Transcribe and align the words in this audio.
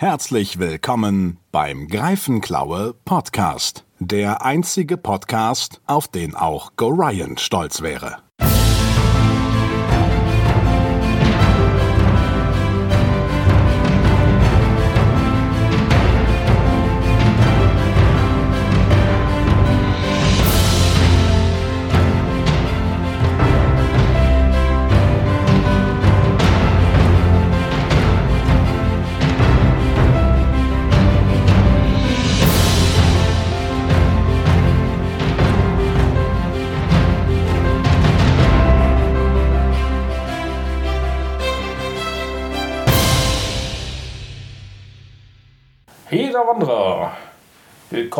Herzlich 0.00 0.58
willkommen 0.58 1.36
beim 1.52 1.86
Greifenklaue 1.86 2.94
Podcast. 3.04 3.84
Der 3.98 4.42
einzige 4.42 4.96
Podcast, 4.96 5.82
auf 5.86 6.08
den 6.08 6.34
auch 6.34 6.74
Gorion 6.76 7.36
stolz 7.36 7.82
wäre. 7.82 8.16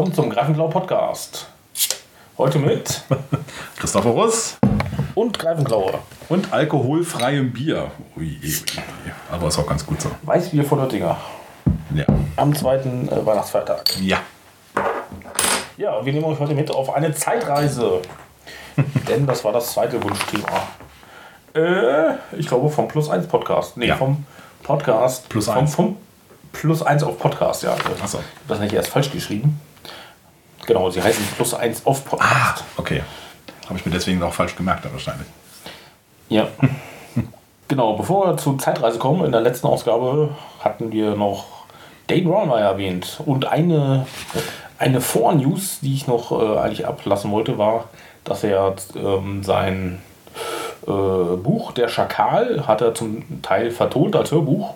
Willkommen 0.00 0.14
zum 0.14 0.30
Greifenklau 0.30 0.68
Podcast. 0.68 1.46
Heute 2.38 2.58
mit 2.58 3.02
Christopher 3.78 4.08
Russ 4.08 4.56
und 5.14 5.38
Greifenklaue. 5.38 5.92
und 6.30 6.50
alkoholfreiem 6.54 7.52
Bier. 7.52 7.90
Ui, 8.16 8.40
ui, 8.42 8.48
ui. 8.48 9.12
Aber 9.30 9.48
ist 9.48 9.58
auch 9.58 9.66
ganz 9.66 9.84
gut 9.84 10.00
so. 10.00 10.10
Weißbier 10.22 10.64
von 10.64 10.80
Oettinger. 10.80 11.18
Ja. 11.94 12.06
Am 12.36 12.54
zweiten 12.54 13.08
äh, 13.10 13.26
Weihnachtsfeiertag. 13.26 13.94
Ja. 14.00 14.22
Ja, 15.76 16.02
wir 16.02 16.14
nehmen 16.14 16.24
euch 16.24 16.38
heute 16.38 16.54
mit 16.54 16.70
auf 16.70 16.94
eine 16.94 17.12
Zeitreise. 17.12 18.00
Denn 19.06 19.26
das 19.26 19.44
war 19.44 19.52
das 19.52 19.70
zweite 19.70 20.02
Wunschthema. 20.02 20.62
Äh, 21.54 22.14
ich 22.38 22.46
glaube 22.48 22.70
vom 22.70 22.88
Plus 22.88 23.10
1 23.10 23.26
Podcast. 23.26 23.76
Nee, 23.76 23.88
Ja. 23.88 23.96
vom 23.96 24.24
Podcast. 24.62 25.28
Plus 25.28 25.44
vom, 25.44 25.58
eins. 25.58 25.74
Vom 25.74 25.98
Plus 26.52 26.82
1 26.82 27.02
auf 27.02 27.18
Podcast, 27.18 27.64
ja. 27.64 27.76
Ach 28.02 28.08
so. 28.08 28.16
Ich 28.16 28.24
habe 28.24 28.48
das 28.48 28.60
nicht 28.60 28.72
erst 28.72 28.88
falsch 28.88 29.12
geschrieben. 29.12 29.60
Genau, 30.66 30.90
sie 30.90 31.02
heißen 31.02 31.24
Plus 31.36 31.54
1 31.54 31.86
auf 31.86 32.04
Podcast. 32.04 32.64
Okay. 32.76 33.02
Habe 33.66 33.78
ich 33.78 33.86
mir 33.86 33.92
deswegen 33.92 34.22
auch 34.22 34.32
falsch 34.32 34.56
gemerkt, 34.56 34.84
wahrscheinlich. 34.90 35.28
Ja. 36.28 36.48
genau, 37.68 37.94
bevor 37.94 38.26
wir 38.26 38.36
zur 38.36 38.58
Zeitreise 38.58 38.98
kommen, 38.98 39.24
in 39.24 39.32
der 39.32 39.40
letzten 39.40 39.66
Ausgabe 39.66 40.30
hatten 40.60 40.92
wir 40.92 41.14
noch 41.14 41.46
Dane 42.08 42.28
Rawlmeyer 42.28 42.70
erwähnt. 42.70 43.20
Und 43.24 43.46
eine, 43.46 44.06
eine 44.78 45.00
Vor-News, 45.00 45.80
die 45.80 45.94
ich 45.94 46.06
noch 46.06 46.32
äh, 46.32 46.58
eigentlich 46.58 46.86
ablassen 46.86 47.30
wollte, 47.30 47.58
war, 47.58 47.88
dass 48.24 48.42
er 48.44 48.74
ähm, 48.96 49.42
sein 49.44 50.00
äh, 50.86 50.90
Buch 50.90 51.72
Der 51.72 51.88
Schakal 51.88 52.66
hat 52.66 52.80
er 52.80 52.94
zum 52.94 53.42
Teil 53.42 53.70
vertont 53.70 54.16
als 54.16 54.32
Hörbuch. 54.32 54.74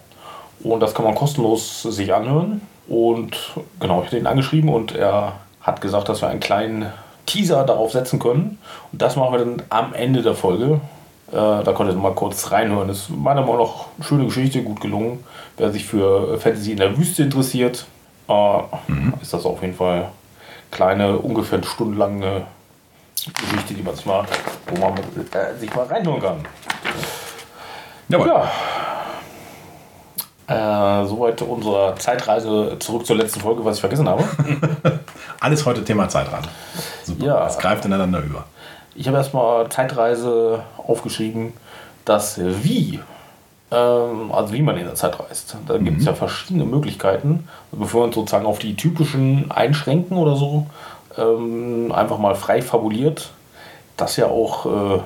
Und 0.62 0.80
das 0.80 0.94
kann 0.94 1.04
man 1.04 1.14
kostenlos 1.14 1.82
sich 1.82 2.14
anhören. 2.14 2.62
Und 2.86 3.54
genau, 3.80 4.00
ich 4.02 4.06
habe 4.06 4.18
ihn 4.18 4.26
angeschrieben 4.26 4.70
und 4.70 4.94
er 4.94 5.32
hat 5.64 5.80
gesagt, 5.80 6.08
dass 6.08 6.22
wir 6.22 6.28
einen 6.28 6.40
kleinen 6.40 6.92
Teaser 7.26 7.64
darauf 7.64 7.92
setzen 7.92 8.18
können. 8.18 8.58
Und 8.92 9.02
das 9.02 9.16
machen 9.16 9.32
wir 9.32 9.38
dann 9.38 9.62
am 9.70 9.94
Ende 9.94 10.22
der 10.22 10.34
Folge. 10.34 10.80
Äh, 11.32 11.32
da 11.32 11.72
könnt 11.76 11.90
ihr 11.90 11.96
mal 11.96 12.14
kurz 12.14 12.52
reinhören. 12.52 12.86
Das 12.86 12.98
ist 12.98 13.10
meiner 13.10 13.40
Meinung 13.40 13.66
nach 13.66 13.86
eine 13.96 14.04
schöne 14.04 14.24
Geschichte, 14.26 14.62
gut 14.62 14.80
gelungen. 14.80 15.24
Wer 15.56 15.72
sich 15.72 15.84
für 15.84 16.38
Fantasy 16.38 16.72
in 16.72 16.78
der 16.78 16.96
Wüste 16.96 17.22
interessiert, 17.22 17.86
äh, 18.28 18.58
ist 19.22 19.32
das 19.32 19.44
auf 19.46 19.62
jeden 19.62 19.74
Fall 19.74 20.10
kleine, 20.70 21.16
ungefähr 21.16 21.58
eine 21.58 21.66
Stunde 21.66 21.98
lange 21.98 22.42
Geschichte, 23.14 23.74
die 23.74 23.82
man 23.82 23.94
sich 23.94 24.04
mal, 24.04 24.24
wo 24.66 24.80
man 24.80 24.98
äh, 24.98 25.58
sich 25.58 25.74
mal 25.74 25.86
reinhören 25.86 26.20
kann. 26.20 26.36
Jawohl. 28.08 28.28
Ja. 28.28 28.50
Äh, 30.46 31.06
soweit 31.06 31.40
unsere 31.40 31.94
Zeitreise 31.96 32.76
zurück 32.78 33.06
zur 33.06 33.16
letzten 33.16 33.40
Folge, 33.40 33.64
was 33.64 33.76
ich 33.76 33.80
vergessen 33.80 34.08
habe. 34.08 34.24
Alles 35.40 35.64
heute 35.64 35.82
Thema 35.84 36.08
Zeitrad. 36.08 36.48
Super. 37.02 37.24
Ja. 37.24 37.46
Es 37.46 37.56
greift 37.56 37.84
ineinander 37.86 38.20
über. 38.20 38.44
Ich 38.94 39.06
habe 39.08 39.16
erstmal 39.16 39.68
Zeitreise 39.70 40.62
aufgeschrieben, 40.76 41.54
das 42.04 42.38
Wie, 42.38 43.00
ähm, 43.70 44.32
also 44.32 44.52
wie 44.52 44.60
man 44.60 44.76
in 44.76 44.84
der 44.84 44.94
Zeit 44.94 45.18
reist. 45.18 45.56
Da 45.66 45.78
gibt 45.78 46.00
es 46.00 46.06
ja 46.06 46.12
verschiedene 46.12 46.66
Möglichkeiten. 46.66 47.48
Bevor 47.72 48.02
wir 48.02 48.04
uns 48.06 48.14
sozusagen 48.14 48.44
auf 48.44 48.58
die 48.58 48.76
typischen 48.76 49.50
einschränken 49.50 50.18
oder 50.18 50.36
so, 50.36 50.66
ähm, 51.16 51.90
einfach 51.90 52.18
mal 52.18 52.34
frei 52.34 52.60
fabuliert, 52.60 53.30
dass 53.96 54.16
ja 54.16 54.26
auch 54.26 54.66
äh, 54.66 55.00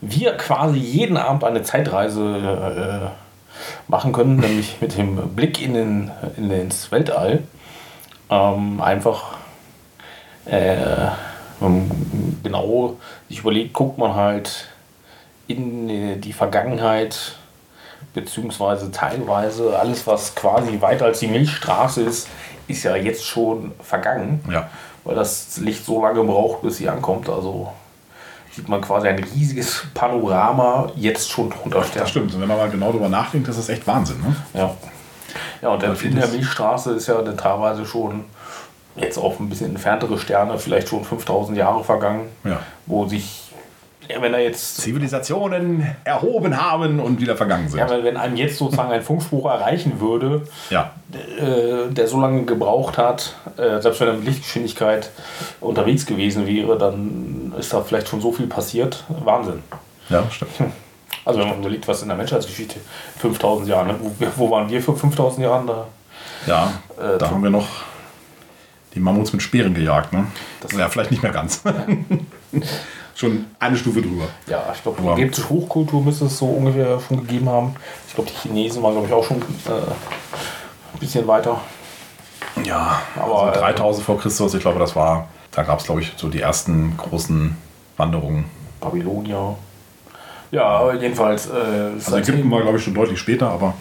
wir 0.00 0.36
quasi 0.36 0.78
jeden 0.78 1.16
Abend 1.16 1.44
eine 1.44 1.62
Zeitreise 1.62 3.10
äh, 3.10 3.21
machen 3.88 4.12
können, 4.12 4.36
nämlich 4.36 4.76
mit 4.80 4.96
dem 4.96 5.16
Blick 5.34 5.60
in 5.62 5.74
den, 5.74 6.10
in 6.36 6.50
ins 6.50 6.90
Weltall. 6.92 7.42
Ähm, 8.30 8.80
einfach 8.80 9.36
äh, 10.46 11.08
genau 12.42 12.96
sich 13.28 13.40
überlegt, 13.40 13.72
guckt 13.72 13.98
man 13.98 14.14
halt 14.14 14.68
in 15.46 15.88
äh, 15.88 16.16
die 16.16 16.32
Vergangenheit, 16.32 17.36
beziehungsweise 18.14 18.90
teilweise 18.90 19.78
alles, 19.78 20.06
was 20.06 20.34
quasi 20.34 20.80
weiter 20.80 21.06
als 21.06 21.20
die 21.20 21.28
Milchstraße 21.28 22.02
ist, 22.02 22.28
ist 22.68 22.82
ja 22.84 22.96
jetzt 22.96 23.24
schon 23.24 23.72
vergangen, 23.80 24.40
Ja. 24.50 24.68
weil 25.04 25.14
das 25.14 25.56
Licht 25.58 25.84
so 25.84 26.02
lange 26.02 26.22
braucht, 26.24 26.62
bis 26.62 26.76
sie 26.78 26.88
ankommt. 26.88 27.28
Also 27.28 27.72
sieht 28.54 28.68
man 28.68 28.80
quasi 28.80 29.08
ein 29.08 29.18
riesiges 29.18 29.84
Panorama 29.94 30.90
jetzt 30.96 31.30
schon 31.30 31.50
drunter 31.50 31.84
Das 31.94 32.10
stimmt. 32.10 32.34
Und 32.34 32.40
wenn 32.40 32.48
man 32.48 32.58
mal 32.58 32.68
genau 32.70 32.92
drüber 32.92 33.08
nachdenkt, 33.08 33.48
das 33.48 33.56
ist 33.58 33.68
echt 33.68 33.86
Wahnsinn. 33.86 34.20
Ne? 34.20 34.36
Ja. 34.54 34.74
Ja, 35.62 35.68
und 35.70 35.82
Aber 35.82 36.02
in 36.02 36.16
der 36.16 36.28
Milchstraße 36.28 36.92
ist 36.92 37.06
ja 37.06 37.22
dann 37.22 37.36
teilweise 37.38 37.86
schon 37.86 38.24
jetzt 38.96 39.16
auf 39.16 39.40
ein 39.40 39.48
bisschen 39.48 39.70
entferntere 39.70 40.18
Sterne, 40.18 40.58
vielleicht 40.58 40.88
schon 40.88 41.02
5000 41.04 41.56
Jahre 41.56 41.82
vergangen, 41.82 42.28
Ja. 42.44 42.58
wo 42.84 43.06
sich, 43.06 43.50
ja, 44.06 44.20
wenn 44.20 44.34
er 44.34 44.40
jetzt, 44.40 44.76
Zivilisationen 44.82 45.86
erhoben 46.04 46.60
haben 46.60 47.00
und 47.00 47.18
wieder 47.20 47.34
vergangen 47.36 47.68
sind. 47.70 47.78
ja, 47.78 47.88
wenn 47.88 48.04
wenn 48.04 48.16
einem 48.18 48.36
jetzt 48.36 48.58
sozusagen 48.58 48.90
ein 48.92 49.00
Funkspruch 49.00 49.46
erreichen 49.46 49.98
würde, 50.00 50.42
Ja. 50.68 50.90
äh, 51.38 51.90
der 51.90 52.06
so 52.06 52.20
lange 52.20 52.42
gebraucht 52.42 52.98
hat, 52.98 53.34
äh, 53.56 53.80
selbst 53.80 54.00
wenn 54.00 54.08
er 54.08 54.14
mit 54.14 54.26
Lichtgeschwindigkeit 54.26 55.10
unterwegs 55.62 56.04
gewesen 56.04 56.46
wäre, 56.46 56.76
dann 56.76 57.41
ist 57.58 57.72
da 57.72 57.82
vielleicht 57.82 58.08
schon 58.08 58.20
so 58.20 58.32
viel 58.32 58.46
passiert. 58.46 59.04
Wahnsinn. 59.24 59.62
Ja, 60.08 60.24
stimmt. 60.30 60.52
Also 61.24 61.38
wenn 61.40 61.48
man 61.48 61.60
überlegt, 61.60 61.86
was 61.86 62.02
in 62.02 62.08
der 62.08 62.16
Menschheitsgeschichte 62.16 62.80
5000 63.18 63.68
Jahre, 63.68 63.86
ne? 63.88 63.94
wo, 64.00 64.12
wo 64.36 64.50
waren 64.50 64.68
wir 64.68 64.82
vor 64.82 64.96
5000 64.96 65.44
Jahren 65.44 65.66
da? 65.66 65.86
Ja, 66.46 66.72
Äh, 66.98 67.18
da 67.18 67.30
haben 67.30 67.42
wir 67.42 67.50
noch 67.50 67.66
die 68.94 69.00
Mammuts 69.00 69.32
mit 69.32 69.42
Speeren 69.42 69.74
gejagt. 69.74 70.12
Ne? 70.12 70.26
Das- 70.60 70.72
ja, 70.72 70.88
vielleicht 70.88 71.10
nicht 71.12 71.22
mehr 71.22 71.32
ganz. 71.32 71.62
Schon 73.14 73.44
eine 73.60 73.76
Stufe 73.76 74.00
drüber. 74.02 74.24
Ja, 74.46 74.64
ich 74.74 74.82
glaube, 74.82 75.00
Aber- 75.02 75.12
ägyptische 75.18 75.48
Hochkultur 75.48 76.02
müsste 76.02 76.24
es 76.24 76.38
so 76.38 76.46
ungefähr 76.46 76.98
schon 77.00 77.18
gegeben 77.26 77.48
haben. 77.48 77.76
Ich 78.08 78.14
glaube, 78.14 78.30
die 78.30 78.36
Chinesen 78.48 78.82
waren, 78.82 78.92
glaube 78.94 79.06
ich, 79.06 79.12
auch 79.12 79.24
schon 79.24 79.36
äh, 79.36 79.70
ein 80.94 80.98
bisschen 80.98 81.26
weiter. 81.28 81.60
Ja, 82.64 83.00
Aber, 83.16 83.52
äh, 83.54 83.58
3000 83.58 84.04
vor 84.04 84.18
Christus, 84.18 84.54
ich 84.54 84.60
glaube, 84.60 84.78
das 84.78 84.96
war, 84.96 85.28
da 85.52 85.62
gab 85.62 85.78
es, 85.78 85.84
glaube 85.84 86.00
ich, 86.00 86.12
so 86.16 86.28
die 86.28 86.40
ersten 86.40 86.96
großen 86.96 87.56
Wanderungen. 87.96 88.44
Babylonier. 88.80 89.56
Ja, 90.50 90.64
aber 90.64 90.94
jedenfalls. 90.94 91.46
Äh, 91.46 91.52
Also 91.94 92.16
Ägypten 92.16 92.50
war, 92.50 92.62
glaube 92.62 92.78
ich, 92.78 92.84
schon 92.84 92.94
deutlich 92.94 93.18
später, 93.18 93.48
aber 93.48 93.74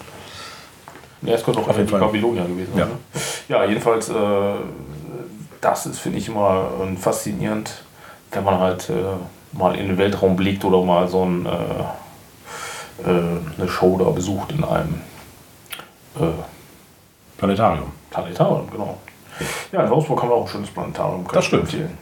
Ja, 1.21 1.33
es 1.35 1.43
könnte 1.43 1.59
auch 1.59 1.65
Fall. 1.65 1.85
Babylonier 1.85 2.45
gewesen 2.45 2.71
sein. 2.73 2.79
Ja. 2.79 2.85
Ne? 2.85 2.91
Ja, 3.47 3.65
jedenfalls, 3.65 4.09
äh, 4.09 4.13
das 5.59 5.85
ist, 5.85 5.99
finde 5.99 6.17
ich, 6.19 6.27
immer 6.27 6.69
äh, 6.81 6.95
faszinierend, 6.97 7.83
wenn 8.31 8.43
man 8.43 8.59
halt 8.59 8.89
äh, 8.89 8.93
mal 9.57 9.75
in 9.75 9.87
den 9.87 9.97
Weltraum 9.97 10.35
blickt 10.35 10.63
oder 10.63 10.81
mal 10.83 11.07
so 11.07 11.25
ein, 11.25 11.45
äh, 11.45 13.09
äh, 13.09 13.37
eine 13.57 13.67
Show 13.67 13.97
da 13.97 14.09
besucht 14.11 14.51
in 14.53 14.63
einem 14.63 15.01
äh, 16.19 16.23
Planetarium. 17.37 17.91
Planetarium, 18.09 18.69
genau. 18.71 18.97
Ja, 19.71 19.83
in 19.83 19.89
Wolfsburg 19.89 20.21
haben 20.21 20.29
wir 20.29 20.35
auch 20.35 20.45
ein 20.45 20.51
schönes 20.51 20.69
Planetarium. 20.69 21.25
Das 21.31 21.45
stimmt. 21.45 21.63
empfehlen. 21.63 21.97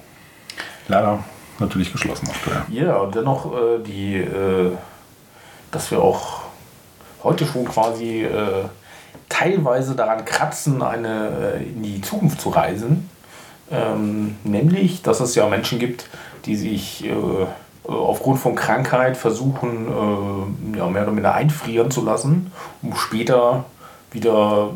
Leider 0.87 1.23
natürlich 1.59 1.91
geschlossen 1.91 2.29
aktuell. 2.29 2.63
Ja, 2.69 3.05
dennoch 3.05 3.53
äh, 3.53 3.79
die, 3.85 4.15
äh, 4.17 4.71
dass 5.71 5.91
wir 5.91 6.01
auch 6.01 6.41
heute 7.23 7.45
schon 7.45 7.65
quasi 7.65 8.23
äh, 8.23 8.65
teilweise 9.27 9.95
daran 9.95 10.25
kratzen, 10.25 10.81
eine, 10.81 11.57
äh, 11.57 11.63
in 11.63 11.83
die 11.83 12.01
Zukunft 12.01 12.41
zu 12.41 12.49
reisen. 12.49 13.09
Ähm, 13.71 14.37
nämlich, 14.43 15.03
dass 15.03 15.19
es 15.19 15.35
ja 15.35 15.47
Menschen 15.47 15.77
gibt, 15.77 16.09
die 16.45 16.55
sich 16.55 17.05
äh, 17.05 17.13
aufgrund 17.87 18.39
von 18.39 18.55
Krankheit 18.55 19.15
versuchen, 19.15 19.87
äh, 19.87 20.77
ja, 20.77 20.87
mehr 20.87 21.03
oder 21.03 21.11
minder 21.11 21.33
einfrieren 21.33 21.91
zu 21.91 22.03
lassen, 22.03 22.51
um 22.81 22.95
später 22.95 23.65
wieder 24.11 24.71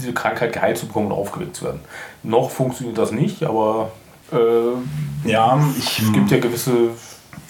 diese 0.00 0.12
Krankheit 0.12 0.52
geheilt 0.52 0.78
zu 0.78 0.86
bekommen 0.86 1.06
und 1.06 1.12
aufgeweckt 1.18 1.56
zu 1.56 1.64
werden. 1.64 1.80
Noch 2.22 2.50
funktioniert 2.50 2.98
das 2.98 3.12
nicht, 3.12 3.42
aber 3.44 3.90
äh, 4.32 5.28
Ja, 5.28 5.58
ich. 5.78 5.98
es 6.00 6.12
gibt 6.12 6.30
ja 6.30 6.38
gewisse 6.38 6.90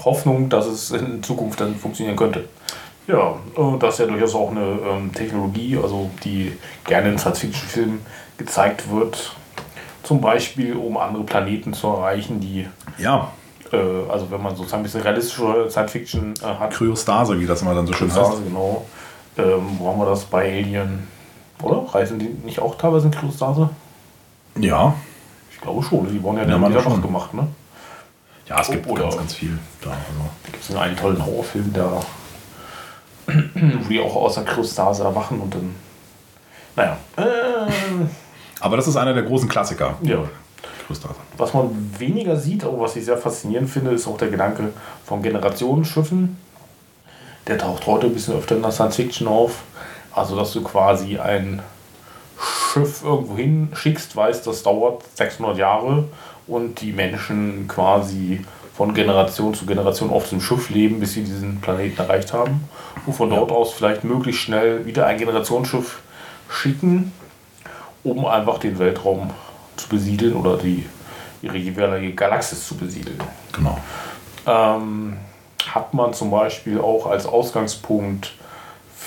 Hoffnung, 0.05 0.49
dass 0.49 0.67
es 0.67 0.91
in 0.93 1.23
Zukunft 1.23 1.61
dann 1.61 1.75
funktionieren 1.76 2.17
könnte. 2.17 2.44
Ja, 3.06 3.35
und 3.56 3.82
das 3.82 3.94
ist 3.94 4.00
ja 4.00 4.06
durchaus 4.06 4.35
auch 4.35 4.50
eine 4.50 4.79
ähm, 4.88 5.12
Technologie, 5.12 5.76
also 5.82 6.11
die 6.25 6.52
gerne 6.85 7.08
in 7.11 7.19
Science-Fiction-Filmen 7.19 8.00
gezeigt 8.38 8.91
wird. 8.91 9.35
Zum 10.02 10.20
Beispiel, 10.20 10.76
um 10.76 10.97
andere 10.97 11.25
Planeten 11.25 11.73
zu 11.73 11.88
erreichen, 11.88 12.41
die, 12.41 12.67
Ja, 12.99 13.32
äh, 13.73 13.76
also 14.11 14.31
wenn 14.31 14.43
man 14.43 14.55
sozusagen 14.56 14.81
ein 14.82 14.85
bisschen 14.85 15.02
realistische 15.02 15.67
Science-Fiction 15.69 16.35
äh, 16.43 16.47
hat, 16.47 16.70
Kryostase, 16.73 17.38
wie 17.41 17.47
das 17.47 17.62
immer 17.62 17.75
dann 17.75 17.87
so 17.87 17.93
schön 17.93 18.08
heißt. 18.08 18.17
Kryostase, 18.17 18.43
genau. 18.44 18.87
Ähm, 19.38 19.62
wo 19.79 19.88
haben 19.88 19.99
wir 19.99 20.06
das 20.06 20.25
bei 20.25 20.49
Alien? 20.58 21.06
Oder? 21.62 21.95
Reisen 21.95 22.19
die 22.19 22.29
nicht 22.45 22.61
auch 22.61 22.77
teilweise 22.77 23.07
in 23.07 23.12
Kryostase? 23.12 23.71
Ja. 24.59 24.95
Ich 25.53 25.61
glaube 25.61 25.83
schon. 25.83 26.09
Die 26.12 26.23
wurden 26.23 26.39
ja, 26.39 26.45
Ja, 26.45 26.51
dann 26.59 26.71
wieder 26.71 26.83
noch 26.83 27.03
gemacht, 27.03 27.35
ne? 27.35 27.47
Ja, 28.47 28.61
es 28.61 28.71
gibt 28.71 28.87
Oder- 28.89 29.03
ganz, 29.05 29.17
ganz 29.17 29.35
viel 29.35 29.59
da. 29.83 29.91
Also. 29.91 30.01
Da 30.45 30.51
gibt 30.51 30.62
es 30.65 30.75
einen 30.75 30.97
tollen 30.97 31.25
Horrorfilm, 31.25 31.73
da 31.73 32.01
wo 33.27 33.89
die 33.89 34.01
auch 34.01 34.17
aus 34.17 34.35
der 34.35 34.45
Kryostase 34.45 35.05
erwachen 35.05 35.41
und 35.41 35.55
dann. 35.55 35.75
Naja. 36.77 36.97
Äh, 37.17 37.23
Aber 38.61 38.77
das 38.77 38.89
ist 38.89 38.97
einer 38.97 39.15
der 39.15 39.23
großen 39.25 39.49
Klassiker. 39.49 39.95
ja. 40.03 40.19
Kryostase. 40.87 41.15
Was 41.37 41.55
man 41.55 41.95
weniger 41.99 42.37
sieht, 42.37 42.65
aber 42.65 42.81
was 42.81 42.97
ich 42.97 43.05
sehr 43.05 43.17
faszinierend 43.17 43.71
finde, 43.71 43.93
ist 43.93 44.09
auch 44.09 44.17
der 44.19 44.29
Gedanke 44.29 44.73
von 45.07 45.23
Generationenschiffen. 45.23 46.37
Der 47.47 47.59
taucht 47.59 47.87
heute 47.87 48.07
ein 48.07 48.12
bisschen 48.15 48.35
öfter 48.35 48.57
in 48.57 48.62
der 48.62 48.73
Science 48.73 48.97
Fiction 48.97 49.29
auf. 49.29 49.62
Also, 50.15 50.37
dass 50.37 50.53
du 50.53 50.62
quasi 50.62 51.19
ein 51.19 51.62
Schiff 52.73 53.03
irgendwo 53.05 53.37
hinschickst, 53.37 54.17
weißt, 54.17 54.47
das 54.47 54.62
dauert 54.62 55.03
600 55.15 55.59
Jahre 55.59 56.05
und 56.47 56.81
die 56.81 56.93
Menschen 56.93 57.69
quasi 57.69 58.45
von 58.75 58.95
Generation 58.95 59.55
zu 59.55 59.67
Generation 59.67 60.11
auf 60.11 60.29
dem 60.31 60.41
Schiff 60.41 60.71
leben, 60.71 61.01
bis 61.01 61.12
sie 61.12 61.23
diesen 61.23 61.61
Planeten 61.61 62.01
erreicht 62.01 62.33
haben. 62.33 62.69
Und 63.07 63.12
von 63.12 63.31
dort 63.31 63.53
aus 63.53 63.73
vielleicht 63.73 64.05
möglichst 64.05 64.41
schnell 64.41 64.87
wieder 64.87 65.07
ein 65.07 65.19
Generationsschiff 65.19 66.01
schicken, 66.49 67.12
um 68.03 68.25
einfach 68.25 68.59
den 68.59 68.79
Weltraum 68.79 69.31
zu 69.77 69.89
besiedeln 69.89 70.35
oder 70.35 70.57
die, 70.57 70.87
ihre 71.43 71.57
jeweilige 71.57 72.15
Galaxis 72.15 72.67
zu 72.67 72.77
besiedeln. 72.77 73.21
Genau. 73.53 73.79
Ähm, 74.47 75.19
hat 75.67 75.93
man 75.95 76.15
zum 76.15 76.31
Beispiel 76.31 76.81
auch 76.81 77.07
als 77.07 77.27
Ausgangspunkt 77.27 78.33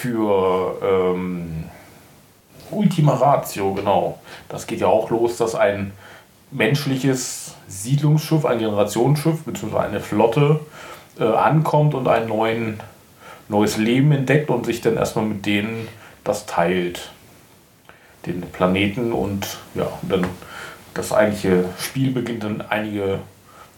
für 0.04 0.76
ähm, 0.84 1.64
Ultima 2.72 3.14
Ratio, 3.14 3.74
genau. 3.74 4.20
Das 4.50 4.68
geht 4.68 4.82
ja 4.82 4.88
auch 4.88 5.10
los, 5.10 5.38
dass 5.38 5.56
ein 5.56 5.94
menschliches 6.52 7.56
Siedlungsschiff, 7.70 8.46
ein 8.46 8.60
Generationsschiff 8.60 9.44
bzw. 9.46 9.78
eine 9.78 10.02
Flotte 10.02 10.60
äh, 11.18 11.24
ankommt 11.24 11.94
und 11.94 12.10
ein 12.10 12.28
neuen, 12.28 12.82
neues 13.48 13.78
Leben 13.78 14.12
entdeckt 14.12 14.50
und 14.50 14.66
sich 14.66 14.82
dann 14.82 14.98
erstmal 14.98 15.26
mit 15.26 15.46
denen 15.46 15.88
das 16.26 16.46
teilt. 16.46 17.12
Den 18.26 18.42
Planeten 18.42 19.14
und 19.14 19.58
ja, 19.74 19.88
dann 20.02 20.26
das 20.94 21.14
eigentliche 21.14 21.66
Spiel 21.80 22.12
beginnt 22.12 22.44
dann 22.44 22.62
einige 22.62 23.20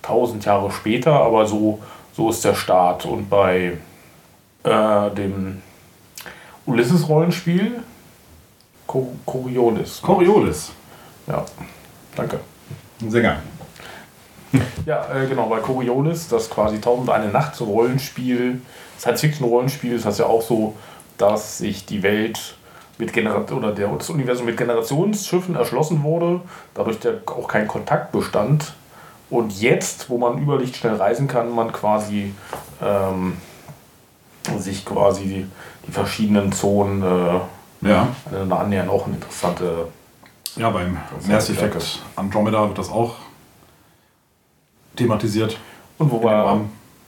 tausend 0.01 0.43
Jahre 0.45 0.71
später, 0.71 1.13
aber 1.13 1.45
so, 1.45 1.83
so 2.13 2.31
ist 2.31 2.43
der 2.43 2.55
Start. 2.55 3.05
Und 3.05 3.29
bei 3.29 3.77
äh, 4.63 5.11
dem 5.11 5.61
Ulysses-Rollenspiel 6.65 7.83
Co 8.87 9.11
Coriolis. 9.25 10.01
Coriolis. 10.01 10.71
Ja, 11.27 11.43
danke. 12.15 12.39
Sehr 13.07 13.21
geil. 13.21 13.41
Ja, 14.85 15.05
äh, 15.13 15.27
genau, 15.27 15.47
bei 15.47 15.59
Coriolis, 15.59 16.29
das 16.29 16.49
quasi 16.49 16.75
1001 16.75 17.33
Nacht 17.33 17.59
Rollenspiel, 17.59 18.61
Science-Fiction-Rollenspiel, 18.97 19.93
ist 19.95 20.05
das 20.05 20.17
ja 20.17 20.27
auch 20.27 20.41
so, 20.41 20.75
dass 21.17 21.57
sich 21.57 21.85
die 21.85 22.03
Welt 22.03 22.55
mit 22.97 23.11
Generat 23.11 23.51
oder 23.51 23.73
der, 23.73 23.89
das 23.89 24.09
Universum 24.09 24.45
mit 24.45 24.55
Generationsschiffen 24.55 25.55
erschlossen 25.55 26.03
wurde, 26.03 26.39
dadurch 26.73 26.99
der 26.99 27.15
auch 27.25 27.47
kein 27.47 27.67
Kontakt 27.67 28.11
bestand. 28.11 28.73
Und 29.29 29.59
jetzt, 29.59 30.09
wo 30.09 30.17
man 30.17 30.37
über 30.37 30.57
Licht 30.57 30.77
schnell 30.77 30.95
reisen 30.95 31.27
kann, 31.27 31.53
man 31.53 31.73
quasi 31.73 32.33
ähm, 32.81 33.35
sich 34.57 34.85
quasi 34.85 35.47
die, 35.87 35.91
verschiedenen 35.91 36.51
Zonen 36.51 37.01
äh, 37.03 37.87
Ja. 37.87 38.07
aneinander 38.29 38.59
annähern, 38.59 38.89
auch 38.89 39.05
eine 39.05 39.15
interessante 39.15 39.87
Ja, 40.55 40.69
beim 40.69 40.97
Mass 41.27 41.49
Effect. 41.49 41.99
Andromeda 42.15 42.67
wird 42.67 42.77
das 42.77 42.89
auch 42.89 43.15
thematisiert. 44.95 45.57
Und 45.97 46.11
wo 46.11 46.21
wir. 46.21 46.61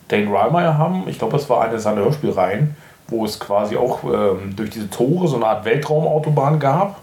Dane 0.10 0.28
Rymeyer 0.28 0.78
haben, 0.78 1.04
ich 1.08 1.20
glaube, 1.20 1.36
es 1.36 1.50
war 1.50 1.62
eine 1.66 1.80
seiner 1.80 2.02
Hörspielreihen, 2.02 2.78
wo 3.10 3.26
es 3.26 3.38
quasi 3.42 3.76
auch 3.76 4.04
ähm, 4.06 4.56
durch 4.56 4.70
diese 4.70 4.90
Tore 4.90 5.28
so 5.28 5.36
eine 5.36 5.46
Art 5.48 5.66
Weltraumautobahn 5.66 6.60
gab, 6.62 7.00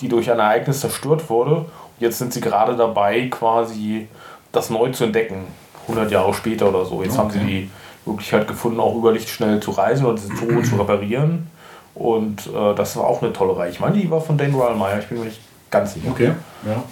die 0.00 0.08
durch 0.08 0.30
ein 0.30 0.38
Ereignis 0.38 0.80
zerstört 0.80 1.28
wurde. 1.28 1.56
Und 1.56 1.66
jetzt 1.98 2.16
sind 2.18 2.32
sie 2.32 2.40
gerade 2.40 2.74
dabei, 2.74 3.28
quasi 3.28 4.08
das 4.50 4.70
neu 4.70 4.90
zu 4.92 5.04
entdecken, 5.04 5.44
100 5.88 6.10
Jahre 6.10 6.32
später 6.32 6.70
oder 6.70 6.86
so. 6.86 7.02
Jetzt 7.02 7.18
haben 7.18 7.30
sie 7.30 7.38
Okay. 7.38 7.46
die 7.46 7.70
Möglichkeit 8.06 8.48
gefunden, 8.48 8.80
auch 8.80 8.96
über 8.96 9.12
Licht 9.12 9.28
schnell 9.28 9.60
zu 9.60 9.70
reisen 9.72 10.06
und 10.06 10.18
diese 10.18 10.34
Tore 10.34 10.62
zu 10.62 10.76
reparieren. 10.76 11.50
Und 11.94 12.46
äh, 12.46 12.74
das 12.74 12.96
war 12.96 13.04
auch 13.04 13.22
eine 13.22 13.32
tolle 13.32 13.56
Reihe. 13.56 13.70
Ich 13.70 13.80
meine, 13.80 13.98
die 13.98 14.10
war 14.10 14.20
von 14.20 14.38
Dane 14.38 14.54
Rymeyer, 14.54 14.98
ich 15.00 15.06
bin 15.06 15.18
mir 15.18 15.26
nicht 15.26 15.40
ganz 15.70 15.94
sicher. 15.94 16.10
Okay. 16.10 16.32
Ja. 16.66 16.82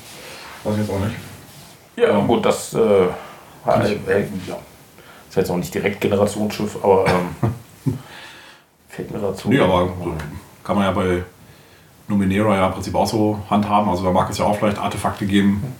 Weiß 0.62 0.74
ich 0.74 0.80
jetzt 0.80 0.90
auch 0.90 1.00
nicht. 1.00 1.16
Ja, 1.96 2.18
gut, 2.20 2.44
das 2.44 2.74
äh, 2.74 2.78
war, 3.64 3.84
äh, 3.84 3.92
äh, 3.92 4.26
ja. 4.46 4.56
ist 5.28 5.36
jetzt 5.36 5.50
auch 5.50 5.56
nicht 5.56 5.74
direkt 5.74 6.00
Generationsschiff, 6.00 6.76
aber 6.82 7.06
ähm, 7.08 7.98
fällt 8.88 9.10
mir 9.10 9.18
dazu. 9.18 9.48
Nee, 9.48 9.60
aber 9.60 9.86
so 9.86 10.14
kann 10.62 10.76
man 10.76 10.84
ja 10.84 10.92
bei 10.92 11.22
Numenera 12.08 12.56
ja 12.56 12.66
im 12.66 12.72
Prinzip 12.72 12.94
auch 12.94 13.06
so 13.06 13.38
handhaben. 13.48 13.88
Also 13.88 14.04
da 14.04 14.10
mag 14.10 14.30
es 14.30 14.38
ja 14.38 14.44
auch 14.44 14.58
vielleicht 14.58 14.78
Artefakte 14.78 15.26
geben, 15.26 15.74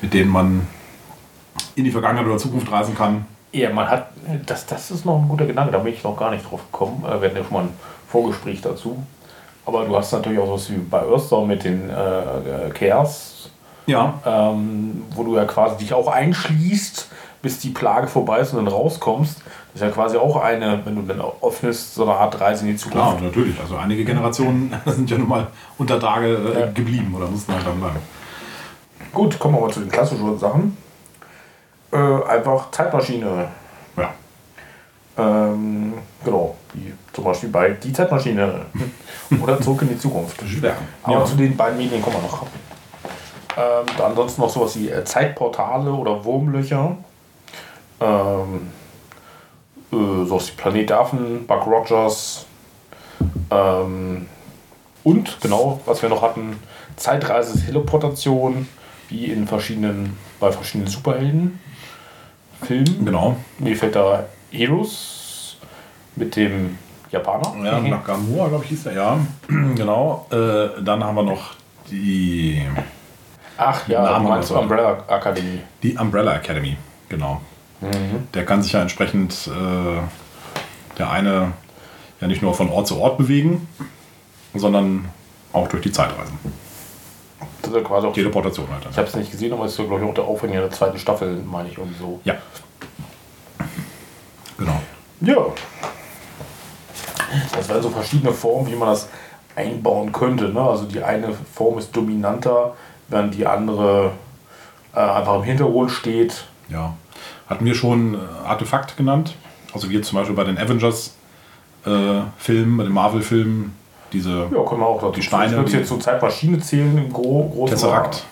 mit 0.00 0.12
denen 0.12 0.30
man 0.30 0.66
in 1.74 1.84
die 1.84 1.90
Vergangenheit 1.90 2.26
oder 2.26 2.38
Zukunft 2.38 2.70
reisen 2.70 2.94
kann. 2.94 3.26
Ja, 3.52 3.70
man 3.70 3.88
hat, 3.88 4.08
das, 4.44 4.66
das 4.66 4.90
ist 4.90 5.04
noch 5.06 5.16
ein 5.20 5.28
guter 5.28 5.46
Gedanke, 5.46 5.72
da 5.72 5.78
bin 5.78 5.92
ich 5.94 6.02
noch 6.04 6.16
gar 6.16 6.30
nicht 6.30 6.50
drauf 6.50 6.60
gekommen. 6.70 7.04
Äh, 7.06 7.20
Wir 7.20 7.28
hatten 7.28 7.36
ja 7.38 7.44
schon 7.44 7.52
mal 7.52 7.62
ein 7.64 7.72
Vorgespräch 8.08 8.60
dazu. 8.60 9.02
Aber 9.64 9.84
du 9.84 9.96
hast 9.96 10.12
natürlich 10.12 10.38
auch 10.38 10.52
was 10.52 10.70
wie 10.70 10.76
bei 10.76 11.00
Earthstorm 11.00 11.48
mit 11.48 11.64
den 11.64 11.88
äh, 11.90 12.66
äh, 12.68 12.70
Chaos, 12.72 13.50
Ja. 13.86 14.14
ähm, 14.24 15.02
wo 15.14 15.24
du 15.24 15.36
ja 15.36 15.44
quasi 15.44 15.76
dich 15.78 15.92
auch 15.92 16.06
einschließt, 16.08 17.08
bis 17.42 17.58
die 17.60 17.70
Plage 17.70 18.06
vorbei 18.08 18.38
ist 18.40 18.52
und 18.52 18.64
dann 18.64 18.72
rauskommst. 18.72 19.38
Das 19.72 19.82
ist 19.82 19.88
ja 19.88 19.90
quasi 19.90 20.16
auch 20.16 20.36
eine, 20.36 20.80
wenn 20.84 20.94
du 20.96 21.02
dann 21.02 21.20
öffnest, 21.42 21.94
so 21.94 22.02
eine 22.04 22.12
Art 22.14 22.40
Reise 22.40 22.64
in 22.64 22.72
die 22.72 22.76
Zukunft. 22.76 23.18
Klar, 23.18 23.20
natürlich. 23.20 23.58
Also 23.60 23.76
einige 23.76 24.04
Generationen 24.04 24.72
sind 24.86 25.10
ja 25.10 25.18
nun 25.18 25.28
mal 25.28 25.46
unter 25.78 25.98
Tage 25.98 26.28
äh, 26.34 26.72
geblieben 26.72 27.14
oder 27.16 27.26
mussten 27.26 27.52
halt 27.52 27.66
dann 27.66 27.78
bleiben. 27.80 27.98
Gut, 29.12 29.38
kommen 29.38 29.54
wir 29.54 29.60
mal 29.62 29.70
zu 29.72 29.80
den 29.80 29.90
klassischen 29.90 30.38
Sachen. 30.38 30.76
Äh, 31.96 32.28
einfach 32.28 32.70
Zeitmaschine. 32.70 33.48
Ja. 33.96 34.14
Ähm, 35.18 35.94
genau, 36.24 36.56
wie 36.74 36.92
zum 37.12 37.24
Beispiel 37.24 37.48
bei 37.48 37.70
Die 37.70 37.92
Zeitmaschine 37.92 38.66
oder 39.42 39.60
Zurück 39.60 39.82
in 39.82 39.88
die 39.88 39.98
Zukunft. 39.98 40.36
Aber 41.02 41.18
Ja. 41.20 41.24
zu 41.24 41.36
den 41.36 41.56
beiden 41.56 41.78
Medien 41.78 42.02
kommen 42.02 42.16
wir 42.16 42.22
noch. 42.22 42.42
Ähm, 43.56 43.86
dann 43.96 44.10
ansonsten 44.10 44.42
noch 44.42 44.50
sowas 44.50 44.76
wie 44.78 44.90
äh, 44.90 45.02
Zeitportale 45.04 45.90
oder 45.90 46.22
Wurmlöcher. 46.22 46.98
Ähm, 48.00 48.70
äh, 49.90 50.26
sowas 50.26 50.48
wie 50.48 50.56
Planet 50.56 50.92
Affen, 50.92 51.46
Buck 51.46 51.66
Rogers. 51.66 52.44
Ähm, 53.50 54.26
und 55.04 55.40
genau, 55.40 55.80
was 55.86 56.02
wir 56.02 56.10
noch 56.10 56.20
hatten, 56.20 56.60
Zeitreise, 56.96 57.64
Teleportation, 57.64 58.68
wie 59.08 59.26
in 59.26 59.46
verschiedenen, 59.46 60.18
bei 60.40 60.52
verschiedenen 60.52 60.90
Superhelden. 60.90 61.60
Filmen. 62.62 63.04
Genau. 63.04 63.36
Mir 63.58 63.76
fällt 63.76 63.96
da 63.96 64.24
Heroes 64.50 65.56
mit 66.16 66.36
dem 66.36 66.78
Japaner. 67.10 67.54
Ja, 67.64 67.80
Nakamura, 67.80 68.48
glaube 68.48 68.64
ich, 68.64 68.70
hieß 68.70 68.86
er, 68.86 68.92
ja. 68.94 69.18
genau. 69.48 70.26
Äh, 70.30 70.82
dann 70.82 71.04
haben 71.04 71.14
wir 71.14 71.22
noch 71.22 71.54
die, 71.90 72.62
Ach 73.56 73.86
ja, 73.88 74.02
Namen 74.02 74.24
du 74.24 74.30
meinst 74.30 74.50
Umbrella 74.50 75.04
Akademie. 75.08 75.60
die 75.82 75.96
Umbrella 75.96 76.34
Academy. 76.34 76.76
Genau. 77.08 77.40
Der 78.34 78.44
kann 78.44 78.62
sich 78.62 78.72
ja 78.72 78.80
entsprechend 78.80 79.48
äh, 79.48 80.00
der 80.98 81.10
eine 81.10 81.52
ja 82.20 82.26
nicht 82.26 82.42
nur 82.42 82.54
von 82.54 82.70
Ort 82.70 82.86
zu 82.86 82.98
Ort 82.98 83.18
bewegen, 83.18 83.68
sondern 84.54 85.06
auch 85.52 85.68
durch 85.68 85.82
die 85.82 85.92
Zeit 85.92 86.10
reisen. 86.18 86.38
Ja 87.72 87.80
quasi 87.80 88.06
auch 88.06 88.12
Teleportation 88.12 88.66
halt. 88.70 88.86
Ich 88.90 88.96
habe 88.96 89.08
es 89.08 89.16
nicht 89.16 89.30
gesehen, 89.30 89.52
aber 89.52 89.64
es 89.64 89.72
ist 89.72 89.78
ja, 89.78 89.84
glaube 89.84 90.02
ich, 90.02 90.10
auch 90.10 90.14
der 90.14 90.24
Aufhänger 90.24 90.60
der 90.60 90.70
zweiten 90.70 90.98
Staffel, 90.98 91.42
meine 91.44 91.68
ich 91.68 91.78
irgendwie 91.78 91.98
so. 91.98 92.20
Ja. 92.24 92.34
Genau. 94.58 94.80
Ja. 95.20 95.46
Das 97.54 97.68
wären 97.68 97.82
so 97.82 97.90
verschiedene 97.90 98.32
Formen, 98.32 98.70
wie 98.70 98.76
man 98.76 98.88
das 98.88 99.08
einbauen 99.54 100.12
könnte. 100.12 100.50
Ne? 100.50 100.60
Also 100.60 100.84
die 100.84 101.02
eine 101.02 101.34
Form 101.52 101.78
ist 101.78 101.94
dominanter, 101.96 102.74
während 103.08 103.34
die 103.34 103.46
andere 103.46 104.12
äh, 104.94 105.00
einfach 105.00 105.36
im 105.36 105.42
Hintergrund 105.42 105.90
steht. 105.90 106.44
Ja. 106.68 106.94
Hatten 107.48 107.64
wir 107.64 107.74
schon 107.74 108.14
äh, 108.14 108.18
Artefakt 108.44 108.96
genannt? 108.96 109.34
Also 109.72 109.90
wie 109.90 110.00
zum 110.00 110.18
Beispiel 110.18 110.36
bei 110.36 110.44
den 110.44 110.58
Avengers-Filmen, 110.58 112.74
äh, 112.74 112.76
bei 112.76 112.84
den 112.84 112.92
Marvel-Filmen, 112.92 113.74
diese 114.12 114.30
ja, 114.30 114.62
können 114.64 114.80
wir 114.80 114.86
auch 114.86 115.00
dazu. 115.00 115.12
die 115.12 115.22
Steine. 115.22 115.52
Ich 115.52 115.58
würde 115.58 115.72
jetzt 115.72 115.88
zur 115.88 116.00
Zeitmaschine 116.00 116.58
zählen 116.60 116.96
im 116.96 117.12
Gro 117.12 117.50
großen 117.52 117.76
Tesseract. 117.76 118.24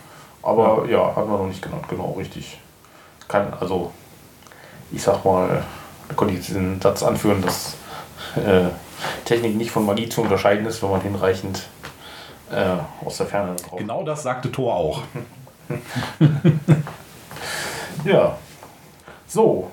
Aber 0.42 0.84
ja. 0.86 0.98
ja, 0.98 1.16
hatten 1.16 1.30
wir 1.30 1.38
noch 1.38 1.46
nicht 1.46 1.62
genannt, 1.62 1.84
genau, 1.88 2.14
richtig. 2.18 2.58
Kann, 3.28 3.52
also, 3.58 3.92
ich 4.92 5.02
sag 5.02 5.24
mal, 5.24 5.64
da 6.08 6.14
konnte 6.14 6.34
ich 6.34 6.46
diesen 6.46 6.80
Satz 6.80 7.02
anführen, 7.02 7.40
dass 7.42 7.76
äh, 8.36 8.68
Technik 9.24 9.56
nicht 9.56 9.70
von 9.70 9.86
Magie 9.86 10.08
zu 10.08 10.20
unterscheiden 10.20 10.66
ist, 10.66 10.82
wenn 10.82 10.90
man 10.90 11.00
hinreichend 11.00 11.66
äh, 12.52 13.04
aus 13.04 13.16
der 13.16 13.26
Ferne 13.26 13.56
drauf. 13.56 13.78
Genau 13.78 14.02
das 14.04 14.22
sagte 14.22 14.52
Thor 14.52 14.74
auch. 14.74 15.02
ja. 18.04 18.36
So, 19.26 19.70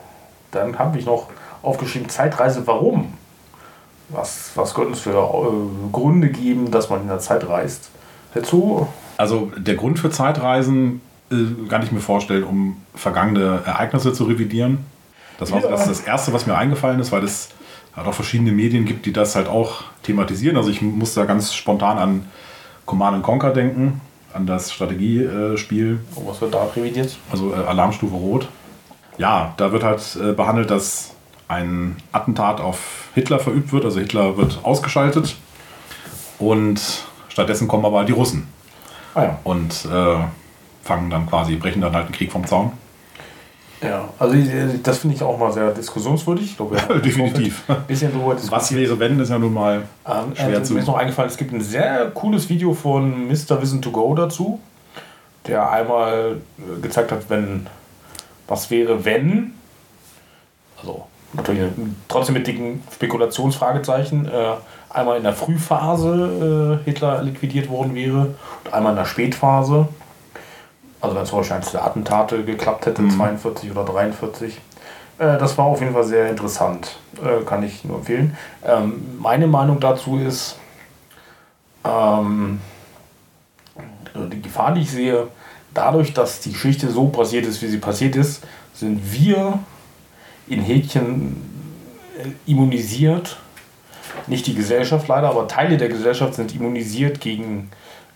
dann 0.52 0.80
habe 0.80 0.98
ich 0.98 1.06
noch 1.06 1.28
aufgeschrieben, 1.62 2.10
Zeitreise, 2.10 2.66
warum? 2.66 3.14
Was, 4.14 4.52
was 4.56 4.74
könnte 4.74 4.94
es 4.94 5.00
für 5.00 5.12
äh, 5.12 5.92
Gründe 5.92 6.30
geben, 6.30 6.72
dass 6.72 6.90
man 6.90 7.02
in 7.02 7.08
der 7.08 7.20
Zeit 7.20 7.48
reist? 7.48 7.90
Dazu? 8.34 8.88
Also 9.18 9.52
der 9.58 9.76
Grund 9.76 10.00
für 10.00 10.10
Zeitreisen 10.10 11.02
äh, 11.32 11.36
kann 11.70 11.84
ich 11.84 11.92
mir 11.92 12.00
vorstellen, 12.00 12.44
um 12.44 12.78
vergangene 12.96 13.62
Ereignisse 13.66 14.14
zu 14.14 14.26
revidieren. 14.26 14.86
Das 15.38 15.52
war 15.52 15.62
ja. 15.62 15.70
das, 15.70 15.88
das 15.88 16.02
Erste, 16.02 16.34
was 16.34 16.46
mir 16.46 16.56
eingefallen 16.56 17.00
ist, 17.00 17.12
weil 17.12 17.24
es 17.24 17.50
halt 17.96 18.08
auch 18.08 18.14
verschiedene 18.14 18.52
Medien 18.52 18.86
gibt, 18.86 19.06
die 19.06 19.14
das 19.14 19.36
halt 19.36 19.48
auch 19.48 19.84
thematisieren. 20.04 20.58
Also 20.58 20.70
ich 20.70 20.82
muss 20.82 21.14
da 21.14 21.26
ganz 21.26 21.54
spontan 21.54 21.98
an 21.98 22.26
Command 22.86 23.24
Conquer 23.24 23.52
denken, 23.52 24.02
an 24.34 24.46
das 24.46 24.72
Strategiespiel. 24.72 26.00
Oh, 26.16 26.24
was 26.26 26.42
wird 26.42 26.54
da 26.54 26.64
revidiert? 26.76 27.18
Also 27.32 27.54
äh, 27.54 27.56
Alarmstufe 27.56 28.16
Rot. 28.16 28.48
Ja, 29.18 29.54
da 29.58 29.72
wird 29.72 29.84
halt 29.84 30.02
äh, 30.22 30.34
behandelt, 30.34 30.72
dass 30.72 31.12
ein 31.52 31.98
Attentat 32.12 32.62
auf 32.62 33.10
Hitler 33.14 33.40
verübt 33.40 33.74
wird. 33.74 33.86
Also 33.86 34.00
Hitler 34.00 34.38
wird 34.38 34.60
ausgeschaltet 34.64 35.36
und 36.40 36.82
stattdessen 37.30 37.68
kommen 37.68 37.86
aber 37.86 38.04
die 38.06 38.14
Russen. 38.14 38.48
Ah 39.14 39.24
ja. 39.24 39.40
Und 39.44 39.86
äh, 39.86 40.18
fangen 40.84 41.10
dann 41.10 41.28
quasi, 41.28 41.56
brechen 41.58 41.82
dann 41.82 41.94
halt 41.94 42.06
einen 42.06 42.16
Krieg 42.16 42.32
vom 42.32 42.48
Zaun. 42.48 42.72
Ja, 43.82 44.10
also 44.20 44.36
das 44.84 45.00
finde 45.00 45.16
ich 45.16 45.24
auch 45.24 45.38
mal 45.40 45.52
sehr 45.52 45.72
diskussionswürdig. 45.72 46.46
Ich 46.46 46.56
glaube, 46.56 46.78
ja, 46.90 47.00
Definitiv. 47.00 47.64
Ein 47.68 47.84
bisschen 47.88 48.12
darüber 48.14 48.38
Was 48.50 48.74
wäre, 48.74 48.98
wenn, 49.00 49.20
ist 49.20 49.30
ja 49.30 49.40
nun 49.40 49.54
mal 49.54 49.84
ähm, 50.08 50.36
schwer 50.36 50.60
äh, 50.60 50.64
zu... 50.64 50.74
Mir 50.74 50.82
ist 50.82 50.88
noch 50.88 50.98
eingefallen, 50.98 51.32
es 51.32 51.38
gibt 51.38 51.52
ein 51.52 51.62
sehr 51.62 52.12
cooles 52.12 52.48
Video 52.48 52.74
von 52.74 53.28
Mr. 53.28 53.60
Wissen 53.62 53.82
to 53.82 53.92
Go 53.92 54.14
dazu, 54.14 54.60
der 55.48 55.70
einmal 55.72 56.38
äh, 56.60 56.82
gezeigt 56.82 57.12
hat, 57.12 57.28
wenn, 57.30 57.66
was 58.48 58.70
wäre, 58.70 59.04
wenn, 59.04 59.56
also 60.78 61.08
natürlich 61.34 61.72
trotzdem 62.08 62.34
mit 62.34 62.48
dicken 62.48 62.84
Spekulationsfragezeichen, 62.94 64.28
äh, 64.28 64.54
einmal 64.90 65.18
in 65.18 65.24
der 65.24 65.34
Frühphase 65.34 66.80
äh, 66.82 66.86
Hitler 66.86 67.24
liquidiert 67.24 67.70
worden 67.70 67.96
wäre 67.96 68.36
und 68.64 68.74
einmal 68.74 68.92
in 68.92 68.98
der 68.98 69.06
Spätphase 69.06 69.88
also 71.02 71.16
wenn 71.16 71.26
zum 71.26 71.40
Beispiel 71.40 71.58
eins 71.58 71.72
der 71.72 71.84
Attentate 71.84 72.44
geklappt 72.44 72.86
hätte, 72.86 73.02
mhm. 73.02 73.12
42 73.12 73.72
oder 73.72 73.84
43. 73.84 74.56
Äh, 75.18 75.38
das 75.38 75.58
war 75.58 75.66
auf 75.66 75.82
jeden 75.82 75.94
Fall 75.94 76.04
sehr 76.04 76.30
interessant. 76.30 76.96
Äh, 77.22 77.44
kann 77.44 77.64
ich 77.64 77.84
nur 77.84 77.98
empfehlen. 77.98 78.38
Ähm, 78.64 79.18
meine 79.20 79.48
Meinung 79.48 79.80
dazu 79.80 80.18
ist, 80.18 80.58
ähm, 81.84 82.62
die 84.16 84.42
Gefahr, 84.42 84.74
die 84.74 84.82
ich 84.82 84.92
sehe, 84.92 85.28
dadurch, 85.74 86.14
dass 86.14 86.42
die 86.42 86.52
Geschichte 86.52 86.90
so 86.90 87.08
passiert 87.08 87.46
ist, 87.46 87.62
wie 87.62 87.68
sie 87.68 87.78
passiert 87.78 88.16
ist, 88.16 88.44
sind 88.74 89.02
wir 89.12 89.60
in 90.52 90.62
Häkchen 90.62 91.36
äh, 92.18 92.52
immunisiert. 92.52 93.38
Nicht 94.28 94.46
die 94.48 94.54
Gesellschaft 94.54 95.08
leider, 95.08 95.30
aber 95.30 95.48
Teile 95.48 95.78
der 95.78 95.90
Gesellschaft 95.90 96.36
sind 96.36 96.54
immunisiert 96.54 97.22
gegen 97.22 97.70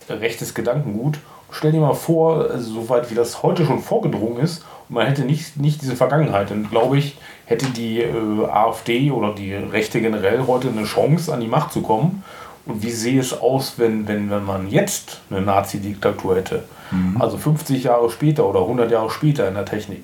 rechtes 0.08 0.54
Gedankengut 0.54 1.18
stell 1.50 1.72
dir 1.72 1.80
mal 1.80 1.94
vor, 1.94 2.50
also 2.50 2.82
soweit 2.82 3.10
wie 3.10 3.14
das 3.14 3.42
heute 3.42 3.64
schon 3.64 3.80
vorgedrungen 3.80 4.38
ist, 4.38 4.64
und 4.88 4.96
man 4.96 5.06
hätte 5.06 5.22
nicht, 5.22 5.56
nicht 5.56 5.82
diese 5.82 5.96
Vergangenheit, 5.96 6.50
dann 6.50 6.68
glaube 6.70 6.98
ich, 6.98 7.16
hätte 7.46 7.66
die 7.66 8.00
äh, 8.00 8.44
AfD 8.46 9.10
oder 9.10 9.34
die 9.34 9.54
Rechte 9.54 10.00
generell 10.00 10.46
heute 10.46 10.68
eine 10.68 10.84
Chance, 10.84 11.32
an 11.32 11.40
die 11.40 11.48
Macht 11.48 11.72
zu 11.72 11.82
kommen. 11.82 12.22
Und 12.66 12.82
wie 12.82 12.90
sehe 12.90 13.20
es 13.20 13.32
aus, 13.32 13.74
wenn, 13.78 14.08
wenn, 14.08 14.30
wenn 14.30 14.44
man 14.44 14.68
jetzt 14.68 15.20
eine 15.30 15.40
Nazi-Diktatur 15.40 16.36
hätte? 16.36 16.64
Mhm. 16.90 17.20
Also 17.20 17.38
50 17.38 17.84
Jahre 17.84 18.10
später 18.10 18.44
oder 18.44 18.60
100 18.60 18.90
Jahre 18.90 19.10
später 19.10 19.46
in 19.46 19.54
der 19.54 19.64
Technik. 19.64 20.02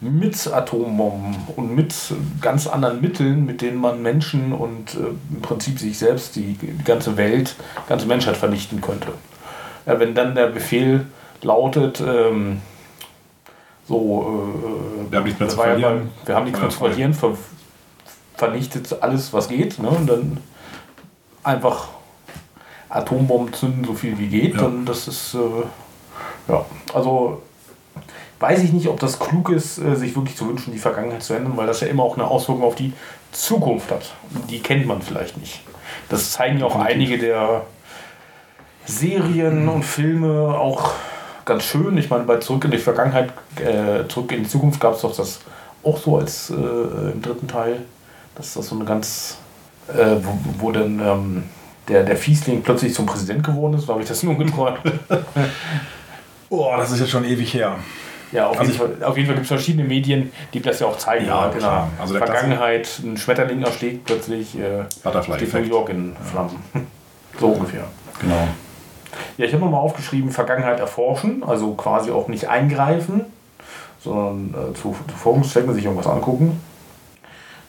Mit 0.00 0.50
Atombomben 0.50 1.36
und 1.56 1.74
mit 1.74 1.94
ganz 2.40 2.66
anderen 2.66 3.02
Mitteln, 3.02 3.44
mit 3.44 3.60
denen 3.60 3.78
man 3.78 4.02
Menschen 4.02 4.52
und 4.52 4.94
äh, 4.94 5.34
im 5.34 5.42
Prinzip 5.42 5.78
sich 5.78 5.98
selbst, 5.98 6.36
die, 6.36 6.54
die 6.54 6.84
ganze 6.84 7.18
Welt, 7.18 7.54
die 7.84 7.88
ganze 7.88 8.06
Menschheit 8.06 8.36
vernichten 8.36 8.80
könnte. 8.80 9.08
Ja, 9.84 10.00
wenn 10.00 10.14
dann 10.14 10.34
der 10.34 10.46
Befehl 10.46 11.06
lautet, 11.42 12.00
ähm, 12.00 12.62
so, 13.86 14.54
äh, 15.08 15.10
wir 15.10 15.18
haben 15.18 15.24
nichts 15.24 15.40
mehr 15.40 15.48
zu 15.48 15.56
verlieren. 15.56 16.10
Ja, 16.22 16.28
wir 16.28 16.34
haben 16.36 16.44
nichts 16.44 16.60
mehr 16.60 16.70
zu 16.70 16.78
verlieren, 16.78 17.14
ver 17.14 17.36
vernichtet 18.36 19.02
alles, 19.02 19.34
was 19.34 19.48
geht. 19.48 19.78
Ne? 19.78 19.90
Und 19.90 20.06
dann 20.08 20.38
einfach 21.42 21.88
Atombomben 22.88 23.52
zünden, 23.52 23.84
so 23.84 23.92
viel 23.92 24.18
wie 24.18 24.28
geht. 24.28 24.54
Ja. 24.54 24.62
Dann 24.62 24.86
das 24.86 25.08
ist, 25.08 25.34
äh, 25.34 25.38
ja, 26.48 26.64
also 26.94 27.42
weiß 28.40 28.62
ich 28.62 28.72
nicht, 28.72 28.88
ob 28.88 28.98
das 28.98 29.18
klug 29.18 29.50
ist, 29.50 29.78
äh, 29.78 29.94
sich 29.94 30.16
wirklich 30.16 30.36
zu 30.36 30.48
wünschen, 30.48 30.72
die 30.72 30.78
Vergangenheit 30.78 31.22
zu 31.22 31.34
ändern, 31.34 31.56
weil 31.56 31.66
das 31.66 31.80
ja 31.80 31.86
immer 31.86 32.02
auch 32.02 32.16
eine 32.16 32.26
Auswirkung 32.26 32.64
auf 32.64 32.74
die 32.74 32.92
Zukunft 33.30 33.90
hat. 33.90 34.14
Die 34.48 34.60
kennt 34.60 34.86
man 34.86 35.02
vielleicht 35.02 35.36
nicht. 35.36 35.60
Das 36.08 36.32
zeigen 36.32 36.58
ja 36.58 36.66
auch 36.66 36.76
einige 36.76 37.18
der 37.18 37.62
Serien 38.86 39.68
und 39.68 39.84
Filme 39.84 40.58
auch 40.58 40.92
ganz 41.44 41.64
schön. 41.64 41.96
Ich 41.98 42.10
meine, 42.10 42.24
bei 42.24 42.38
Zurück 42.38 42.64
in 42.64 42.70
die 42.70 42.78
Vergangenheit, 42.78 43.32
äh, 43.56 44.08
Zurück 44.08 44.32
in 44.32 44.44
die 44.44 44.48
Zukunft 44.48 44.80
gab 44.80 44.94
es 44.94 45.02
doch 45.02 45.14
das 45.14 45.40
auch 45.84 45.98
so 45.98 46.18
als 46.18 46.50
äh, 46.50 46.54
im 46.54 47.22
dritten 47.22 47.46
Teil. 47.46 47.82
dass 48.34 48.54
das 48.54 48.68
so 48.68 48.76
eine 48.76 48.84
ganz, 48.84 49.36
äh, 49.88 50.16
wo, 50.22 50.38
wo 50.58 50.72
dann 50.72 51.00
ähm, 51.00 51.42
der, 51.88 52.04
der 52.04 52.16
Fiesling 52.16 52.62
plötzlich 52.62 52.94
zum 52.94 53.06
Präsident 53.06 53.44
geworden 53.44 53.74
ist, 53.74 53.88
habe 53.88 54.00
ich 54.00 54.08
das 54.08 54.22
nur 54.22 54.36
geträumt. 54.36 54.80
oh, 56.48 56.72
das 56.76 56.90
ist 56.92 57.00
jetzt 57.00 57.10
schon 57.10 57.24
ewig 57.24 57.52
her. 57.52 57.76
Ja, 58.32 58.46
auf, 58.46 58.58
also 58.58 58.72
jeden, 58.72 58.98
Fall, 58.98 59.04
auf 59.04 59.16
jeden 59.16 59.26
Fall 59.26 59.36
gibt 59.36 59.44
es 59.44 59.48
verschiedene 59.48 59.84
Medien, 59.84 60.32
die 60.54 60.60
das 60.60 60.80
ja 60.80 60.86
auch 60.86 60.98
zeigen. 60.98 61.26
Ja, 61.26 61.48
genau. 61.48 61.58
Klar. 61.58 61.88
Also 62.00 62.14
der 62.14 62.26
Vergangenheit, 62.26 63.00
ein 63.02 63.16
Schmetterling 63.16 63.62
erschlägt 63.62 64.04
plötzlich 64.04 64.56
äh, 64.58 64.84
steht 64.88 65.54
New 65.54 65.60
York 65.60 65.88
in 65.88 66.16
Flammen. 66.30 66.62
so 67.40 67.48
ungefähr. 67.48 67.84
Genau. 68.20 68.48
Ja, 69.36 69.46
ich 69.46 69.52
habe 69.52 69.64
nochmal 69.64 69.80
aufgeschrieben, 69.80 70.30
Vergangenheit 70.30 70.78
erforschen, 70.78 71.42
also 71.44 71.74
quasi 71.74 72.10
auch 72.10 72.28
nicht 72.28 72.48
eingreifen, 72.48 73.24
sondern 73.98 74.54
äh, 74.54 74.74
zu, 74.74 74.94
zu 75.08 75.16
Forschungszwecken 75.16 75.74
sich 75.74 75.84
irgendwas 75.84 76.06
angucken. 76.06 76.60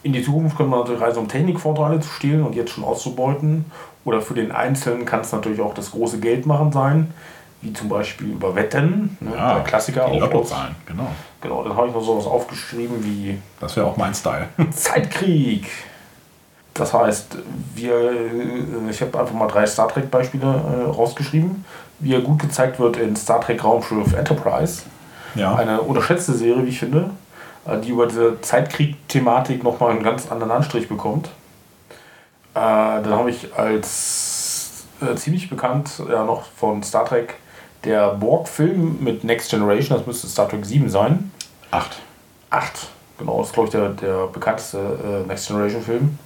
In 0.04 0.12
die 0.12 0.22
Zukunft 0.22 0.56
können 0.56 0.70
wir 0.70 0.78
natürlich 0.78 1.00
reisen, 1.00 1.20
um 1.20 1.28
Technikvorteile 1.28 2.00
zu 2.00 2.08
stehlen 2.08 2.42
und 2.42 2.54
jetzt 2.54 2.72
schon 2.72 2.84
auszubeuten. 2.84 3.66
Oder 4.04 4.20
für 4.20 4.34
den 4.34 4.50
Einzelnen 4.50 5.04
kann 5.04 5.20
es 5.20 5.30
natürlich 5.30 5.60
auch 5.60 5.74
das 5.74 5.92
große 5.92 6.18
Geld 6.18 6.44
machen 6.44 6.72
sein, 6.72 7.14
wie 7.62 7.72
zum 7.72 7.88
Beispiel 7.88 8.32
über 8.32 8.54
Wetten, 8.54 9.16
ne, 9.20 9.30
ja, 9.36 9.54
der 9.54 9.64
Klassiker 9.64 10.10
die 10.10 10.18
Lottozahlen, 10.18 10.74
genau. 10.84 11.06
Genau, 11.40 11.62
dann 11.62 11.76
habe 11.76 11.88
ich 11.88 11.94
noch 11.94 12.02
sowas 12.02 12.26
aufgeschrieben 12.26 13.02
wie. 13.04 13.38
Das 13.60 13.76
wäre 13.76 13.86
auch 13.86 13.96
mein 13.96 14.14
Style. 14.14 14.48
Zeitkrieg. 14.72 15.68
Das 16.74 16.92
heißt, 16.92 17.38
wir, 17.74 17.94
äh, 17.94 18.90
ich 18.90 19.00
habe 19.00 19.18
einfach 19.18 19.34
mal 19.34 19.46
drei 19.46 19.66
Star 19.66 19.88
Trek-Beispiele 19.88 20.44
äh, 20.44 20.90
rausgeschrieben, 20.90 21.64
wie 22.00 22.14
er 22.14 22.20
gut 22.20 22.40
gezeigt 22.40 22.80
wird 22.80 22.96
in 22.96 23.14
Star 23.14 23.40
Trek 23.40 23.62
Raumschiff 23.62 24.12
Enterprise. 24.12 24.82
Ja. 25.34 25.54
Eine 25.54 25.80
unterschätzte 25.80 26.32
Serie, 26.32 26.64
wie 26.64 26.70
ich 26.70 26.78
finde, 26.78 27.10
äh, 27.66 27.78
die 27.78 27.90
über 27.90 28.06
diese 28.06 28.40
Zeitkrieg-Thematik 28.40 29.62
nochmal 29.62 29.90
einen 29.90 30.02
ganz 30.02 30.30
anderen 30.30 30.50
Anstrich 30.50 30.88
bekommt. 30.88 31.28
Äh, 32.54 32.58
dann 32.60 33.12
habe 33.12 33.30
ich 33.30 33.54
als 33.54 34.84
äh, 35.00 35.14
ziemlich 35.14 35.48
bekannt 35.48 36.02
ja, 36.10 36.24
noch 36.24 36.44
von 36.56 36.82
Star 36.82 37.04
Trek 37.04 37.34
der 37.84 38.14
Borg-Film 38.14 38.98
mit 39.00 39.24
Next 39.24 39.50
Generation, 39.50 39.96
das 39.96 40.06
müsste 40.06 40.26
Star 40.26 40.48
Trek 40.48 40.64
7 40.64 40.88
sein. 40.88 41.32
Acht. 41.70 41.98
Acht, 42.50 42.88
genau, 43.18 43.38
das 43.38 43.48
ist 43.48 43.52
glaube 43.54 43.68
ich 43.68 43.72
der, 43.72 43.88
der 43.90 44.26
bekannteste 44.26 44.78
äh, 44.78 45.26
Next 45.26 45.48
Generation-Film 45.48 46.18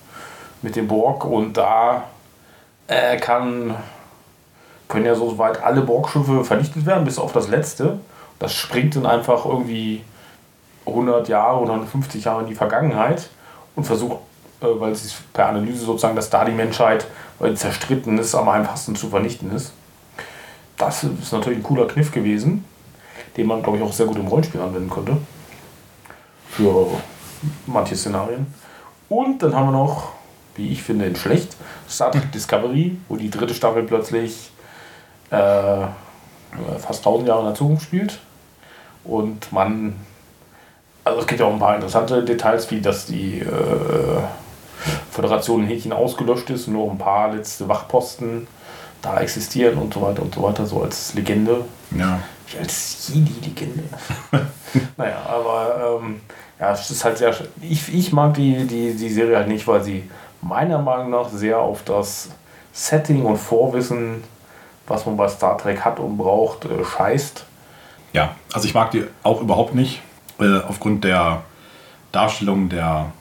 mit 0.62 0.76
dem 0.76 0.88
Borg 0.88 1.24
und 1.24 1.56
da 1.56 2.04
äh, 2.88 3.16
kann, 3.18 3.74
können 4.88 5.06
ja 5.06 5.14
so 5.14 5.38
weit 5.38 5.62
alle 5.62 5.82
Borgschiffe 5.82 6.44
vernichtet 6.44 6.86
werden, 6.86 7.04
bis 7.04 7.18
auf 7.18 7.32
das 7.32 7.48
letzte. 7.48 8.00
Das 8.38 8.52
springt 8.52 8.96
dann 8.96 9.06
einfach 9.06 9.44
irgendwie 9.44 10.02
100 10.86 11.28
Jahre 11.28 11.60
oder 11.60 11.72
150 11.72 12.24
Jahre 12.24 12.42
in 12.42 12.48
die 12.48 12.54
Vergangenheit 12.54 13.28
und 13.74 13.84
versucht, 13.84 14.18
äh, 14.60 14.66
weil 14.66 14.94
sie 14.94 15.14
per 15.32 15.48
Analyse 15.48 15.84
sozusagen, 15.84 16.16
dass 16.16 16.30
da 16.30 16.44
die 16.44 16.52
Menschheit 16.52 17.06
weil 17.38 17.54
zerstritten 17.56 18.18
ist, 18.18 18.34
am 18.34 18.48
einfachsten 18.48 18.96
zu 18.96 19.08
vernichten 19.08 19.54
ist. 19.54 19.72
Das 20.76 21.04
ist 21.04 21.32
natürlich 21.32 21.60
ein 21.60 21.62
cooler 21.62 21.86
Kniff 21.86 22.12
gewesen, 22.12 22.64
den 23.36 23.46
man, 23.46 23.62
glaube 23.62 23.78
ich, 23.78 23.84
auch 23.84 23.92
sehr 23.92 24.06
gut 24.06 24.16
im 24.16 24.26
Rollenspiel 24.26 24.60
anwenden 24.60 24.90
könnte. 24.90 25.16
Für 26.50 26.86
manche 27.66 27.96
Szenarien. 27.96 28.46
Und 29.08 29.42
dann 29.42 29.54
haben 29.54 29.66
wir 29.66 29.72
noch, 29.72 30.12
wie 30.54 30.72
ich 30.72 30.82
finde, 30.82 31.06
in 31.06 31.16
schlecht, 31.16 31.56
Star 31.88 32.10
Trek 32.10 32.32
Discovery, 32.32 32.96
wo 33.08 33.16
die 33.16 33.30
dritte 33.30 33.54
Staffel 33.54 33.84
plötzlich 33.84 34.50
äh, 35.30 35.86
fast 36.78 37.06
1000 37.06 37.28
Jahre 37.28 37.40
in 37.40 37.46
der 37.46 37.54
Zukunft 37.54 37.84
spielt. 37.84 38.18
Und 39.04 39.52
man, 39.52 39.94
also 41.04 41.20
es 41.20 41.26
gibt 41.26 41.40
ja 41.40 41.46
auch 41.46 41.52
ein 41.52 41.58
paar 41.58 41.76
interessante 41.76 42.24
Details, 42.24 42.70
wie 42.70 42.80
dass 42.80 43.06
die 43.06 43.40
äh, 43.40 44.22
Föderation 45.10 45.62
in 45.62 45.68
Häkchen 45.68 45.92
ausgelöscht 45.92 46.50
ist, 46.50 46.68
nur 46.68 46.90
ein 46.90 46.98
paar 46.98 47.32
letzte 47.32 47.68
Wachposten 47.68 48.46
da 49.02 49.20
existieren 49.20 49.78
und 49.78 49.94
so 49.94 50.02
weiter 50.02 50.22
und 50.22 50.34
so 50.34 50.42
weiter, 50.42 50.66
so 50.66 50.82
als 50.82 51.14
Legende. 51.14 51.64
Ja. 51.96 52.20
Wie 52.48 52.58
als 52.58 53.10
Jedi-Legende. 53.12 53.84
naja, 54.96 55.18
aber 55.28 56.00
ähm, 56.02 56.20
ja, 56.58 56.72
es 56.72 56.90
ist 56.90 57.04
halt 57.04 57.18
sehr. 57.18 57.34
Ich, 57.60 57.92
ich 57.92 58.12
mag 58.12 58.34
die, 58.34 58.66
die, 58.66 58.94
die 58.94 59.10
Serie 59.10 59.36
halt 59.36 59.48
nicht, 59.48 59.66
weil 59.66 59.82
sie 59.82 60.08
meiner 60.40 60.78
Meinung 60.78 61.10
nach 61.10 61.28
sehr 61.28 61.58
auf 61.58 61.82
das 61.84 62.30
Setting 62.72 63.24
und 63.24 63.36
Vorwissen, 63.36 64.22
was 64.86 65.06
man 65.06 65.16
bei 65.16 65.28
Star 65.28 65.58
Trek 65.58 65.84
hat 65.84 65.98
und 65.98 66.16
braucht, 66.16 66.64
äh, 66.64 66.84
scheißt. 66.84 67.44
Ja, 68.12 68.34
also 68.52 68.66
ich 68.66 68.74
mag 68.74 68.90
die 68.92 69.04
auch 69.22 69.40
überhaupt 69.40 69.74
nicht, 69.74 70.02
äh, 70.38 70.60
aufgrund 70.66 71.04
der 71.04 71.42
Darstellung 72.12 72.68
der, 72.68 73.12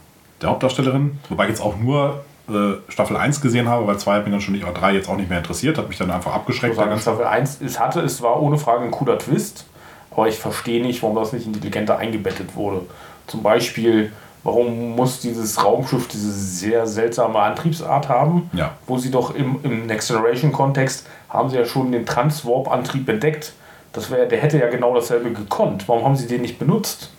der 0.41 0.49
Hauptdarstellerin. 0.49 1.19
Wobei 1.29 1.45
ich 1.45 1.49
jetzt 1.49 1.61
auch 1.61 1.77
nur 1.77 2.23
äh, 2.49 2.75
Staffel 2.91 3.17
1 3.17 3.41
gesehen 3.41 3.67
habe, 3.69 3.87
weil 3.87 3.97
2 3.97 4.15
hat 4.15 4.23
mich 4.25 4.31
dann 4.31 4.41
schon 4.41 4.53
nicht, 4.53 4.63
aber 4.63 4.73
3 4.77 4.93
jetzt 4.93 5.09
auch 5.09 5.15
nicht 5.17 5.29
mehr 5.29 5.39
interessiert, 5.39 5.77
hat 5.77 5.87
mich 5.89 5.97
dann 5.97 6.11
einfach 6.11 6.33
abgeschreckt. 6.33 6.75
Sagen, 6.75 6.97
Staffel 6.99 7.25
1, 7.25 7.59
es 7.61 7.79
hatte, 7.79 8.01
es 8.01 8.21
war 8.21 8.41
ohne 8.41 8.57
Frage 8.57 8.83
ein 8.83 8.91
cooler 8.91 9.17
Twist, 9.17 9.65
aber 10.11 10.27
ich 10.27 10.37
verstehe 10.37 10.81
nicht, 10.81 11.01
warum 11.03 11.15
das 11.15 11.33
nicht 11.33 11.45
in 11.45 11.53
die 11.53 11.59
Legende 11.59 11.95
eingebettet 11.97 12.55
wurde. 12.55 12.81
Zum 13.27 13.41
Beispiel, 13.43 14.11
warum 14.43 14.95
muss 14.95 15.19
dieses 15.19 15.63
Raumschiff 15.63 16.07
diese 16.07 16.31
sehr 16.31 16.85
seltsame 16.85 17.39
Antriebsart 17.39 18.07
haben, 18.09 18.49
Ja. 18.53 18.71
wo 18.85 18.97
sie 18.97 19.09
doch 19.11 19.33
im, 19.33 19.57
im 19.63 19.87
Next 19.87 20.07
Generation 20.09 20.51
Kontext 20.51 21.07
haben 21.29 21.49
sie 21.49 21.57
ja 21.57 21.65
schon 21.65 21.91
den 21.91 22.05
Transwarp-Antrieb 22.05 23.09
entdeckt. 23.09 23.53
Das 23.91 24.11
wär, 24.11 24.25
der 24.25 24.39
hätte 24.39 24.59
ja 24.59 24.69
genau 24.69 24.93
dasselbe 24.93 25.31
gekonnt. 25.31 25.87
Warum 25.87 26.03
haben 26.05 26.15
sie 26.15 26.27
den 26.27 26.41
nicht 26.41 26.59
benutzt? 26.59 27.09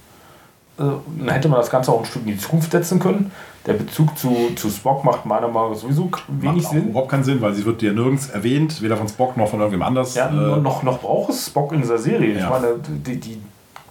Äh, 0.79 0.83
Dann 1.19 1.29
hätte 1.31 1.49
man 1.49 1.61
das 1.61 1.71
Ganze 1.71 1.91
auch 1.93 2.01
ein 2.01 2.05
Stück 2.07 2.23
in 2.27 2.33
die 2.33 2.39
Zukunft 2.39 2.71
setzen 2.73 2.99
können. 2.99 3.31
Der 3.67 3.73
Bezug 3.73 4.17
zu, 4.19 4.51
zu 4.55 4.71
Spock 4.71 5.03
macht 5.05 5.27
meiner 5.27 5.49
Meinung 5.49 5.73
nach 5.73 5.79
sowieso 5.79 6.11
wenig 6.29 6.63
Macht 6.65 6.73
Sinn. 6.73 6.89
überhaupt 6.91 7.11
keinen 7.11 7.25
Sinn, 7.25 7.41
weil 7.41 7.53
sie 7.55 7.65
wird 7.65 7.81
dir 7.83 7.93
nirgends 7.93 8.29
erwähnt, 8.29 8.81
weder 8.83 8.97
von 8.97 9.09
Spock 9.09 9.37
noch 9.37 9.49
von 9.49 9.59
irgendwem 9.61 9.83
anders. 9.83 10.15
Ja, 10.15 10.29
Äh, 10.29 10.61
noch, 10.61 10.83
noch 10.85 11.01
braucht 11.01 11.31
es 11.31 11.47
Spock 11.47 11.73
in 11.73 11.81
dieser 11.81 11.99
Serie. 11.99 12.35
Ich 12.35 12.41
Ja. 12.41 12.51
meine, 12.51 12.75
die, 12.87 13.17
die, 13.17 13.41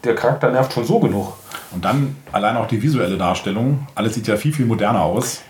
der 0.03 0.15
Charakter 0.15 0.49
nervt 0.51 0.71
schon 0.71 0.85
so 0.85 0.99
genug. 0.99 1.33
und 1.71 1.83
dann 1.83 2.15
allein 2.31 2.55
auch 2.55 2.67
die 2.67 2.81
visuelle 2.81 3.17
Darstellung. 3.17 3.85
Alles 3.95 4.13
sieht 4.13 4.27
ja 4.27 4.37
viel, 4.37 4.53
viel 4.53 4.65
moderner 4.65 5.01
aus. 5.03 5.41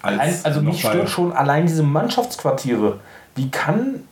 als 0.00 0.44
also 0.44 0.60
mich 0.62 0.80
stört 0.80 1.08
schon 1.10 1.32
allein 1.32 1.66
diese 1.66 1.82
Mannschaftsquartiere. 1.82 3.00
Wie 3.34 3.50
kann 3.50 4.04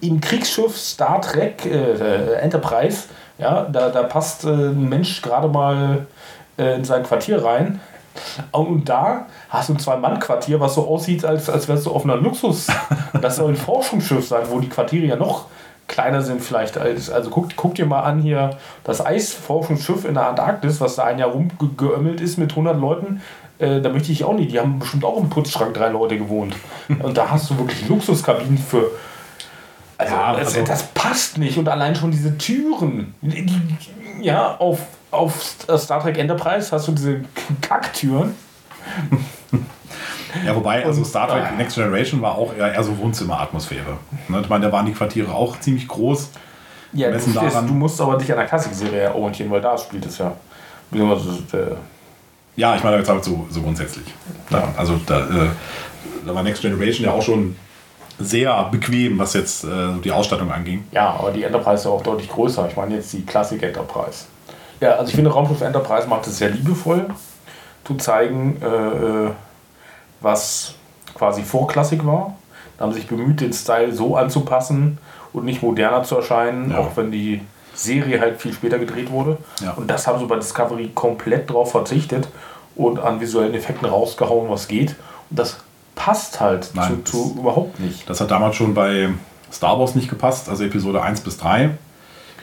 im 0.00 0.20
Kriegsschiff 0.20 0.76
Star 0.76 1.20
Trek 1.20 1.64
äh, 1.66 2.34
Enterprise, 2.40 3.04
ja, 3.38 3.62
da, 3.64 3.90
da 3.90 4.02
passt 4.02 4.44
äh, 4.44 4.48
ein 4.48 4.88
Mensch 4.88 5.22
gerade 5.22 5.48
mal 5.48 6.06
äh, 6.58 6.76
in 6.76 6.84
sein 6.84 7.02
Quartier 7.02 7.44
rein. 7.44 7.80
Und 8.50 8.88
da 8.88 9.26
hast 9.50 9.68
du 9.68 9.74
ein 9.74 9.78
Zwei-Mann-Quartier, 9.78 10.58
was 10.58 10.74
so 10.74 10.88
aussieht, 10.88 11.24
als, 11.24 11.50
als 11.50 11.68
wärst 11.68 11.84
du 11.84 11.90
auf 11.90 12.04
einer 12.04 12.16
Luxus. 12.16 12.68
Das 13.20 13.36
soll 13.36 13.50
ein 13.50 13.56
Forschungsschiff 13.56 14.28
sein, 14.28 14.44
wo 14.50 14.60
die 14.60 14.68
Quartiere 14.68 15.06
ja 15.06 15.16
noch 15.16 15.46
kleiner 15.88 16.22
sind 16.22 16.42
vielleicht 16.42 16.78
als. 16.78 17.10
Also 17.10 17.30
guck, 17.30 17.56
guck 17.56 17.74
dir 17.74 17.86
mal 17.86 18.02
an 18.02 18.20
hier 18.20 18.50
das 18.84 19.04
Eisforschungsschiff 19.04 20.04
in 20.04 20.14
der 20.14 20.28
Antarktis, 20.28 20.80
was 20.80 20.96
da 20.96 21.04
ein 21.04 21.18
Jahr 21.18 21.30
rumgeömmelt 21.30 22.20
ist 22.20 22.38
mit 22.38 22.50
100 22.50 22.78
Leuten. 22.78 23.22
Äh, 23.58 23.80
da 23.80 23.88
möchte 23.88 24.12
ich 24.12 24.24
auch 24.24 24.34
nicht. 24.34 24.52
Die 24.52 24.60
haben 24.60 24.78
bestimmt 24.78 25.04
auch 25.04 25.18
im 25.18 25.30
Putzschrank 25.30 25.74
drei 25.74 25.88
Leute 25.88 26.18
gewohnt. 26.18 26.54
Und 26.88 27.16
da 27.16 27.30
hast 27.30 27.50
du 27.50 27.58
wirklich 27.58 27.88
Luxuskabinen 27.88 28.58
für. 28.58 28.90
Also, 29.98 30.14
Ja, 30.14 30.32
das, 30.34 30.48
also- 30.54 30.64
das 30.66 30.82
passt 30.88 31.38
nicht. 31.38 31.56
Und 31.58 31.68
allein 31.68 31.94
schon 31.94 32.10
diese 32.10 32.36
Türen. 32.36 33.14
Die, 33.22 33.60
ja, 34.20 34.56
auf, 34.56 34.80
auf 35.10 35.42
Star 35.78 36.00
Trek 36.02 36.18
Enterprise 36.18 36.70
hast 36.72 36.88
du 36.88 36.92
diese 36.92 37.20
Kacktüren. 37.60 38.34
Ja, 40.44 40.54
wobei, 40.54 40.84
also 40.84 41.02
Star 41.02 41.28
Trek 41.28 41.44
Ah. 41.44 41.50
Next 41.56 41.76
Generation 41.76 42.20
war 42.20 42.36
auch 42.36 42.54
eher, 42.54 42.74
eher 42.74 42.82
so 42.84 42.96
Wohnzimmeratmosphäre. 42.98 43.96
Ne? 44.28 44.40
Ich 44.42 44.48
meine, 44.48 44.66
da 44.66 44.72
waren 44.72 44.84
die 44.84 44.92
Quartiere 44.92 45.32
auch 45.32 45.58
ziemlich 45.60 45.88
groß. 45.88 46.30
Ja, 46.92 47.10
du, 47.10 47.30
daran- 47.32 47.66
du 47.66 47.72
musst 47.74 48.00
aber 48.00 48.16
dich 48.18 48.30
an 48.30 48.38
der 48.38 48.46
Klassikserie 48.46 49.14
orientieren, 49.14 49.50
weil 49.50 49.60
da 49.60 49.76
spielt 49.78 50.04
es 50.06 50.18
ja. 50.18 50.32
Äh, 50.92 50.98
Ja, 52.56 52.76
ich 52.76 52.82
meine 52.84 52.96
jetzt 52.98 53.10
aber 53.10 53.22
so, 53.22 53.46
so 53.50 53.60
grundsätzlich. 53.62 54.06
Ja, 54.50 54.68
also 54.76 55.00
da, 55.06 55.20
äh, 55.20 55.48
da 56.26 56.34
war 56.34 56.42
Next 56.42 56.62
Generation 56.62 57.04
ja 57.06 57.12
auch 57.12 57.22
schon 57.22 57.56
sehr 58.18 58.64
bequem, 58.70 59.18
was 59.18 59.34
jetzt 59.34 59.64
äh, 59.64 59.68
die 60.02 60.10
Ausstattung 60.12 60.50
anging. 60.50 60.84
ja, 60.92 61.10
aber 61.18 61.30
die 61.32 61.42
Enterprise 61.42 61.76
ist 61.80 61.84
ja 61.84 61.90
auch 61.90 62.02
deutlich 62.02 62.28
größer. 62.30 62.66
Ich 62.70 62.76
meine 62.76 62.94
jetzt 62.96 63.12
die 63.12 63.24
Classic 63.24 63.62
Enterprise. 63.62 64.24
Ja, 64.80 64.92
also 64.92 65.08
ich 65.10 65.14
finde, 65.14 65.30
Raumschiff 65.30 65.60
Enterprise 65.60 66.06
macht 66.08 66.26
es 66.26 66.38
sehr 66.38 66.50
liebevoll, 66.50 67.06
zu 67.84 67.94
zeigen, 67.96 68.60
äh, 68.62 68.66
äh, 69.26 69.30
was 70.20 70.74
quasi 71.14 71.42
vor 71.42 71.66
Klassik 71.66 72.04
war. 72.06 72.36
Da 72.78 72.84
haben 72.84 72.92
sie 72.92 73.00
sich 73.00 73.08
bemüht, 73.08 73.40
den 73.40 73.52
Style 73.52 73.92
so 73.94 74.16
anzupassen 74.16 74.98
und 75.32 75.44
nicht 75.44 75.62
moderner 75.62 76.02
zu 76.02 76.16
erscheinen, 76.16 76.70
Ja. 76.72 76.78
auch 76.78 76.90
wenn 76.96 77.10
die 77.10 77.40
Serie 77.74 78.20
halt 78.20 78.40
viel 78.40 78.52
später 78.54 78.78
gedreht 78.78 79.10
wurde. 79.10 79.38
Ja. 79.62 79.72
Und 79.72 79.88
das 79.90 80.06
haben 80.06 80.18
sie 80.18 80.26
bei 80.26 80.36
Discovery 80.36 80.90
komplett 80.94 81.50
drauf 81.50 81.70
verzichtet 81.72 82.28
und 82.74 82.98
an 82.98 83.20
visuellen 83.20 83.54
Effekten 83.54 83.86
rausgehauen, 83.88 84.48
was 84.50 84.68
geht. 84.68 84.96
Und 85.30 85.38
das 85.38 85.58
passt 85.96 86.38
halt 86.40 86.70
Nein, 86.74 87.02
zu, 87.04 87.32
zu 87.32 87.40
überhaupt 87.40 87.80
nicht. 87.80 88.08
Das 88.08 88.20
hat 88.20 88.30
damals 88.30 88.54
schon 88.54 88.72
bei 88.74 89.08
Star 89.52 89.78
Wars 89.80 89.94
nicht 89.96 90.08
gepasst, 90.08 90.48
also 90.48 90.62
Episode 90.64 91.02
1 91.02 91.22
bis 91.22 91.38
3. 91.38 91.70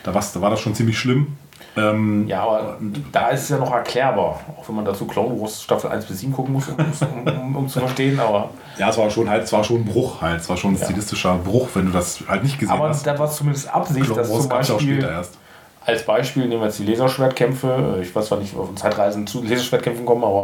Da, 0.04 0.14
war's- 0.14 0.34
da 0.34 0.42
war 0.42 0.50
das 0.50 0.60
schon 0.60 0.76
ziemlich 0.76 1.00
schlimm. 1.00 1.38
Ähm, 1.76 2.28
Ja, 2.28 2.44
aber 2.44 2.78
da 3.12 3.30
ist 3.30 3.44
es 3.44 3.50
ja 3.50 3.58
noch 3.58 3.72
erklärbar, 3.74 4.40
auch 4.60 4.68
wenn 4.68 4.76
man 4.76 4.86
dazu 4.86 5.06
Clone 5.06 5.40
Wars 5.42 5.64
Staffel 5.64 5.90
1 5.90 6.06
bis 6.06 6.20
7 6.20 6.32
gucken 6.34 6.54
muss, 6.54 6.68
um, 6.68 7.28
um, 7.28 7.56
um, 7.56 7.68
zu 7.70 7.80
verstehen. 7.80 8.20
Aber, 8.20 8.50
ja, 8.78 8.90
es 8.90 8.98
war 8.98 9.10
schon 9.10 9.28
halt, 9.30 9.44
es 9.46 9.54
war 9.54 9.64
schon 9.64 9.78
ein 9.78 9.86
Bruch 9.86 10.22
halt, 10.22 10.42
es 10.42 10.50
war 10.50 10.58
schon 10.58 10.74
ein 10.74 10.78
stilistischer 10.84 11.36
Bruch, 11.36 11.70
wenn 11.74 11.86
du 11.88 11.92
das 11.92 12.20
halt 12.28 12.44
nicht 12.44 12.60
gesehen 12.60 12.76
aber 12.76 12.90
hast. 12.90 13.08
da 13.08 13.18
war 13.18 13.28
es 13.28 13.38
zumindest 13.38 13.74
Absicht, 13.74 14.06
Clone 14.06 14.22
dass 14.22 14.30
Wars 14.32 14.42
zum 14.44 14.52
ja 14.52 14.58
Beispiel, 14.58 14.94
später 14.98 15.12
erst. 15.12 15.38
als 15.86 16.06
Beispiel 16.06 16.46
nehmen 16.48 16.62
wir 16.62 16.68
jetzt 16.68 16.78
die 16.80 16.86
Laserschwertkämpfe, 16.86 18.00
ich 18.04 18.14
weiß 18.16 18.28
zwar 18.28 18.38
nicht, 18.40 18.54
ob 18.54 18.62
wir 18.62 18.66
von 18.68 18.78
Zeitreisen 18.78 19.26
zu 19.26 19.42
Laserschwertkämpfen 19.44 20.06
kommen, 20.06 20.24
aber 20.24 20.44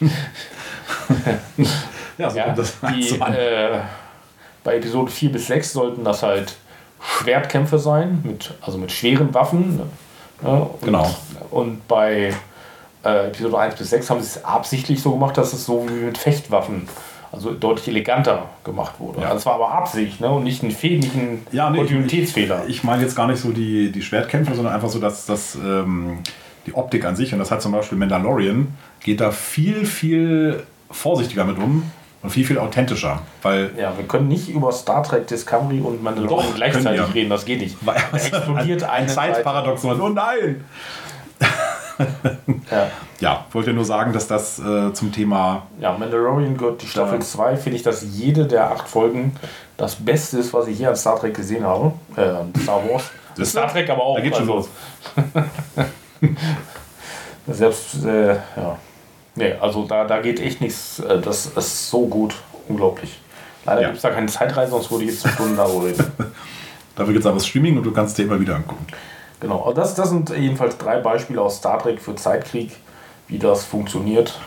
Ja, 2.18 2.30
so 2.30 2.38
ja, 2.38 2.52
das 2.52 2.74
die, 2.94 3.20
an. 3.20 3.32
äh, 3.34 3.80
bei 4.64 4.76
Episode 4.76 5.10
4 5.10 5.32
bis 5.32 5.46
6 5.46 5.72
sollten 5.72 6.04
das 6.04 6.22
halt 6.22 6.56
Schwertkämpfe 7.00 7.78
sein, 7.78 8.20
mit, 8.24 8.54
also 8.60 8.78
mit 8.78 8.90
schweren 8.92 9.32
Waffen. 9.34 9.76
Ne? 9.76 10.50
Und, 10.50 10.82
Genau. 10.82 11.14
Und 11.50 11.86
bei 11.88 12.34
äh, 13.04 13.26
Episode 13.28 13.58
1 13.58 13.76
bis 13.76 13.90
6 13.90 14.10
haben 14.10 14.20
sie 14.20 14.26
es 14.26 14.44
absichtlich 14.44 15.00
so 15.00 15.12
gemacht, 15.12 15.36
dass 15.38 15.52
es 15.52 15.64
so 15.64 15.86
wie 15.88 16.04
mit 16.04 16.18
Fechtwaffen, 16.18 16.88
also 17.32 17.52
deutlich 17.52 17.88
eleganter 17.88 18.46
gemacht 18.64 18.94
wurde. 18.98 19.20
Ja. 19.20 19.26
Also 19.26 19.38
es 19.38 19.46
war 19.46 19.54
aber 19.54 19.72
Absicht 19.72 20.20
ne? 20.20 20.30
und 20.30 20.44
nicht 20.44 20.62
ein, 20.62 20.70
Fe 20.70 20.96
nicht 20.96 21.14
ein 21.14 21.46
Ja, 21.52 21.70
nee, 21.70 21.78
Kontinuitätsfehler. 21.78 22.64
Ich 22.66 22.82
meine 22.82 23.02
jetzt 23.02 23.14
gar 23.14 23.26
nicht 23.26 23.40
so 23.40 23.50
die, 23.52 23.92
die 23.92 24.02
Schwertkämpfe, 24.02 24.54
sondern 24.54 24.74
einfach 24.74 24.88
so, 24.88 24.98
dass 24.98 25.26
das 25.26 25.54
ähm, 25.54 26.18
die 26.66 26.74
Optik 26.74 27.04
an 27.04 27.14
sich, 27.14 27.32
und 27.32 27.38
das 27.38 27.50
hat 27.50 27.62
zum 27.62 27.72
Beispiel 27.72 27.98
Mandalorian, 27.98 28.74
geht 29.00 29.20
da 29.20 29.30
viel, 29.30 29.86
viel 29.86 30.64
vorsichtiger 30.90 31.44
mit 31.44 31.58
um 31.58 31.90
und 32.22 32.30
viel, 32.30 32.44
viel 32.44 32.58
authentischer. 32.58 33.20
Weil 33.42 33.70
ja, 33.78 33.96
wir 33.96 34.06
können 34.06 34.28
nicht 34.28 34.48
über 34.48 34.72
Star 34.72 35.02
Trek 35.02 35.26
Discovery 35.26 35.80
und 35.80 36.02
Mandalorian 36.02 36.48
Doch, 36.48 36.54
gleichzeitig 36.54 37.14
reden, 37.14 37.30
das 37.30 37.44
geht 37.44 37.60
nicht. 37.60 37.76
weil- 37.86 37.96
Da 38.12 38.16
explodiert 38.18 38.82
ein 38.82 38.90
eine 38.90 39.06
Zeitparadoxon. 39.06 40.00
Oh 40.00 40.08
nein! 40.08 40.64
Ja. 42.70 42.90
Ja, 43.20 43.46
wollte 43.52 43.72
nur 43.72 43.86
sagen, 43.86 44.12
dass 44.12 44.26
das 44.28 44.58
äh, 44.58 44.92
zum 44.92 45.10
Thema. 45.12 45.66
Ja, 45.80 45.96
Mandalorian 45.96 46.54
gehört 46.58 46.82
die 46.82 46.86
Staffel 46.86 47.14
Ja. 47.14 47.20
2, 47.24 47.56
finde 47.56 47.76
ich, 47.78 47.82
dass 47.82 48.02
jede 48.02 48.44
der 48.46 48.70
acht 48.70 48.86
Folgen 48.86 49.34
das 49.78 49.96
Beste 49.96 50.38
ist, 50.38 50.52
was 50.52 50.66
ich 50.66 50.78
je 50.78 50.86
an 50.88 50.96
Star 50.96 51.18
Trek 51.18 51.34
gesehen 51.34 51.64
habe. 51.64 51.92
Äh, 52.16 52.20
an 52.20 52.52
Star 52.62 52.82
Wars. 52.86 53.04
Das- 53.38 53.48
Star 53.50 53.68
Trek 53.72 53.88
aber 53.88 54.02
auch. 54.02 54.16
Da 54.16 54.22
geht 54.22 54.36
schon 54.36 54.42
also, 54.50 54.54
los. 54.54 54.68
Selbst, 57.48 58.04
äh, 58.04 58.34
ja. 58.34 58.78
Nee, 59.36 59.52
also 59.60 59.84
da, 59.84 60.04
da 60.04 60.20
geht 60.20 60.40
echt 60.40 60.60
nichts. 60.60 60.98
Äh, 60.98 61.20
Das 61.20 61.46
ist 61.46 61.90
so 61.90 62.06
gut. 62.06 62.34
Unglaublich. 62.68 63.18
Leider 63.64 63.80
Ja. 63.82 63.86
gibt 63.88 63.96
es 63.96 64.02
da 64.02 64.10
keine 64.10 64.26
Zeitreise, 64.26 64.70
sonst 64.72 64.90
würde 64.90 65.04
ich 65.04 65.10
jetzt 65.10 65.28
Stunden 65.28 65.56
darüber 65.56 65.86
reden. 65.86 66.04
Dafür 66.96 67.12
gibt 67.12 67.20
es 67.20 67.26
aber 67.26 67.36
das 67.36 67.46
Streaming 67.46 67.76
und 67.76 67.84
du 67.84 67.92
kannst 67.92 68.16
dir 68.18 68.22
immer 68.24 68.40
wieder 68.40 68.56
angucken. 68.56 68.86
Genau, 69.40 69.70
das, 69.74 69.94
das 69.94 70.08
sind 70.08 70.30
jedenfalls 70.30 70.78
drei 70.78 70.98
Beispiele 71.00 71.40
aus 71.42 71.58
Star 71.58 71.78
Trek 71.78 72.00
für 72.00 72.14
Zeitkrieg, 72.16 72.72
wie 73.28 73.38
das 73.38 73.64
funktioniert. 73.64 74.38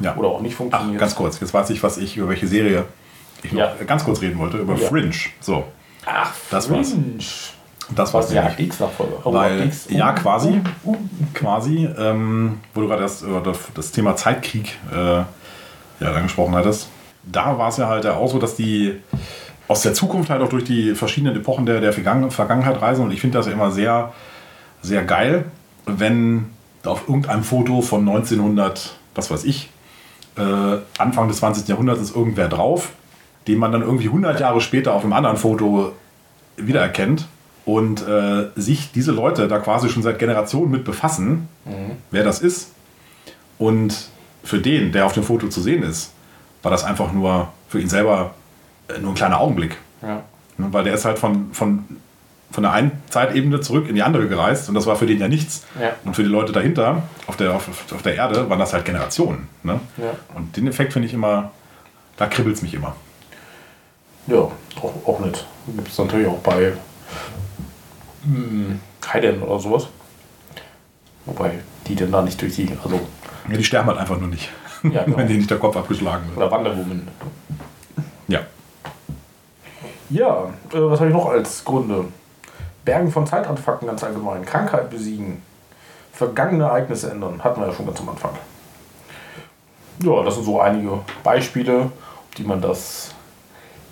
Ja. 0.00 0.16
oder 0.16 0.28
auch 0.28 0.40
nicht 0.40 0.54
Ach, 0.54 0.58
funktioniert. 0.58 0.98
ganz 0.98 1.14
kurz, 1.14 1.38
jetzt 1.40 1.54
weiß 1.54 1.70
ich, 1.70 1.80
was 1.84 1.98
ich 1.98 2.16
über 2.16 2.28
welche 2.28 2.48
Serie 2.48 2.84
ich 3.44 3.52
noch 3.52 3.60
Ja. 3.60 3.74
ganz 3.86 4.04
kurz 4.04 4.20
reden 4.20 4.38
wollte, 4.40 4.56
über 4.58 4.74
Ja. 4.74 4.88
Fringe. 4.88 5.12
So, 5.40 5.62
Ach, 6.04 6.32
Das 6.50 6.68
war's. 6.68 6.94
Das 7.94 8.14
Was 8.14 8.14
war's 8.14 8.28
der 8.28 8.58
X-Nachfolger. 8.58 9.18
Oh, 9.24 9.32
Weil, 9.32 9.66
X. 9.66 9.86
ja, 9.90 10.12
quasi, 10.12 10.60
uh, 10.84 10.92
uh. 10.92 10.96
quasi, 11.34 11.88
ähm, 11.98 12.60
wo 12.74 12.80
du 12.80 12.88
gerade 12.88 13.02
das, 13.02 13.22
über 13.22 13.42
das, 13.74 13.92
Thema 13.92 14.16
Zeitkrieg 14.16 14.76
äh, 14.92 14.96
ja, 14.96 15.26
angesprochen 16.00 16.54
hattest, 16.54 16.88
da 17.24 17.58
war 17.58 17.68
es 17.68 17.76
ja 17.76 17.88
halt 17.88 18.06
auch 18.06 18.30
so, 18.30 18.38
dass 18.38 18.56
die 18.56 19.00
aus 19.68 19.82
der 19.82 19.94
Zukunft 19.94 20.30
halt 20.30 20.42
auch 20.42 20.48
durch 20.48 20.64
die 20.64 20.94
verschiedenen 20.94 21.36
Epochen 21.36 21.66
der, 21.66 21.80
der 21.80 21.92
Vergangen- 21.92 22.30
Vergangenheit 22.30 22.80
reisen. 22.80 23.04
Und 23.04 23.12
ich 23.12 23.20
finde 23.20 23.38
das 23.38 23.46
ja 23.46 23.52
immer 23.52 23.70
sehr, 23.70 24.12
sehr 24.82 25.04
geil, 25.04 25.46
wenn 25.86 26.50
auf 26.84 27.08
irgendeinem 27.08 27.44
Foto 27.44 27.80
von 27.80 28.00
1900, 28.00 28.94
was 29.14 29.30
weiß 29.30 29.44
ich, 29.44 29.70
äh, 30.36 30.42
Anfang 30.98 31.28
des 31.28 31.38
20. 31.38 31.68
Jahrhunderts 31.68 32.00
ist 32.00 32.14
irgendwer 32.14 32.48
drauf, 32.48 32.90
den 33.46 33.58
man 33.58 33.72
dann 33.72 33.82
irgendwie 33.82 34.06
100 34.06 34.40
Jahre 34.40 34.60
später 34.60 34.94
auf 34.94 35.02
einem 35.02 35.12
anderen 35.12 35.36
Foto 35.36 35.92
wiedererkennt 36.56 37.26
und 37.64 38.06
äh, 38.06 38.48
sich 38.56 38.92
diese 38.92 39.12
Leute 39.12 39.48
da 39.48 39.58
quasi 39.58 39.88
schon 39.88 40.02
seit 40.02 40.18
Generationen 40.18 40.70
mit 40.70 40.84
befassen, 40.84 41.48
wer 42.10 42.24
das 42.24 42.40
ist. 42.40 42.72
Und 43.58 44.08
für 44.42 44.58
den, 44.58 44.92
der 44.92 45.06
auf 45.06 45.12
dem 45.12 45.22
Foto 45.22 45.48
zu 45.48 45.60
sehen 45.60 45.82
ist, 45.82 46.12
war 46.62 46.70
das 46.70 46.84
einfach 46.84 47.12
nur 47.12 47.48
für 47.68 47.80
ihn 47.80 47.88
selber 47.88 48.34
äh, 48.88 48.98
nur 48.98 49.12
ein 49.12 49.14
kleiner 49.14 49.40
Augenblick. 49.40 49.76
Ja. 50.02 50.22
Ne, 50.58 50.68
Weil 50.70 50.84
der 50.84 50.94
ist 50.94 51.04
halt 51.04 51.18
von, 51.18 51.52
von, 51.52 51.84
von 52.50 52.62
der 52.62 52.72
einen 52.72 52.92
Zeitebene 53.08 53.60
zurück 53.60 53.88
in 53.88 53.94
die 53.94 54.02
andere 54.02 54.28
gereist 54.28 54.68
und 54.68 54.74
das 54.74 54.86
war 54.86 54.96
für 54.96 55.06
den 55.06 55.18
ja 55.18 55.28
nichts. 55.28 55.64
Ja. 55.80 55.92
Und 56.04 56.14
für 56.14 56.22
die 56.22 56.28
Leute 56.28 56.52
dahinter, 56.52 57.02
auf 57.26 57.36
der, 57.36 57.54
auf, 57.54 57.68
auf 57.92 58.02
der 58.02 58.14
Erde, 58.14 58.48
waren 58.48 58.58
das 58.58 58.72
halt 58.72 58.84
Generationen. 58.84 59.48
Ne? 59.62 59.80
Ja. 59.96 60.12
Und 60.34 60.56
den 60.56 60.66
Effekt 60.66 60.92
finde 60.92 61.08
ich 61.08 61.14
immer, 61.14 61.50
da 62.16 62.26
kribbelt 62.26 62.56
es 62.56 62.62
mich 62.62 62.74
immer. 62.74 62.94
Ja, 64.26 64.36
auch, 64.36 64.94
auch 65.06 65.20
nicht. 65.20 65.46
Gibt 65.66 65.88
es 65.88 65.98
natürlich 65.98 66.26
auch 66.26 66.38
bei 66.38 66.72
hm, 68.24 68.80
Heiden 69.12 69.42
oder 69.42 69.58
sowas. 69.60 69.88
Wobei 71.26 71.52
die 71.86 71.94
denn 71.94 72.10
da 72.12 72.22
nicht 72.22 72.40
durch 72.40 72.54
die, 72.56 72.68
also, 72.82 73.00
Ja, 73.50 73.56
die 73.56 73.64
sterben 73.64 73.88
halt 73.88 73.98
einfach 73.98 74.18
nur 74.18 74.28
nicht, 74.28 74.50
Ja, 74.82 75.02
genau. 75.04 75.16
wenn 75.18 75.26
denen 75.28 75.38
nicht 75.38 75.50
der 75.50 75.58
Kopf 75.58 75.76
abgeschlagen 75.76 76.26
wird. 76.28 76.36
oder 76.38 76.50
Wonder 76.50 76.76
Woman. 76.76 77.08
Ja. 78.28 78.40
Ja, 80.10 80.44
äh, 80.72 80.80
was 80.80 81.00
habe 81.00 81.10
ich 81.10 81.16
noch 81.16 81.26
als 81.28 81.64
Gründe? 81.64 82.04
Bergen 82.84 83.10
von 83.10 83.26
Zeitartefakten 83.26 83.88
ganz 83.88 84.04
allgemein. 84.04 84.44
Krankheit 84.44 84.90
besiegen. 84.90 85.40
Vergangene 86.12 86.64
Ereignisse 86.64 87.10
ändern. 87.10 87.42
Hatten 87.42 87.60
wir 87.60 87.68
ja 87.68 87.72
schon 87.74 87.86
ganz 87.86 88.00
am 88.00 88.10
Anfang. 88.10 88.32
Ja, 90.02 90.22
das 90.22 90.34
sind 90.34 90.44
so 90.44 90.60
einige 90.60 91.00
Beispiele, 91.22 91.90
die 92.36 92.42
man 92.44 92.60
das 92.60 93.14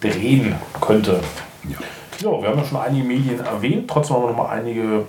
drehen 0.00 0.54
könnte. 0.80 1.20
ja. 1.68 1.78
Ja, 2.20 2.30
wir 2.42 2.48
haben 2.48 2.58
ja 2.58 2.64
schon 2.64 2.78
einige 2.78 3.04
Medien 3.04 3.40
erwähnt. 3.44 3.88
Trotzdem 3.88 4.16
haben 4.16 4.22
wir 4.24 4.30
noch 4.30 4.36
mal 4.36 4.48
einige 4.50 5.06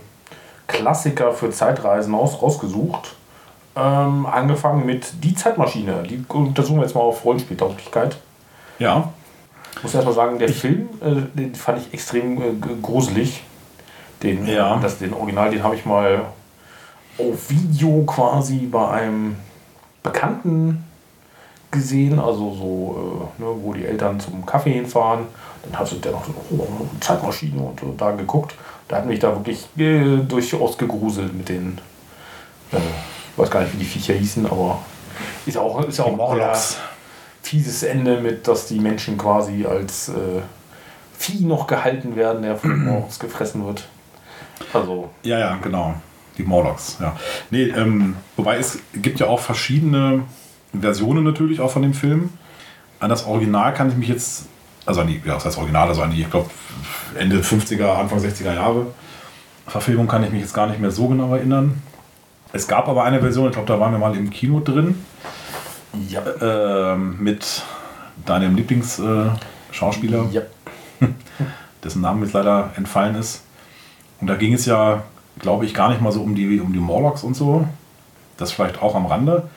Klassiker 0.67 1.31
für 1.33 1.49
Zeitreisen 1.51 2.13
aus, 2.15 2.41
rausgesucht. 2.41 3.15
Ähm, 3.75 4.25
angefangen 4.25 4.85
mit 4.85 5.23
Die 5.23 5.33
Zeitmaschine. 5.35 6.03
Die 6.03 6.23
untersuchen 6.27 6.77
wir 6.77 6.83
jetzt 6.83 6.95
mal 6.95 7.01
auf 7.01 7.23
Rollenspieltauglichkeit. 7.25 8.17
Ja, 8.79 9.09
Ich 9.75 9.83
muss 9.83 9.93
erstmal 9.95 10.13
sagen, 10.15 10.37
der 10.39 10.49
Film, 10.49 10.89
äh, 11.01 11.21
den 11.37 11.55
fand 11.55 11.79
ich 11.79 11.93
extrem 11.93 12.41
äh, 12.41 12.45
gruselig. 12.81 13.43
Den, 14.21 14.45
Ja. 14.47 14.77
das, 14.81 14.99
den 14.99 15.13
Original, 15.13 15.49
den 15.49 15.63
habe 15.63 15.75
ich 15.75 15.85
mal 15.85 16.21
auf 17.17 17.49
Video 17.49 18.03
quasi 18.05 18.67
bei 18.71 18.87
einem 18.89 19.35
Bekannten 20.01 20.83
gesehen, 21.71 22.19
also 22.19 22.53
so, 22.53 23.29
äh, 23.39 23.41
ne, 23.41 23.47
wo 23.61 23.73
die 23.73 23.85
Eltern 23.85 24.19
zum 24.19 24.45
Kaffee 24.45 24.73
hinfahren. 24.73 25.25
Dann 25.63 25.79
hatte 25.79 25.95
der 25.95 26.11
noch 26.11 26.25
so 26.25 26.33
oh, 26.51 26.67
eine 26.67 26.99
Zeitmaschine 26.99 27.61
und 27.61 27.79
so 27.79 27.93
da 27.97 28.11
geguckt. 28.11 28.55
Da 28.87 28.97
hat 28.97 29.05
mich 29.05 29.19
da 29.19 29.33
wirklich 29.33 29.65
äh, 29.77 30.17
durchaus 30.17 30.77
gegruselt 30.77 31.33
mit 31.33 31.49
den, 31.49 31.79
äh, 32.71 32.77
ich 32.77 33.37
weiß 33.37 33.49
gar 33.49 33.61
nicht, 33.61 33.73
wie 33.73 33.77
die 33.77 33.85
Viecher 33.85 34.13
hießen, 34.13 34.45
aber 34.45 34.79
ist 35.45 35.57
auch, 35.57 35.83
ist 35.83 35.97
ja 35.97 36.05
auch 36.05 36.15
Morlocks. 36.15 36.77
fieses 37.41 37.83
Ende 37.83 38.19
mit, 38.19 38.47
dass 38.47 38.67
die 38.67 38.79
Menschen 38.79 39.17
quasi 39.17 39.65
als 39.65 40.09
äh, 40.09 40.41
Vieh 41.17 41.45
noch 41.45 41.67
gehalten 41.67 42.15
werden, 42.15 42.41
der 42.41 42.57
von 42.57 42.71
den 42.71 42.85
Morgens 42.85 43.19
gefressen 43.19 43.65
wird. 43.65 43.87
Also, 44.73 45.09
Ja, 45.23 45.39
ja, 45.39 45.55
genau. 45.61 45.95
Die 46.37 46.43
Morlocks, 46.43 46.97
ja. 46.99 47.15
Nee, 47.51 47.65
ähm, 47.65 48.15
wobei 48.35 48.57
es 48.57 48.79
gibt 48.95 49.19
ja 49.19 49.27
auch 49.27 49.39
verschiedene 49.39 50.23
Versionen 50.77 51.23
natürlich 51.23 51.59
auch 51.59 51.69
von 51.69 51.83
dem 51.83 51.93
Film. 51.93 52.31
An 52.99 53.09
das 53.09 53.25
Original 53.25 53.73
kann 53.73 53.89
ich 53.89 53.95
mich 53.95 54.09
jetzt, 54.09 54.45
also 54.85 55.01
an 55.01 55.07
die, 55.07 55.21
ja, 55.25 55.35
das 55.35 55.45
heißt 55.45 55.57
Original, 55.57 55.87
also 55.87 56.01
an 56.01 56.11
die, 56.11 56.21
ich 56.21 56.29
glaube, 56.29 56.49
Ende 57.17 57.39
50er, 57.39 57.95
Anfang 57.95 58.19
60er 58.19 58.53
Jahre 58.53 58.87
Verfilmung 59.67 60.07
kann 60.07 60.23
ich 60.23 60.31
mich 60.31 60.41
jetzt 60.41 60.53
gar 60.53 60.67
nicht 60.67 60.79
mehr 60.79 60.91
so 60.91 61.07
genau 61.07 61.33
erinnern. 61.33 61.81
Es 62.51 62.67
gab 62.67 62.87
aber 62.87 63.03
eine 63.03 63.21
Version, 63.21 63.47
ich 63.47 63.53
glaube, 63.53 63.67
da 63.67 63.79
waren 63.79 63.91
wir 63.91 63.99
mal 63.99 64.15
im 64.15 64.29
Kino 64.29 64.59
drin, 64.59 65.03
ja. 66.09 66.21
ähm, 66.41 67.17
mit 67.19 67.63
deinem 68.25 68.55
Lieblingsschauspieler. 68.55 70.25
Äh, 70.31 70.35
ja. 70.35 70.41
dessen 71.83 72.01
Name 72.01 72.25
jetzt 72.25 72.33
leider 72.33 72.71
entfallen 72.75 73.15
ist. 73.15 73.43
Und 74.21 74.27
da 74.27 74.35
ging 74.35 74.53
es 74.53 74.65
ja, 74.65 75.03
glaube 75.39 75.65
ich, 75.65 75.73
gar 75.73 75.89
nicht 75.89 76.01
mal 76.01 76.11
so 76.11 76.21
um 76.21 76.35
die, 76.35 76.59
um 76.59 76.71
die 76.71 76.79
Morlocks 76.79 77.23
und 77.23 77.35
so. 77.35 77.67
Das 78.37 78.51
vielleicht 78.51 78.81
auch 78.81 78.95
am 78.95 79.05
Rande. 79.05 79.49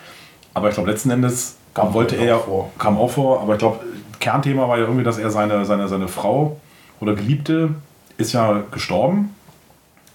Aber 0.54 0.68
ich 0.68 0.74
glaube, 0.74 0.90
letzten 0.90 1.10
Endes 1.10 1.56
Kam 1.74 1.92
wollte 1.92 2.16
auch 2.16 2.22
er, 2.22 2.38
vor. 2.38 2.72
kam 2.78 2.96
auch 2.96 3.10
vor, 3.10 3.42
aber 3.42 3.52
ich 3.52 3.58
glaube, 3.58 3.80
Kernthema 4.20 4.68
war 4.68 4.78
ja 4.78 4.84
irgendwie, 4.84 5.04
dass 5.04 5.18
er 5.18 5.30
seine, 5.30 5.64
seine, 5.64 5.88
seine 5.88 6.08
Frau 6.08 6.60
oder 7.00 7.14
Geliebte 7.14 7.70
ist 8.16 8.32
ja 8.32 8.62
gestorben. 8.70 9.34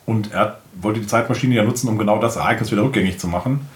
Und 0.06 0.34
er 0.34 0.58
wollte 0.74 1.00
die 1.00 1.08
Zeitmaschine 1.08 1.56
ja 1.56 1.64
nutzen, 1.64 1.88
um 1.88 1.98
genau 1.98 2.20
das 2.20 2.36
Ereignis 2.36 2.72
wieder 2.72 2.84
rückgängig 2.84 3.20
zu 3.20 3.28
machen. 3.28 3.68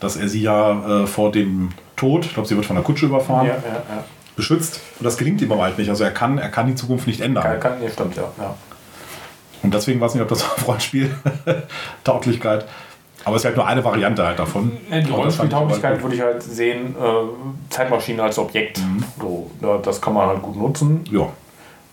Dass 0.00 0.16
er 0.16 0.28
sie 0.28 0.42
ja 0.42 1.02
äh, 1.02 1.06
vor 1.06 1.32
dem 1.32 1.70
Tod, 1.96 2.24
ich 2.24 2.34
glaube, 2.34 2.48
sie 2.48 2.54
wird 2.54 2.66
von 2.66 2.76
der 2.76 2.84
Kutsche 2.84 3.06
überfahren, 3.06 3.46
Ja, 3.46 3.54
ja, 3.54 3.74
ja. 3.74 4.04
beschützt. 4.36 4.80
Und 4.98 5.04
das 5.04 5.18
gelingt 5.18 5.42
ihm 5.42 5.50
aber 5.52 5.62
halt 5.62 5.78
nicht. 5.78 5.90
Also 5.90 6.04
er 6.04 6.12
kann, 6.12 6.38
er 6.38 6.48
kann 6.48 6.68
die 6.68 6.74
Zukunft 6.74 7.06
nicht 7.06 7.20
ändern. 7.20 7.42
Kann, 7.42 7.60
kann, 7.60 7.80
nee, 7.80 7.90
stimmt, 7.90 8.16
ja. 8.16 8.30
ja. 8.38 8.54
Und 9.62 9.74
deswegen 9.74 10.00
weiß 10.00 10.12
ich 10.12 10.20
nicht, 10.20 10.22
ob 10.22 10.28
das 10.28 10.44
Rollenspiel 10.66 11.14
Tauglichkeit. 12.04 12.66
Aber 13.28 13.36
es 13.36 13.42
ist 13.42 13.46
halt 13.46 13.56
nur 13.56 13.66
eine 13.66 13.84
Variante 13.84 14.26
halt 14.26 14.38
davon. 14.38 14.74
Die 14.90 15.10
Rollenspieltauglichkeit 15.10 16.02
würde 16.02 16.14
ich 16.16 16.22
halt 16.22 16.42
sehen, 16.42 16.96
äh, 16.98 17.68
Zeitmaschine 17.68 18.22
als 18.22 18.38
Objekt. 18.38 18.78
Mhm. 18.78 19.04
So, 19.20 19.50
ja, 19.60 19.76
das 19.76 20.00
kann 20.00 20.14
man 20.14 20.28
halt 20.28 20.40
gut 20.40 20.56
nutzen. 20.56 21.04
Ja, 21.10 21.28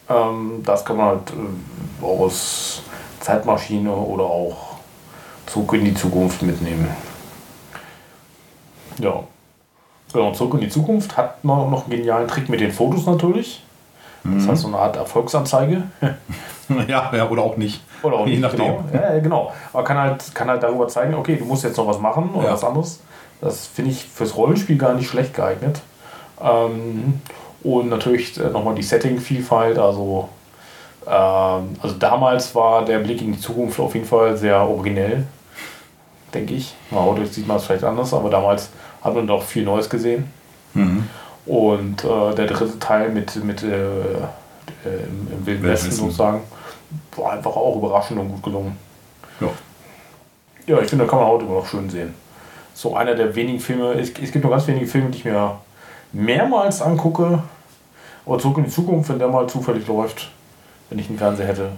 Ähm, 0.09 0.61
das 0.63 0.85
kann 0.85 0.95
man 0.95 1.07
halt 1.07 1.31
äh, 1.31 2.05
aus 2.05 2.83
Zeitmaschine 3.19 3.91
oder 3.91 4.23
auch 4.23 4.77
Zug 5.45 5.73
in 5.73 5.83
die 5.83 5.93
Zukunft 5.93 6.41
mitnehmen. 6.41 6.87
Ja. 8.99 9.23
Genau, 10.13 10.31
Zurück 10.31 10.53
in 10.53 10.61
die 10.61 10.69
Zukunft 10.69 11.17
hat 11.17 11.43
noch, 11.43 11.69
noch 11.69 11.81
einen 11.81 11.97
genialen 11.97 12.29
Trick 12.29 12.47
mit 12.47 12.61
den 12.61 12.71
Fotos 12.71 13.05
natürlich. 13.05 13.61
Mhm. 14.25 14.39
Das 14.39 14.47
heißt 14.47 14.61
so 14.63 14.67
eine 14.67 14.77
Art 14.77 14.95
Erfolgsanzeige. 14.97 15.83
ja, 16.87 17.11
ja, 17.15 17.29
oder 17.29 17.43
auch 17.43 17.57
nicht. 17.57 17.81
Oder 18.03 18.17
auch 18.17 18.25
Je 18.25 18.33
nicht, 18.33 18.41
nachdem. 18.41 18.59
genau. 18.59 18.83
Ja, 18.93 19.19
genau. 19.19 19.53
Aber 19.71 19.83
kann 19.83 19.97
halt, 19.97 20.33
kann 20.35 20.49
halt 20.49 20.63
darüber 20.63 20.87
zeigen, 20.87 21.13
okay, 21.13 21.35
du 21.37 21.45
musst 21.45 21.63
jetzt 21.63 21.77
noch 21.77 21.87
was 21.87 21.99
machen 21.99 22.31
oder 22.33 22.47
Ja. 22.47 22.53
was 22.53 22.63
anderes. 22.63 22.99
Das 23.41 23.67
finde 23.67 23.91
ich 23.91 24.03
fürs 24.05 24.35
Rollenspiel 24.35 24.77
gar 24.77 24.93
nicht 24.93 25.07
schlecht 25.09 25.33
geeignet. 25.33 25.81
Ähm, 26.41 27.21
und 27.63 27.89
natürlich 27.89 28.37
äh, 28.39 28.49
nochmal 28.49 28.75
die 28.75 28.83
Setting-Vielfalt. 28.83 29.77
Also, 29.77 30.29
ähm, 31.07 31.75
also 31.81 31.95
damals 31.99 32.53
war 32.55 32.83
der 32.85 32.99
Blick 32.99 33.21
in 33.21 33.33
die 33.33 33.39
Zukunft 33.39 33.79
auf 33.79 33.93
jeden 33.93 34.05
Fall 34.07 34.37
sehr 34.37 34.59
originell, 34.61 35.25
denke 36.33 36.53
ich. 36.55 36.75
Heute 36.91 37.25
sieht 37.27 37.47
man 37.47 37.57
es 37.57 37.65
vielleicht 37.65 37.83
anders, 37.83 38.13
aber 38.13 38.29
damals 38.29 38.69
hat 39.03 39.13
man 39.15 39.27
doch 39.27 39.43
viel 39.43 39.63
Neues 39.63 39.89
gesehen. 39.89 40.31
Mhm. 40.73 41.07
Und 41.45 42.03
äh, 42.03 42.35
der 42.35 42.47
dritte 42.47 42.79
Teil 42.79 43.09
mit, 43.09 43.35
mit 43.43 43.61
äh, 43.63 43.67
äh, 43.67 45.03
im, 45.03 45.45
Wilden 45.45 45.63
Westen 45.63 45.91
sozusagen 45.91 46.41
war 47.15 47.33
einfach 47.33 47.55
auch 47.55 47.77
überraschend 47.77 48.19
und 48.19 48.29
gut 48.29 48.43
gelungen. 48.43 48.77
Ja. 49.39 49.47
Ja, 50.67 50.81
ich 50.81 50.89
finde, 50.89 51.05
da 51.05 51.09
kann 51.09 51.19
man 51.19 51.27
heute 51.27 51.45
immer 51.45 51.55
noch 51.55 51.67
schön 51.67 51.89
sehen. 51.89 52.13
So 52.73 52.95
einer 52.95 53.13
der 53.13 53.35
wenigen 53.35 53.59
Filme, 53.59 53.93
es, 53.93 54.09
es 54.09 54.31
gibt 54.31 54.43
nur 54.43 54.51
ganz 54.51 54.67
wenige 54.67 54.87
Filme, 54.87 55.11
die 55.11 55.19
ich 55.19 55.25
mir 55.25 55.59
mehrmals 56.11 56.81
angucke. 56.81 57.43
Aber 58.25 58.39
zurück 58.39 58.57
in 58.57 58.63
die 58.63 58.71
Zukunft, 58.71 59.09
wenn 59.09 59.19
der 59.19 59.27
mal 59.27 59.47
zufällig 59.47 59.85
läuft, 59.87 60.31
wenn 60.89 60.97
ich 60.97 61.07
einen 61.09 61.19
Fernseher 61.19 61.47
hätte. 61.47 61.69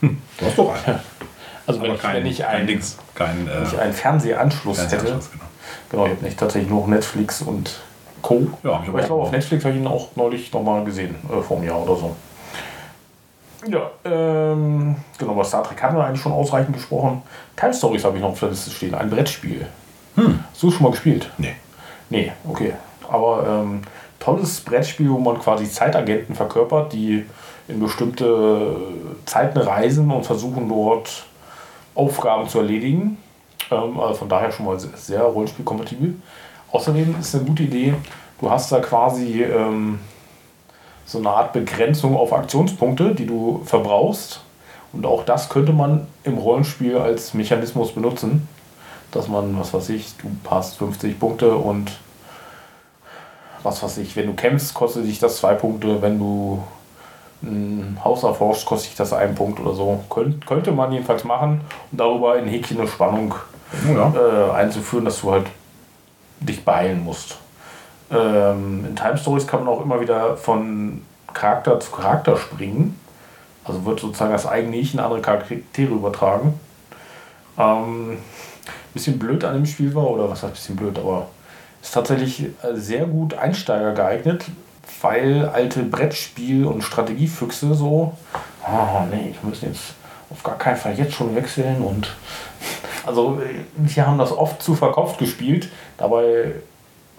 Du 0.00 0.46
hast 0.46 0.58
doch 0.58 0.72
einen. 0.86 1.00
Also 1.66 1.82
wenn 1.82 1.94
ich, 1.94 2.00
kein, 2.00 2.16
wenn 2.16 2.26
ich 2.26 2.46
einen, 2.46 2.66
Dings. 2.66 2.96
Kein 3.14 3.46
äh, 3.46 3.54
wenn 3.54 3.62
ich 3.62 3.78
einen 3.78 3.92
Fernsehanschluss 3.92 4.78
hätte. 4.78 4.88
Fernsehanschluss, 4.88 5.30
genau. 5.30 5.44
Genau, 5.90 6.06
ich 6.06 6.12
habe 6.12 6.24
nicht 6.24 6.38
tatsächlich 6.38 6.70
nur 6.70 6.88
Netflix 6.88 7.42
und 7.42 7.78
Co. 8.22 8.46
Ja, 8.62 8.82
aber 8.86 9.00
ich 9.00 9.06
glaube, 9.06 9.22
auf 9.22 9.32
Netflix 9.32 9.64
habe 9.64 9.74
ich 9.74 9.80
ihn 9.80 9.86
auch 9.86 10.08
neulich 10.16 10.52
nochmal 10.52 10.84
gesehen, 10.84 11.14
äh, 11.30 11.42
vor 11.42 11.56
einem 11.56 11.66
Jahr 11.66 11.82
oder 11.82 11.96
so. 11.96 12.16
Ja, 13.66 13.90
ähm, 14.04 14.96
genau, 15.18 15.34
bei 15.34 15.44
Star 15.44 15.64
Trek 15.64 15.82
hatten 15.82 15.96
wir 15.96 16.04
eigentlich 16.04 16.22
schon 16.22 16.32
ausreichend 16.32 16.74
gesprochen. 16.74 17.22
Time 17.56 17.74
Stories 17.74 18.04
habe 18.04 18.16
ich 18.16 18.22
noch 18.22 18.30
auf 18.30 18.40
der 18.40 18.50
Liste 18.50 18.70
stehen, 18.70 18.94
ein 18.94 19.10
Brettspiel. 19.10 19.66
Hm. 20.14 20.44
Hast 20.50 20.62
du 20.62 20.68
es 20.68 20.74
schon 20.74 20.84
mal 20.84 20.90
gespielt? 20.90 21.30
Nee. 21.38 21.54
Nee, 22.10 22.32
okay. 22.48 22.74
Aber 23.10 23.46
ähm, 23.46 23.82
tolles 24.20 24.60
Brettspiel, 24.60 25.10
wo 25.10 25.18
man 25.18 25.38
quasi 25.38 25.68
Zeitagenten 25.68 26.34
verkörpert, 26.34 26.92
die 26.92 27.24
in 27.66 27.80
bestimmte 27.80 28.76
Zeiten 29.26 29.58
reisen 29.58 30.10
und 30.10 30.24
versuchen 30.24 30.68
dort 30.68 31.26
Aufgaben 31.94 32.48
zu 32.48 32.58
erledigen. 32.58 33.18
Ähm, 33.70 33.98
also 34.00 34.14
von 34.14 34.28
daher 34.28 34.50
schon 34.52 34.66
mal 34.66 34.78
sehr 34.78 35.22
Rollenspielkompatibel. 35.22 36.14
Außerdem 36.72 37.16
ist 37.18 37.34
eine 37.34 37.44
gute 37.44 37.62
Idee, 37.62 37.94
du 38.40 38.50
hast 38.50 38.70
da 38.70 38.80
quasi 38.80 39.42
ähm, 39.42 40.00
so 41.06 41.18
eine 41.18 41.30
Art 41.30 41.52
Begrenzung 41.52 42.16
auf 42.16 42.32
Aktionspunkte, 42.32 43.14
die 43.14 43.26
du 43.26 43.62
verbrauchst. 43.64 44.42
Und 44.92 45.06
auch 45.06 45.24
das 45.24 45.48
könnte 45.48 45.72
man 45.72 46.06
im 46.24 46.38
Rollenspiel 46.38 46.98
als 46.98 47.34
Mechanismus 47.34 47.92
benutzen, 47.92 48.48
dass 49.10 49.28
man, 49.28 49.58
was 49.58 49.72
weiß 49.72 49.88
ich, 49.90 50.16
du 50.18 50.28
passt 50.44 50.76
50 50.78 51.18
Punkte 51.18 51.54
und 51.54 51.92
was 53.62 53.82
weiß 53.82 53.98
ich, 53.98 54.16
wenn 54.16 54.26
du 54.26 54.34
kämpfst, 54.34 54.74
kostet 54.74 55.06
dich 55.06 55.18
das 55.18 55.38
zwei 55.38 55.54
Punkte, 55.54 56.00
wenn 56.00 56.18
du 56.18 56.62
ein 57.42 57.98
Haus 58.04 58.22
erforscht, 58.22 58.66
kostet 58.66 58.90
dich 58.90 58.96
das 58.96 59.12
einen 59.12 59.34
Punkt 59.34 59.60
oder 59.60 59.74
so. 59.74 60.00
Könnt, 60.10 60.46
könnte 60.46 60.72
man 60.72 60.92
jedenfalls 60.92 61.24
machen, 61.24 61.60
um 61.90 61.98
darüber 61.98 62.38
in 62.38 62.46
Häkchen 62.46 62.78
eine 62.78 62.88
Spannung 62.88 63.34
ja. 63.94 64.12
äh, 64.14 64.52
einzuführen, 64.52 65.04
dass 65.04 65.20
du 65.20 65.32
halt 65.32 65.46
dich 66.40 66.64
beeilen 66.64 67.04
musst. 67.04 67.38
Ähm, 68.10 68.84
in 68.86 68.96
Time 68.96 69.18
Stories 69.18 69.46
kann 69.46 69.64
man 69.64 69.74
auch 69.74 69.82
immer 69.82 70.00
wieder 70.00 70.36
von 70.36 71.02
Charakter 71.32 71.78
zu 71.80 71.90
Charakter 71.90 72.36
springen. 72.36 72.98
Also 73.64 73.84
wird 73.84 74.00
sozusagen 74.00 74.32
das 74.32 74.46
eigene 74.46 74.76
Ich 74.76 74.94
in 74.94 75.00
andere 75.00 75.20
Charaktere 75.20 75.92
übertragen. 75.92 76.58
Ähm, 77.58 78.18
bisschen 78.94 79.18
blöd 79.18 79.44
an 79.44 79.54
dem 79.54 79.66
Spiel 79.66 79.94
war, 79.94 80.10
oder 80.10 80.30
was 80.30 80.42
heißt 80.42 80.54
bisschen 80.54 80.76
blöd, 80.76 80.98
aber 80.98 81.28
ist 81.82 81.94
tatsächlich 81.94 82.46
sehr 82.74 83.06
gut 83.06 83.34
Einsteiger 83.34 83.92
geeignet, 83.92 84.46
weil 85.00 85.48
alte 85.52 85.82
Brettspiel- 85.82 86.64
und 86.64 86.82
Strategiefüchse 86.82 87.74
so, 87.74 88.16
oh 88.66 89.00
nee, 89.10 89.30
ich 89.30 89.42
muss 89.42 89.60
jetzt 89.62 89.94
auf 90.30 90.42
gar 90.42 90.58
keinen 90.58 90.76
Fall 90.76 90.94
jetzt 90.98 91.14
schon 91.14 91.34
wechseln 91.34 91.82
und 91.82 92.16
also 93.08 93.40
wir 93.76 94.06
haben 94.06 94.18
das 94.18 94.30
oft 94.32 94.62
zu 94.62 94.74
verkauft 94.74 95.18
gespielt, 95.18 95.68
dabei 95.96 96.54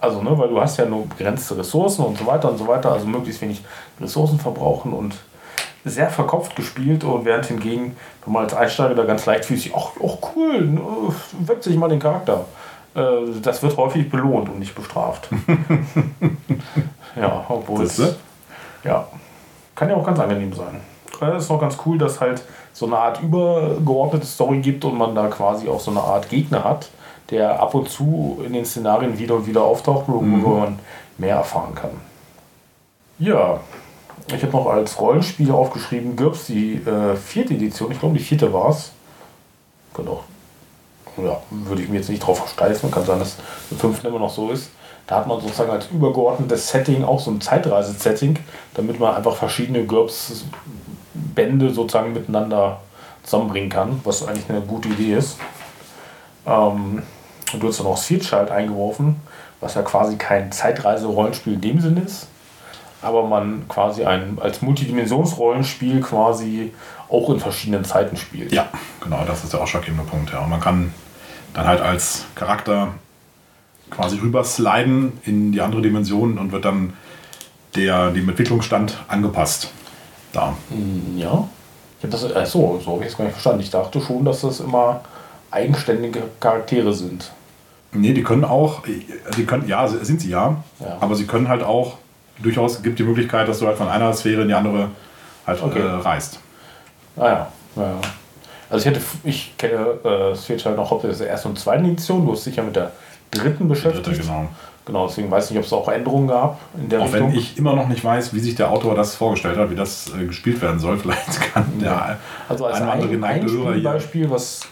also, 0.00 0.22
ne, 0.22 0.36
weil 0.38 0.48
du 0.48 0.60
hast 0.60 0.78
ja 0.78 0.86
nur 0.86 1.06
begrenzte 1.06 1.58
Ressourcen 1.58 2.04
und 2.04 2.16
so 2.16 2.26
weiter 2.26 2.50
und 2.50 2.58
so 2.58 2.66
weiter, 2.66 2.92
also 2.92 3.06
möglichst 3.06 3.42
wenig 3.42 3.62
Ressourcen 4.00 4.40
verbrauchen 4.40 4.92
und 4.92 5.14
sehr 5.84 6.08
verkopft 6.08 6.56
gespielt 6.56 7.04
und 7.04 7.24
während 7.24 7.46
hingegen, 7.46 7.96
wenn 8.24 8.32
man 8.32 8.44
als 8.44 8.54
Einsteiger 8.54 8.94
da 8.94 9.04
ganz 9.04 9.26
leicht 9.26 9.44
fühlt, 9.44 9.70
ach, 9.74 9.90
ach 10.02 10.16
cool, 10.34 10.62
ne, 10.62 10.80
wechsle 11.40 11.72
ich 11.72 11.78
mal 11.78 11.88
den 11.88 12.00
Charakter. 12.00 12.46
Äh, 12.94 13.00
das 13.42 13.62
wird 13.62 13.76
häufig 13.76 14.10
belohnt 14.10 14.48
und 14.48 14.58
nicht 14.58 14.74
bestraft. 14.74 15.28
ja, 17.16 17.44
obwohl 17.48 17.84
es, 17.84 17.98
ja, 18.84 19.06
kann 19.74 19.90
ja 19.90 19.96
auch 19.96 20.04
ganz 20.04 20.18
angenehm 20.18 20.52
sein. 20.52 20.80
Es 21.20 21.44
ist 21.44 21.50
noch 21.50 21.60
ganz 21.60 21.76
cool, 21.84 21.98
dass 21.98 22.20
halt 22.20 22.42
so 22.72 22.86
eine 22.86 22.98
Art 22.98 23.22
übergeordnete 23.22 24.26
Story 24.26 24.58
gibt 24.58 24.84
und 24.84 24.96
man 24.96 25.14
da 25.14 25.28
quasi 25.28 25.68
auch 25.68 25.80
so 25.80 25.90
eine 25.90 26.00
Art 26.00 26.28
Gegner 26.28 26.64
hat, 26.64 26.88
der 27.30 27.60
ab 27.60 27.74
und 27.74 27.88
zu 27.88 28.40
in 28.44 28.52
den 28.52 28.64
Szenarien 28.64 29.18
wieder 29.18 29.36
und 29.36 29.46
wieder 29.46 29.62
auftaucht, 29.62 30.04
wo 30.06 30.20
mhm. 30.20 30.42
man 30.42 30.78
mehr 31.18 31.36
erfahren 31.36 31.74
kann. 31.74 31.90
Ja, 33.18 33.60
ich 34.28 34.42
habe 34.42 34.52
noch 34.52 34.66
als 34.66 34.98
Rollenspiel 35.00 35.50
aufgeschrieben, 35.50 36.16
GURPS, 36.16 36.46
die 36.46 36.74
äh, 36.74 37.16
vierte 37.16 37.54
Edition, 37.54 37.90
ich 37.92 37.98
glaube 37.98 38.16
die 38.16 38.24
vierte 38.24 38.52
war 38.52 38.70
es. 38.70 38.92
Auch, 39.98 40.22
ja, 41.22 41.36
würde 41.50 41.82
ich 41.82 41.88
mir 41.90 41.96
jetzt 41.96 42.08
nicht 42.08 42.24
drauf 42.26 42.38
versteifen, 42.38 42.90
kann 42.90 43.04
sein, 43.04 43.18
dass 43.18 43.36
der 43.70 43.76
fünfte 43.76 44.08
immer 44.08 44.18
noch 44.18 44.30
so 44.30 44.50
ist. 44.50 44.70
Da 45.06 45.16
hat 45.16 45.26
man 45.26 45.40
sozusagen 45.40 45.70
als 45.70 45.88
übergeordnetes 45.88 46.68
Setting 46.68 47.04
auch 47.04 47.20
so 47.20 47.32
ein 47.32 47.40
Zeitreise-Setting, 47.40 48.38
damit 48.74 48.98
man 49.00 49.14
einfach 49.14 49.34
verschiedene 49.34 49.84
GURPS-Bände 51.20 51.70
sozusagen 51.70 52.12
miteinander 52.12 52.80
zusammenbringen 53.22 53.70
kann, 53.70 54.00
was 54.04 54.26
eigentlich 54.26 54.48
eine 54.48 54.60
gute 54.60 54.88
Idee 54.88 55.14
ist. 55.14 55.38
Ähm, 56.46 57.02
du 57.58 57.68
hast 57.68 57.80
dann 57.80 57.86
auch 57.86 57.96
Sealchild 57.96 58.50
eingeworfen, 58.50 59.16
was 59.60 59.74
ja 59.74 59.82
quasi 59.82 60.16
kein 60.16 60.52
Zeitreise-Rollenspiel 60.52 61.54
in 61.54 61.60
dem 61.60 61.80
Sinne 61.80 62.02
ist, 62.02 62.28
aber 63.02 63.26
man 63.26 63.68
quasi 63.68 64.04
ein 64.04 64.38
als 64.40 64.62
Multidimensionsrollenspiel 64.62 66.00
quasi 66.00 66.72
auch 67.08 67.28
in 67.30 67.40
verschiedenen 67.40 67.84
Zeiten 67.84 68.16
spielt. 68.16 68.52
Ja, 68.52 68.68
genau, 69.00 69.24
das 69.26 69.44
ist 69.44 69.52
der 69.52 69.60
ausschlaggebende 69.60 70.04
Punkt. 70.04 70.32
Ja. 70.32 70.40
Und 70.40 70.50
man 70.50 70.60
kann 70.60 70.94
dann 71.54 71.66
halt 71.66 71.80
als 71.80 72.26
Charakter 72.34 72.94
quasi 73.90 74.18
rübersliden 74.18 75.18
in 75.24 75.50
die 75.50 75.60
andere 75.60 75.82
Dimension 75.82 76.38
und 76.38 76.52
wird 76.52 76.64
dann 76.64 76.94
der, 77.74 78.10
dem 78.10 78.28
Entwicklungsstand 78.28 78.96
angepasst. 79.08 79.72
Da. 80.32 80.54
Hm, 80.70 81.18
ja. 81.18 81.48
Ich 81.98 82.04
habe 82.04 82.12
das, 82.12 82.24
äh, 82.24 82.46
so, 82.46 82.80
so 82.82 82.92
habe 82.92 83.04
ich 83.04 83.10
es 83.10 83.16
gar 83.16 83.24
nicht 83.24 83.34
verstanden. 83.34 83.60
Ich 83.60 83.70
dachte 83.70 84.00
schon, 84.00 84.24
dass 84.24 84.40
das 84.40 84.60
immer 84.60 85.00
eigenständige 85.50 86.22
Charaktere 86.38 86.92
sind. 86.94 87.30
Nee, 87.92 88.12
die 88.12 88.22
können 88.22 88.44
auch, 88.44 88.82
die 89.36 89.44
können, 89.44 89.66
ja, 89.66 89.86
sind 89.88 90.20
sie 90.20 90.30
ja, 90.30 90.62
ja. 90.78 90.96
aber 91.00 91.16
sie 91.16 91.26
können 91.26 91.48
halt 91.48 91.62
auch, 91.64 91.96
durchaus 92.38 92.82
gibt 92.82 93.00
die 93.00 93.02
Möglichkeit, 93.02 93.48
dass 93.48 93.58
du 93.58 93.66
halt 93.66 93.76
von 93.76 93.88
einer 93.88 94.12
Sphäre 94.12 94.42
in 94.42 94.48
die 94.48 94.54
andere 94.54 94.90
halt 95.46 95.62
okay. 95.62 95.80
äh, 95.80 95.86
reist. 95.86 96.38
Ah 97.16 97.26
ja, 97.26 97.52
ja. 97.76 97.94
Also 98.70 98.88
ich 98.88 98.94
hätte, 98.94 99.04
ich 99.24 99.56
kenne 99.58 99.98
äh, 100.04 100.36
Switch 100.36 100.64
halt 100.64 100.76
noch 100.76 100.88
hauptsächlich 100.90 101.18
der 101.18 101.30
ersten 101.30 101.48
und 101.48 101.58
zweiten 101.58 101.84
Edition, 101.84 102.24
du 102.24 102.32
hast 102.32 102.46
dich 102.46 102.54
ja 102.54 102.62
mit 102.62 102.76
der 102.76 102.92
dritten 103.32 103.68
beschäftigt. 103.68 104.06
Dritte, 104.06 104.20
genau. 104.20 104.48
Genau, 104.90 105.06
deswegen 105.06 105.30
weiß 105.30 105.44
ich 105.44 105.50
nicht, 105.52 105.60
ob 105.60 105.66
es 105.66 105.72
auch 105.72 105.86
Änderungen 105.86 106.26
gab 106.26 106.58
in 106.76 106.88
der 106.88 107.00
Auch 107.00 107.04
Richtung. 107.04 107.28
wenn 107.28 107.38
ich 107.38 107.56
immer 107.56 107.76
noch 107.76 107.86
nicht 107.86 108.02
weiß, 108.02 108.34
wie 108.34 108.40
sich 108.40 108.56
der 108.56 108.72
Autor 108.72 108.96
das 108.96 109.14
vorgestellt 109.14 109.56
hat, 109.56 109.70
wie 109.70 109.76
das 109.76 110.10
äh, 110.12 110.24
gespielt 110.26 110.60
werden 110.60 110.80
soll. 110.80 110.98
Vielleicht 110.98 111.30
kann 111.52 111.66
ja. 111.78 111.84
der 111.84 112.18
also 112.48 112.66
als 112.66 112.80
eine 112.80 112.90
andere 112.90 113.12
ein, 113.12 113.22
ein 113.22 113.82
Beispiel, 113.84 114.28
was 114.28 114.62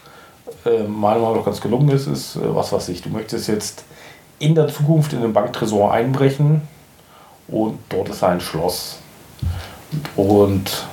äh, 0.66 0.82
meiner 0.82 1.20
Meinung 1.20 1.36
nach 1.36 1.44
ganz 1.44 1.60
gelungen 1.60 1.90
ist, 1.90 2.08
ist, 2.08 2.34
äh, 2.34 2.40
was 2.52 2.72
weiß 2.72 2.88
ich, 2.88 3.02
du 3.02 3.10
möchtest 3.10 3.46
jetzt 3.46 3.84
in 4.40 4.56
der 4.56 4.66
Zukunft 4.66 5.12
in 5.12 5.22
den 5.22 5.32
Banktresor 5.32 5.92
einbrechen 5.92 6.62
und 7.46 7.78
dort 7.88 8.08
ist 8.08 8.24
ein 8.24 8.40
Schloss. 8.40 8.98
Und 10.16 10.84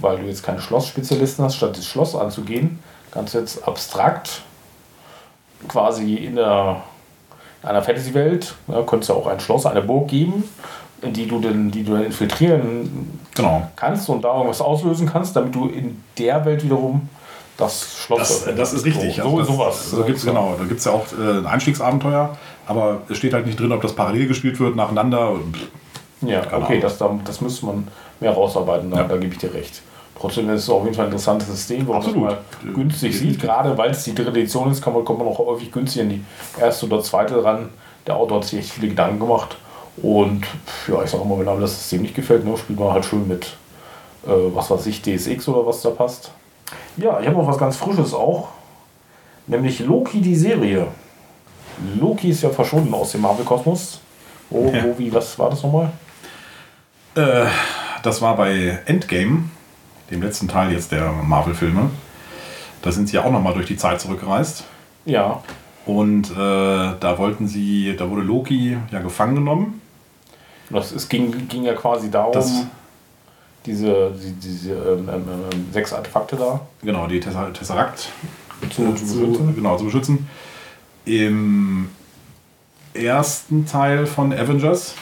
weil 0.00 0.20
du 0.20 0.22
jetzt 0.24 0.42
keine 0.42 0.62
Schlossspezialisten 0.62 1.44
hast, 1.44 1.56
statt 1.56 1.76
das 1.76 1.84
Schloss 1.84 2.16
anzugehen, 2.16 2.78
kannst 3.10 3.34
du 3.34 3.40
jetzt 3.40 3.68
abstrakt 3.68 4.40
quasi 5.68 6.14
in, 6.14 6.36
der, 6.36 6.82
einer 7.62 7.82
Fantasy-Welt, 7.82 8.54
ja, 8.68 8.82
könntest 8.82 9.10
du 9.10 9.14
auch 9.14 9.26
ein 9.26 9.40
Schloss, 9.40 9.66
eine 9.66 9.82
Burg 9.82 10.08
geben, 10.08 10.44
in 11.02 11.12
die 11.12 11.26
du 11.26 11.40
dann, 11.40 11.70
die 11.70 11.82
du 11.82 11.92
dann 11.92 12.04
infiltrieren 12.04 13.20
genau. 13.34 13.68
kannst 13.76 14.08
und 14.08 14.22
da 14.22 14.34
irgendwas 14.34 14.60
auslösen 14.60 15.08
kannst, 15.10 15.36
damit 15.36 15.54
du 15.54 15.68
in 15.68 16.02
der 16.18 16.44
Welt 16.44 16.64
wiederum 16.64 17.08
das 17.56 17.98
Schloss. 17.98 18.44
Das, 18.44 18.54
das 18.54 18.72
ist 18.72 18.84
richtig. 18.84 19.16
So, 19.16 19.38
also 19.38 19.52
sowas. 19.52 19.90
So 19.90 20.02
gibt's, 20.04 20.24
genau, 20.24 20.54
da 20.58 20.64
gibt 20.64 20.80
es 20.80 20.86
ja 20.86 20.92
auch 20.92 21.06
äh, 21.12 21.38
ein 21.38 21.46
Einstiegsabenteuer, 21.46 22.36
aber 22.66 23.02
es 23.08 23.18
steht 23.18 23.34
halt 23.34 23.46
nicht 23.46 23.60
drin, 23.60 23.72
ob 23.72 23.82
das 23.82 23.92
parallel 23.92 24.26
gespielt 24.26 24.58
wird, 24.60 24.76
nacheinander. 24.76 25.32
Ja, 26.22 26.42
okay, 26.52 26.80
das, 26.80 26.98
das 26.98 27.40
müsste 27.40 27.66
man 27.66 27.88
mehr 28.20 28.32
rausarbeiten, 28.32 28.90
da, 28.90 28.98
ja. 28.98 29.04
da 29.04 29.16
gebe 29.16 29.32
ich 29.32 29.38
dir 29.38 29.52
recht. 29.54 29.82
Trotzdem 30.20 30.50
ist 30.50 30.64
es 30.64 30.70
auf 30.70 30.84
jeden 30.84 30.94
Fall 30.94 31.06
ein 31.06 31.12
interessantes 31.12 31.48
System, 31.48 31.86
wo 31.86 31.94
man 31.94 32.20
mal 32.20 32.38
günstig 32.74 33.18
sieht. 33.18 33.40
Gerade 33.40 33.76
weil 33.78 33.90
es 33.90 34.04
die 34.04 34.14
dritte 34.14 34.30
Edition 34.30 34.70
ist, 34.70 34.82
kann 34.82 34.92
man, 34.92 35.02
kommt 35.02 35.20
man 35.20 35.28
auch 35.28 35.38
häufig 35.38 35.72
günstig 35.72 36.02
in 36.02 36.08
die 36.10 36.24
erste 36.60 36.86
oder 36.86 37.02
zweite 37.02 37.42
ran. 37.42 37.70
Der 38.06 38.16
Autor 38.16 38.38
hat 38.38 38.44
sich 38.44 38.58
echt 38.58 38.70
viele 38.70 38.88
Gedanken 38.88 39.18
gemacht. 39.18 39.56
Und 40.02 40.44
ja, 40.88 41.02
ich 41.02 41.10
sage 41.10 41.24
mal, 41.24 41.38
wenn 41.38 41.48
einem 41.48 41.62
das 41.62 41.74
System 41.74 42.02
nicht 42.02 42.14
gefällt, 42.14 42.44
ne, 42.44 42.54
spielt 42.56 42.78
man 42.78 42.92
halt 42.92 43.04
schön 43.06 43.26
mit, 43.26 43.56
äh, 44.26 44.30
was 44.54 44.70
weiß 44.70 44.86
ich, 44.86 45.00
DSX 45.00 45.48
oder 45.48 45.66
was 45.66 45.80
da 45.80 45.90
passt. 45.90 46.32
Ja, 46.98 47.18
ich 47.20 47.26
habe 47.26 47.38
noch 47.38 47.46
was 47.46 47.58
ganz 47.58 47.76
Frisches 47.76 48.12
auch. 48.12 48.48
Nämlich 49.46 49.80
Loki, 49.80 50.20
die 50.20 50.36
Serie. 50.36 50.86
Loki 51.98 52.28
ist 52.28 52.42
ja 52.42 52.50
verschwunden 52.50 52.92
aus 52.92 53.12
dem 53.12 53.22
Marvel-Kosmos. 53.22 54.00
Wo, 54.50 54.70
ja. 54.70 54.84
wo, 54.84 54.98
wie, 54.98 55.12
was 55.12 55.38
war 55.38 55.48
das 55.48 55.62
nochmal? 55.62 55.90
Äh, 57.14 57.46
das 58.02 58.20
war 58.20 58.36
bei 58.36 58.80
Endgame, 58.86 59.44
dem 60.10 60.22
letzten 60.22 60.48
Teil 60.48 60.72
jetzt 60.72 60.92
der 60.92 61.10
Marvel-Filme. 61.12 61.90
Da 62.82 62.92
sind 62.92 63.08
sie 63.08 63.16
ja 63.16 63.24
auch 63.24 63.30
nochmal 63.30 63.54
durch 63.54 63.66
die 63.66 63.76
Zeit 63.76 64.00
zurückgereist. 64.00 64.64
Ja. 65.04 65.42
Und 65.86 66.30
äh, 66.30 66.34
da 66.36 67.18
wollten 67.18 67.46
sie, 67.46 67.94
da 67.96 68.08
wurde 68.10 68.22
Loki 68.22 68.76
ja 68.90 69.00
gefangen 69.00 69.36
genommen. 69.36 69.80
Das, 70.70 70.92
es 70.92 71.08
ging, 71.08 71.48
ging 71.48 71.64
ja 71.64 71.74
quasi 71.74 72.10
darum. 72.10 72.32
Das, 72.32 72.64
diese, 73.66 74.12
die, 74.12 74.32
diese 74.32 74.72
ähm, 74.72 75.08
ähm, 75.08 75.24
ähm, 75.52 75.66
sechs 75.72 75.92
Artefakte 75.92 76.36
da. 76.36 76.60
Genau, 76.82 77.06
die 77.06 77.20
Tesseract 77.20 78.08
zu, 78.70 78.94
zu, 78.94 79.20
beschützen. 79.20 79.54
Genau, 79.54 79.76
zu 79.76 79.84
beschützen. 79.84 80.28
Im 81.04 81.88
ersten 82.94 83.66
Teil 83.66 84.06
von 84.06 84.32
Avengers, 84.32 84.94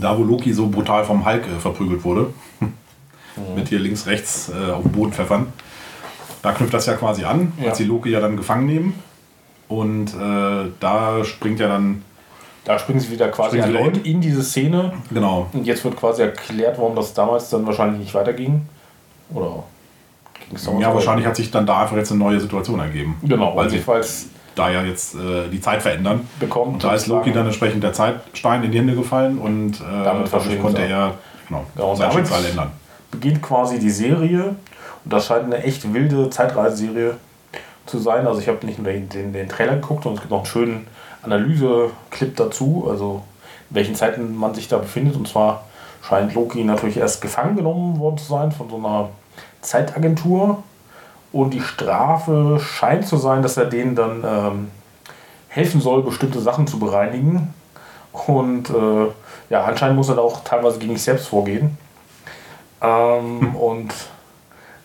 da 0.00 0.16
wo 0.16 0.22
Loki 0.22 0.52
so 0.52 0.68
brutal 0.68 1.04
vom 1.04 1.26
Hulk 1.26 1.44
äh, 1.46 1.60
verprügelt 1.60 2.04
wurde, 2.04 2.32
mhm. 3.36 3.54
mit 3.54 3.68
hier 3.68 3.78
links, 3.78 4.06
rechts 4.06 4.50
äh, 4.50 4.72
auf 4.72 4.82
den 4.82 4.92
Boden 4.92 5.12
pfeffern, 5.12 5.46
da 6.42 6.52
knüpft 6.52 6.74
das 6.74 6.86
ja 6.86 6.94
quasi 6.94 7.24
an, 7.24 7.52
ja. 7.60 7.70
als 7.70 7.78
die 7.78 7.84
Loki 7.84 8.10
ja 8.10 8.20
dann 8.20 8.36
gefangen 8.36 8.66
nehmen. 8.66 9.02
Und 9.66 10.08
äh, 10.14 10.70
da 10.78 11.24
springt 11.24 11.58
ja 11.58 11.68
dann 11.68 12.02
Da 12.64 12.78
springen 12.78 13.00
sie 13.00 13.10
wieder 13.10 13.28
quasi 13.28 13.58
erneut 13.58 14.06
in 14.06 14.20
diese 14.20 14.42
Szene. 14.42 14.92
Genau. 15.10 15.48
Und 15.52 15.66
jetzt 15.66 15.84
wird 15.84 15.96
quasi 15.96 16.22
erklärt, 16.22 16.78
warum 16.78 16.94
das 16.96 17.14
damals 17.14 17.48
dann 17.48 17.66
wahrscheinlich 17.66 18.00
nicht 18.00 18.14
weiterging. 18.14 18.68
Oder 19.32 19.64
ging 20.46 20.56
es 20.56 20.68
Ja, 20.80 20.92
wahrscheinlich 20.94 21.26
hat 21.26 21.36
sich 21.36 21.50
dann 21.50 21.66
da 21.66 21.82
einfach 21.82 21.96
jetzt 21.96 22.10
eine 22.12 22.20
neue 22.20 22.38
Situation 22.38 22.78
ergeben. 22.78 23.16
Genau, 23.22 23.56
weil 23.56 23.70
sie 23.70 23.82
da 24.54 24.70
ja 24.70 24.82
jetzt 24.82 25.14
äh, 25.14 25.48
die 25.50 25.60
Zeit 25.60 25.82
verändern. 25.82 26.28
Bekommt. 26.38 26.74
Und 26.74 26.84
da 26.84 26.94
ist 26.94 27.06
Loki 27.06 27.32
dann 27.32 27.46
entsprechend 27.46 27.82
der 27.82 27.92
Zeitstein 27.92 28.62
in 28.64 28.70
die 28.70 28.78
Hände 28.78 28.94
gefallen 28.94 29.38
und 29.38 29.80
äh, 29.80 30.04
damit 30.04 30.30
konnte 30.60 30.82
er 30.82 31.14
genau, 31.48 31.64
ja, 31.76 31.96
sein 31.96 32.12
Schicksal 32.12 32.44
ändern. 32.44 32.70
Beginnt 33.14 33.42
quasi 33.42 33.78
die 33.78 33.90
Serie 33.90 34.56
und 35.04 35.12
das 35.12 35.26
scheint 35.26 35.44
eine 35.44 35.62
echt 35.62 35.92
wilde 35.92 36.30
Zeitreiseserie 36.30 37.16
zu 37.86 37.98
sein. 37.98 38.26
Also 38.26 38.40
ich 38.40 38.48
habe 38.48 38.64
nicht 38.66 38.78
nur 38.78 38.90
den, 38.90 39.08
den, 39.08 39.32
den 39.32 39.48
Trailer 39.48 39.76
geguckt, 39.76 40.04
sondern 40.04 40.16
es 40.16 40.20
gibt 40.22 40.30
noch 40.30 40.38
einen 40.38 40.46
schönen 40.46 40.86
Analyse-Clip 41.22 42.36
dazu, 42.36 42.86
also 42.88 43.22
in 43.70 43.76
welchen 43.76 43.94
Zeiten 43.94 44.34
man 44.34 44.54
sich 44.54 44.68
da 44.68 44.78
befindet. 44.78 45.16
Und 45.16 45.28
zwar 45.28 45.64
scheint 46.02 46.34
Loki 46.34 46.64
natürlich 46.64 46.96
erst 46.96 47.20
gefangen 47.20 47.56
genommen 47.56 47.98
worden 47.98 48.18
zu 48.18 48.26
sein 48.26 48.52
von 48.52 48.68
so 48.68 48.76
einer 48.76 49.10
Zeitagentur. 49.60 50.62
Und 51.32 51.50
die 51.50 51.60
Strafe 51.60 52.60
scheint 52.60 53.06
zu 53.06 53.16
sein, 53.16 53.42
dass 53.42 53.56
er 53.56 53.66
denen 53.66 53.96
dann 53.96 54.22
ähm, 54.24 54.70
helfen 55.48 55.80
soll, 55.80 56.02
bestimmte 56.02 56.40
Sachen 56.40 56.66
zu 56.66 56.78
bereinigen. 56.78 57.52
Und 58.26 58.70
äh, 58.70 59.06
ja, 59.50 59.64
anscheinend 59.64 59.96
muss 59.96 60.08
er 60.08 60.16
da 60.16 60.22
auch 60.22 60.44
teilweise 60.44 60.78
gegen 60.78 60.94
sich 60.94 61.02
selbst 61.02 61.26
vorgehen. 61.28 61.76
Ähm, 62.82 63.40
hm. 63.40 63.56
Und 63.56 63.92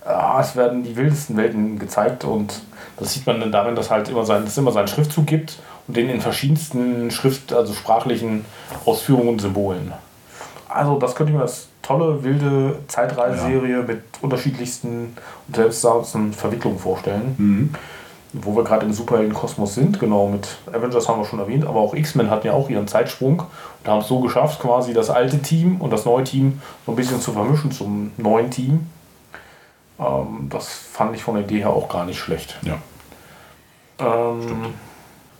äh, 0.05 0.41
es 0.41 0.55
werden 0.55 0.83
die 0.83 0.95
wildesten 0.95 1.37
Welten 1.37 1.79
gezeigt 1.79 2.23
und 2.23 2.61
das 2.97 3.13
sieht 3.13 3.25
man 3.25 3.39
dann 3.39 3.51
darin, 3.51 3.75
dass 3.75 3.89
halt 3.89 4.09
immer 4.09 4.25
sein, 4.25 4.43
es 4.43 4.57
immer 4.57 4.71
seinen 4.71 4.87
Schriftzug 4.87 5.25
gibt 5.25 5.59
und 5.87 5.95
den 5.95 6.09
in 6.09 6.19
verschiedensten 6.19 7.11
Schrift, 7.11 7.53
also 7.53 7.73
sprachlichen 7.73 8.45
Ausführungen 8.85 9.29
und 9.29 9.41
Symbolen. 9.41 9.93
Also 10.67 10.99
das 10.99 11.15
könnte 11.15 11.31
ich 11.31 11.37
mir 11.37 11.43
als 11.43 11.67
tolle, 11.81 12.23
wilde 12.23 12.79
Zeitreiseserie 12.87 13.77
ja. 13.77 13.83
mit 13.83 14.03
unterschiedlichsten 14.21 15.15
und 15.47 15.55
selbstsaßen 15.55 16.33
Verwicklungen 16.33 16.77
vorstellen. 16.77 17.35
Mhm. 17.37 17.69
Wo 18.31 18.55
wir 18.55 18.63
gerade 18.63 18.85
im 18.85 18.93
Superheldenkosmos 18.93 19.73
sind, 19.73 19.99
genau, 19.99 20.27
mit 20.27 20.47
Avengers 20.71 21.09
haben 21.09 21.19
wir 21.19 21.25
schon 21.25 21.39
erwähnt, 21.39 21.65
aber 21.65 21.79
auch 21.79 21.95
X-Men 21.95 22.29
hatten 22.29 22.45
ja 22.45 22.53
auch 22.53 22.69
ihren 22.69 22.87
Zeitsprung 22.87 23.39
und 23.39 23.89
haben 23.89 24.01
es 24.01 24.07
so 24.07 24.19
geschafft, 24.19 24.59
quasi 24.59 24.93
das 24.93 25.09
alte 25.09 25.41
Team 25.41 25.81
und 25.81 25.91
das 25.91 26.05
neue 26.05 26.23
Team 26.23 26.61
so 26.85 26.91
ein 26.91 26.95
bisschen 26.95 27.19
zu 27.19 27.31
vermischen 27.31 27.71
zum 27.71 28.11
neuen 28.17 28.51
Team. 28.51 28.87
Ähm, 29.99 30.47
das 30.49 30.67
fand 30.67 31.15
ich 31.15 31.23
von 31.23 31.35
der 31.35 31.43
Idee 31.43 31.59
her 31.59 31.71
auch 31.71 31.89
gar 31.89 32.05
nicht 32.05 32.19
schlecht. 32.19 32.57
Ja. 32.61 32.77
Ähm, 33.99 34.73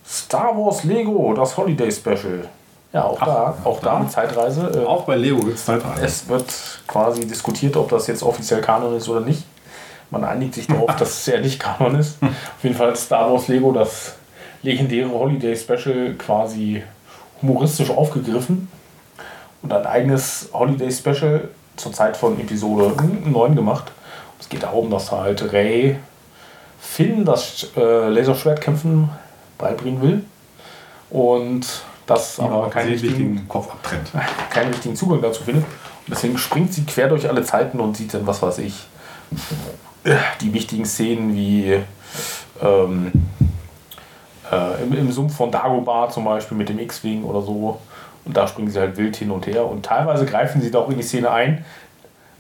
Star 0.06 0.58
Wars 0.58 0.84
Lego, 0.84 1.34
das 1.36 1.56
Holiday 1.56 1.92
Special. 1.92 2.50
Ja, 2.92 3.04
auch 3.04 3.18
Ach, 3.22 3.26
da, 3.26 3.58
auch 3.64 3.80
da, 3.82 4.00
da 4.00 4.10
Zeitreise. 4.10 4.82
Äh, 4.82 4.86
auch 4.86 5.04
bei 5.04 5.16
Lego 5.16 5.40
gibt 5.42 5.58
es 5.58 5.66
Zeitreise. 5.66 6.04
Es 6.04 6.28
wird 6.28 6.52
quasi 6.88 7.28
diskutiert, 7.28 7.78
ob 7.78 7.90
das 7.90 8.08
jetzt 8.08 8.24
offiziell 8.24 8.62
Kanon 8.62 8.96
ist 8.96 9.08
oder 9.08 9.22
nicht. 9.22 9.44
Man 10.12 10.24
einigt 10.24 10.56
sich 10.56 10.68
darauf, 10.68 10.96
dass 10.96 11.20
es 11.20 11.26
ja 11.28 11.40
nicht 11.40 11.60
Kanon 11.60 11.96
ist. 11.96 12.18
Auf 12.22 12.64
jeden 12.64 12.76
Fall 12.76 12.96
Star 12.96 13.32
Wars 13.32 13.48
Lego, 13.48 13.72
das 13.72 14.16
legendäre 14.64 15.10
Holiday 15.10 15.56
Special 15.56 16.16
quasi 16.18 16.84
humoristisch 17.42 17.90
aufgegriffen 17.90 18.68
und 19.62 19.72
ein 19.72 19.86
eigenes 19.86 20.50
Holiday 20.54 20.92
Special 20.92 21.50
zur 21.76 21.94
Zeit 21.94 22.18
von 22.18 22.40
Episode 22.40 22.94
9 23.26 23.56
gemacht. 23.56 23.92
Es 24.40 24.50
geht 24.50 24.64
darum, 24.64 24.90
dass 24.90 25.12
halt 25.12 25.54
Ray 25.54 25.98
Finn 26.80 27.26
das 27.26 27.68
äh, 27.76 28.08
Laserschwertkämpfen 28.10 29.10
beibringen 29.58 30.02
will 30.02 30.24
und 31.10 31.66
das 32.06 32.40
aber, 32.40 32.56
aber 32.56 32.70
keinen 32.70 32.90
richtigen 32.90 33.48
Kopf 33.48 33.70
abtrennt. 33.70 34.12
Keinen 34.50 34.72
richtigen 34.72 34.96
Zugang 34.96 35.22
dazu 35.22 35.44
findet. 35.44 35.64
Und 35.64 36.10
deswegen 36.10 36.38
springt 36.40 36.74
sie 36.74 36.84
quer 36.84 37.08
durch 37.08 37.30
alle 37.30 37.44
Zeiten 37.44 37.80
und 37.80 37.96
sieht 37.96 38.14
dann, 38.14 38.26
was 38.26 38.42
weiß 38.42 38.58
ich, 38.60 38.88
die 40.42 40.54
wichtigen 40.54 40.86
Szenen 40.86 41.36
wie 41.36 41.80
ähm, 42.62 43.12
äh, 44.52 44.84
im, 44.84 44.94
im 44.94 45.12
Sumpf 45.12 45.36
von 45.36 45.52
Dagobah 45.52 46.10
zum 46.10 46.26
Beispiel 46.26 46.58
mit 46.58 46.70
dem 46.70 46.80
X-Wing 46.80 47.24
oder 47.24 47.42
so. 47.42 47.80
Und 48.26 48.36
da 48.36 48.48
springen 48.48 48.70
sie 48.70 48.80
halt 48.80 48.98
wild 48.98 49.16
hin 49.16 49.32
und 49.32 49.48
her. 49.48 49.66
Und 49.66 49.86
teilweise 49.86 50.26
greifen 50.26 50.62
sie 50.62 50.72
da 50.72 50.80
auch 50.80 50.90
in 50.90 50.98
die 50.98 51.04
Szene 51.04 51.32
ein, 51.32 51.66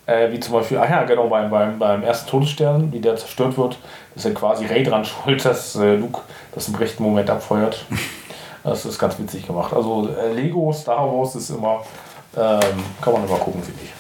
äh, 0.06 0.32
wie 0.32 0.40
zum 0.40 0.54
Beispiel, 0.54 0.78
ach 0.78 0.90
ja, 0.90 1.04
genau, 1.04 1.28
beim, 1.28 1.50
beim, 1.50 1.80
beim 1.80 2.04
ersten 2.04 2.30
Todesstern, 2.30 2.92
wie 2.92 3.00
der 3.00 3.16
zerstört 3.16 3.58
wird, 3.58 3.78
ist 4.16 4.26
ja 4.26 4.32
quasi 4.32 4.66
Ray 4.66 4.84
dran 4.84 5.06
schuld, 5.06 5.44
dass 5.46 5.76
äh, 5.76 5.96
Luke 5.96 6.22
das 6.54 6.68
im 6.68 6.76
rechten 6.76 7.04
Moment 7.04 7.30
abfeuert. 7.30 7.86
Das 8.62 8.86
ist 8.86 9.00
ganz 9.00 9.18
witzig 9.18 9.48
gemacht. 9.48 9.74
Also 9.74 10.10
äh, 10.10 10.34
Lego 10.34 10.74
Star 10.74 11.08
Wars 11.08 11.34
ist 11.34 11.50
immer, 11.50 11.82
ähm, 12.36 12.60
kann 13.02 13.14
man 13.14 13.26
immer 13.26 13.38
gucken, 13.38 13.64
finde 13.64 13.80
ich. 13.82 13.99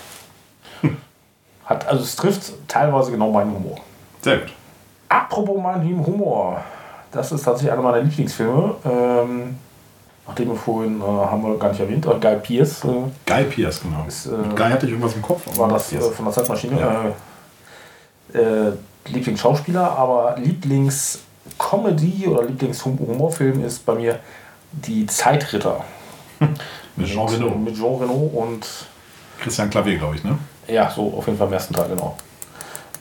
Hat, 1.69 1.88
also 1.88 2.03
es 2.03 2.15
trifft 2.15 2.51
teilweise 2.67 3.12
genau 3.12 3.32
meinen 3.32 3.53
Humor. 3.53 3.77
Sehr 4.21 4.39
gut. 4.39 4.53
Apropos 5.08 5.62
meinen 5.62 6.03
Humor, 6.03 6.62
das 7.12 7.32
ist 7.32 7.43
tatsächlich 7.43 7.71
einer 7.71 7.84
meiner 7.84 8.01
Lieblingsfilme. 8.01 8.75
Ähm, 8.86 9.55
nachdem 10.27 10.49
wir 10.49 10.55
vorhin, 10.55 10.99
äh, 10.99 11.03
haben 11.03 11.43
wir 11.43 11.58
gar 11.60 11.69
nicht 11.69 11.79
erwähnt, 11.79 12.08
äh, 12.08 12.19
Guy 12.19 12.36
Pierce. 12.38 12.84
Äh, 12.86 12.88
Guy 13.25 13.43
Pierce, 13.43 13.82
genau. 13.82 14.03
Ist, 14.08 14.25
äh, 14.25 14.29
Guy 14.55 14.69
hatte 14.69 14.88
ich 14.88 14.91
irgendwas 14.93 15.13
im 15.15 15.21
Kopf. 15.21 15.41
War 15.58 15.69
das 15.69 15.93
äh, 15.93 15.99
von 15.99 16.25
der 16.25 16.34
Zeitmaschine. 16.34 16.79
Ja. 18.34 18.39
Äh, 18.39 18.71
Lieblingsschauspieler, 19.08 19.97
aber 19.97 20.36
Lieblings-Comedy 20.39 22.27
oder 22.27 22.43
Lieblings-Humorfilm 22.43 23.63
ist 23.63 23.86
bei 23.86 23.93
mir 23.93 24.19
Die 24.71 25.05
Zeitritter. 25.05 25.84
mit 26.95 27.08
Jean 27.08 27.27
Reno. 27.27 27.49
Mit 27.49 27.75
Jean 27.75 27.95
Reno 27.95 28.13
und 28.13 28.65
Christian 29.39 29.69
Clavier, 29.69 29.97
glaube 29.97 30.15
ich, 30.15 30.23
ne? 30.23 30.38
Ja, 30.69 30.89
so 30.89 31.13
auf 31.17 31.25
jeden 31.27 31.38
Fall 31.38 31.47
im 31.47 31.53
ersten 31.53 31.73
Teil, 31.73 31.89
genau. 31.89 32.15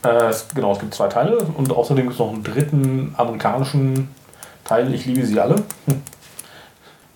Äh, 0.04 0.28
es, 0.28 0.46
genau, 0.54 0.72
es 0.72 0.78
gibt 0.78 0.94
zwei 0.94 1.08
Teile 1.08 1.38
und 1.38 1.70
außerdem 1.72 2.04
gibt 2.04 2.14
es 2.14 2.18
noch 2.18 2.32
einen 2.32 2.44
dritten 2.44 3.14
amerikanischen 3.16 4.14
Teil, 4.64 4.92
Ich 4.94 5.06
liebe 5.06 5.24
sie 5.24 5.40
alle. 5.40 5.56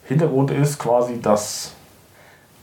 Hintergrund 0.04 0.50
ist 0.50 0.78
quasi, 0.78 1.20
dass 1.20 1.72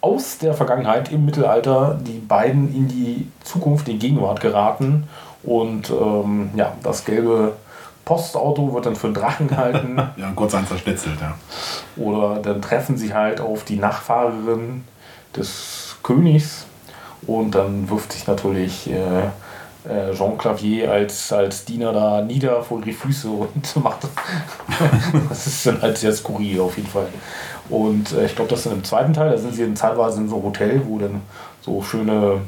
aus 0.01 0.37
der 0.37 0.53
Vergangenheit 0.53 1.11
im 1.11 1.25
Mittelalter 1.25 1.99
die 2.01 2.19
beiden 2.19 2.73
in 2.73 2.87
die 2.87 3.29
Zukunft, 3.43 3.87
die 3.87 3.99
Gegenwart 3.99 4.41
geraten 4.41 5.07
und 5.43 5.89
ähm, 5.89 6.51
ja, 6.55 6.73
das 6.83 7.05
gelbe 7.05 7.53
Postauto 8.05 8.73
wird 8.73 8.87
dann 8.87 8.95
für 8.95 9.07
einen 9.07 9.13
Drachen 9.13 9.47
gehalten. 9.47 9.97
ja, 10.17 10.31
Gott 10.35 10.51
sei 10.51 10.57
Dank 10.57 10.69
zerschnetzelt, 10.69 11.19
ja. 11.21 11.35
Oder 11.97 12.39
dann 12.39 12.61
treffen 12.61 12.97
sie 12.97 13.13
halt 13.13 13.39
auf 13.39 13.63
die 13.63 13.75
Nachfahrerin 13.77 14.83
des 15.35 15.97
Königs 16.01 16.65
und 17.27 17.55
dann 17.55 17.89
wirft 17.89 18.13
sich 18.13 18.27
natürlich 18.27 18.89
äh, 18.89 19.23
äh, 19.87 20.13
Jean 20.13 20.37
Clavier 20.37 20.91
als, 20.91 21.31
als 21.31 21.65
Diener 21.65 21.93
da 21.93 22.21
nieder 22.21 22.61
vor 22.61 22.81
die 22.81 22.93
Füße 22.93 23.29
und 23.29 23.75
macht 23.83 24.07
das 25.29 25.47
ist 25.47 25.65
dann 25.65 25.81
halt 25.81 25.97
sehr 25.97 26.13
skurril 26.13 26.59
auf 26.59 26.77
jeden 26.77 26.89
Fall. 26.89 27.07
Und 27.69 28.13
äh, 28.13 28.25
ich 28.25 28.35
glaube, 28.35 28.49
das 28.49 28.65
ist 28.65 28.71
im 28.71 28.83
zweiten 28.83 29.13
Teil, 29.13 29.31
da 29.31 29.37
sind 29.37 29.53
sie 29.53 29.63
in 29.63 29.75
teilweise 29.75 30.19
in 30.19 30.29
so 30.29 30.35
einem 30.35 30.45
Hotel, 30.45 30.81
wo 30.85 30.97
dann 30.97 31.21
so 31.61 31.81
schöne 31.81 32.41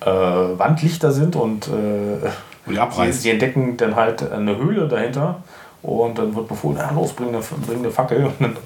äh, 0.00 0.06
Wandlichter 0.06 1.12
sind 1.12 1.36
und 1.36 1.68
äh, 1.68 2.28
sie, 2.66 3.12
sie, 3.12 3.30
entdecken 3.30 3.76
dann 3.76 3.96
halt 3.96 4.30
eine 4.30 4.56
Höhle 4.56 4.88
dahinter 4.88 5.42
und 5.82 6.18
dann 6.18 6.34
wird 6.34 6.48
befohlen, 6.48 6.78
ja, 6.78 6.90
los, 6.90 7.12
bring 7.12 7.28
eine, 7.28 7.40
bring 7.66 7.78
eine 7.78 7.90
Fackel 7.90 8.26
und 8.26 8.40
dann 8.40 8.56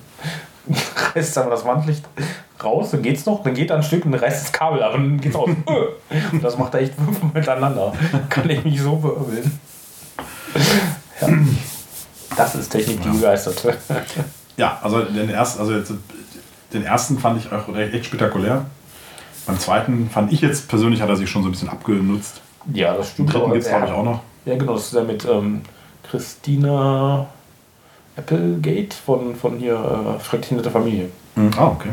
reißt 1.14 1.36
dann 1.36 1.50
das 1.50 1.64
Wandlicht 1.64 2.04
raus, 2.62 2.90
dann 2.92 3.02
geht's 3.02 3.26
noch, 3.26 3.42
dann 3.42 3.54
geht 3.54 3.70
da 3.70 3.76
ein 3.76 3.82
Stück 3.82 4.04
und 4.04 4.12
dann 4.12 4.20
reißt 4.20 4.44
das 4.44 4.52
Kabel 4.52 4.82
ab 4.82 4.94
und 4.94 5.04
dann 5.04 5.20
geht's 5.20 5.36
aus. 5.36 5.50
und 6.32 6.42
das 6.42 6.58
macht 6.58 6.74
er 6.74 6.80
echt 6.80 6.94
fünfmal 6.94 7.30
miteinander. 7.34 7.92
Kann 8.28 8.48
ich 8.48 8.64
mich 8.64 8.80
so 8.80 8.96
beöbeln. 8.96 9.58
Ja. 11.20 11.28
Das 12.36 12.54
ist 12.54 12.70
Technik, 12.70 13.02
die 13.02 13.08
ja. 13.08 13.14
begeistert. 13.14 13.78
ja, 14.56 14.78
also 14.82 15.02
den 15.02 15.30
ersten, 15.30 15.60
also 15.60 15.72
jetzt, 15.72 15.92
den 16.72 16.84
ersten 16.84 17.18
fand 17.18 17.38
ich 17.40 17.52
auch 17.52 17.74
echt 17.76 18.06
spektakulär. 18.06 18.64
Beim 19.46 19.58
zweiten 19.58 20.08
fand 20.10 20.32
ich 20.32 20.40
jetzt 20.40 20.68
persönlich, 20.68 21.02
hat 21.02 21.08
er 21.08 21.16
sich 21.16 21.28
schon 21.28 21.42
so 21.42 21.48
ein 21.48 21.52
bisschen 21.52 21.68
abgenutzt. 21.68 22.40
Ja, 22.72 22.94
das 22.94 23.10
stimmt. 23.10 23.28
Den 23.28 23.40
dritten 23.40 23.52
gibt 23.52 23.64
es, 23.64 23.68
glaube 23.68 23.86
ich, 23.86 23.92
auch 23.92 24.04
noch. 24.04 24.20
Ja, 24.46 24.56
genau, 24.56 24.74
das 24.74 24.86
ist 24.86 24.94
ja 24.94 25.02
mit 25.02 25.24
ähm, 25.26 25.62
Christina 26.02 27.26
Applegate 28.16 28.94
von, 28.94 29.34
von 29.34 29.58
hier 29.58 29.74
äh, 29.74 30.24
Schrecklich 30.24 30.48
hinter 30.48 30.62
der 30.62 30.72
Familie. 30.72 31.10
Mhm. 31.34 31.50
Ah, 31.58 31.66
okay. 31.66 31.90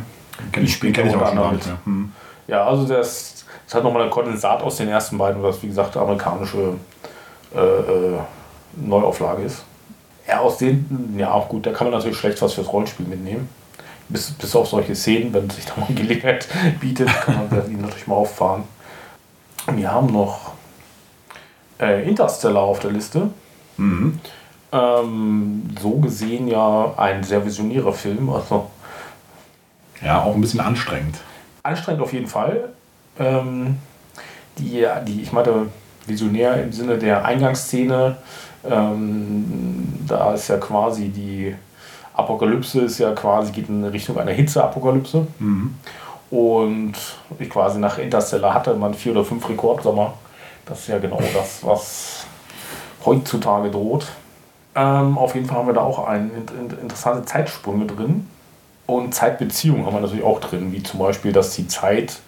Kenn 0.52 0.64
ich 0.64 0.74
spiele 0.74 0.94
kenn 0.94 1.08
ich 1.08 1.16
auch 1.16 1.22
anderen 1.22 1.56
mit. 1.56 1.66
Ja. 1.66 1.78
Mhm. 1.86 2.12
ja, 2.48 2.66
also 2.66 2.86
das, 2.86 3.46
das 3.66 3.76
hat 3.76 3.84
nochmal 3.84 4.04
ein 4.04 4.10
Kondensat 4.10 4.62
aus 4.62 4.78
den 4.78 4.90
ersten 4.90 5.18
beiden, 5.18 5.42
was 5.44 5.62
wie 5.62 5.68
gesagt 5.68 5.98
amerikanische 5.98 6.76
äh, 7.56 7.60
äh, 7.60 8.20
Neuauflage 8.76 9.44
ist. 9.44 9.64
Ja, 10.28 10.40
aus 10.40 10.58
den, 10.58 11.16
ja 11.18 11.32
auch 11.32 11.50
gut, 11.50 11.66
da 11.66 11.72
kann 11.72 11.88
man 11.88 11.98
natürlich 11.98 12.18
schlecht 12.18 12.42
was 12.42 12.54
fürs 12.54 12.72
Rollenspiel 12.72 13.08
mitnehmen. 13.08 13.50
Bis, 14.10 14.32
bis 14.32 14.56
auf 14.56 14.68
solche 14.68 14.96
Szenen, 14.96 15.34
wenn 15.34 15.50
sich 15.50 15.66
da 15.66 15.74
mal 15.78 15.94
Gelegenheit 15.94 16.48
bietet, 16.80 17.08
kann 17.08 17.48
man 17.50 17.70
die 17.70 17.76
natürlich 17.76 18.08
mal 18.08 18.16
auffahren. 18.16 18.64
Wir 19.74 19.92
haben 19.92 20.12
noch 20.12 20.54
äh, 21.80 22.08
Interstellar 22.08 22.64
auf 22.64 22.80
der 22.80 22.92
Liste. 22.92 23.30
Mhm. 23.78 24.20
Ähm, 24.72 25.64
so 25.82 25.92
gesehen 25.98 26.48
ja 26.48 26.94
ein 26.98 27.24
sehr 27.24 27.46
visionärer 27.46 27.94
Film. 27.94 28.30
Also 28.30 28.70
Ja, 30.02 30.24
auch 30.24 30.34
ein 30.34 30.42
bisschen 30.42 30.60
anstrengend. 30.60 31.18
Anstrengend 31.64 32.02
auf 32.02 32.14
jeden 32.14 32.28
Fall. 32.28 32.70
Ähm, 33.20 33.78
die, 34.58 34.86
die, 35.06 35.22
ich 35.22 35.32
meinte, 35.32 35.68
visionär 36.08 36.62
im 36.62 36.72
Sinne 36.72 36.98
der 36.98 37.26
Eingangsszene. 37.26 38.18
Ähm, 38.70 40.06
da 40.08 40.34
ist 40.34 40.48
ja 40.48 40.58
quasi 40.58 41.10
die 41.10 41.56
Apokalypse 42.14 42.82
ist 42.82 43.00
ja 43.00 43.14
quasi 43.14 43.52
geht 43.52 43.70
in 43.70 43.84
Richtung 43.86 44.18
einer 44.18 44.32
Hitzeapokalypse. 44.32 45.26
Mhm. 45.40 45.76
Und 46.30 46.94
ich 47.40 47.50
quasi 47.50 47.80
nach 47.80 47.98
Interstellar 47.98 48.54
hatte 48.54 48.74
man 48.76 48.94
vier 48.94 49.12
oder 49.14 49.26
fünf 49.26 49.48
Rekordsommer. 49.50 50.14
Das 50.66 50.80
ist 50.80 50.88
ja 50.88 51.00
genau 51.00 51.20
das, 51.34 51.60
was 51.64 52.26
heutzutage 53.06 53.70
droht. 53.70 54.08
Ähm, 54.76 55.18
auf 55.18 55.36
jeden 55.36 55.48
Fall 55.48 55.58
haben 55.58 55.68
wir 55.68 55.74
da 55.74 55.82
auch 55.82 56.08
einen 56.08 56.32
interessante 56.82 57.26
Zeitsprünge 57.26 57.86
drin. 57.86 58.28
Und 58.88 59.14
Zeitbeziehungen 59.14 59.86
haben 59.86 59.94
wir 59.94 60.02
natürlich 60.02 60.24
auch 60.24 60.40
drin, 60.40 60.72
wie 60.72 60.84
zum 60.84 61.00
Beispiel, 61.00 61.32
dass 61.32 61.56
die 61.56 61.68
Zeit 61.68 62.20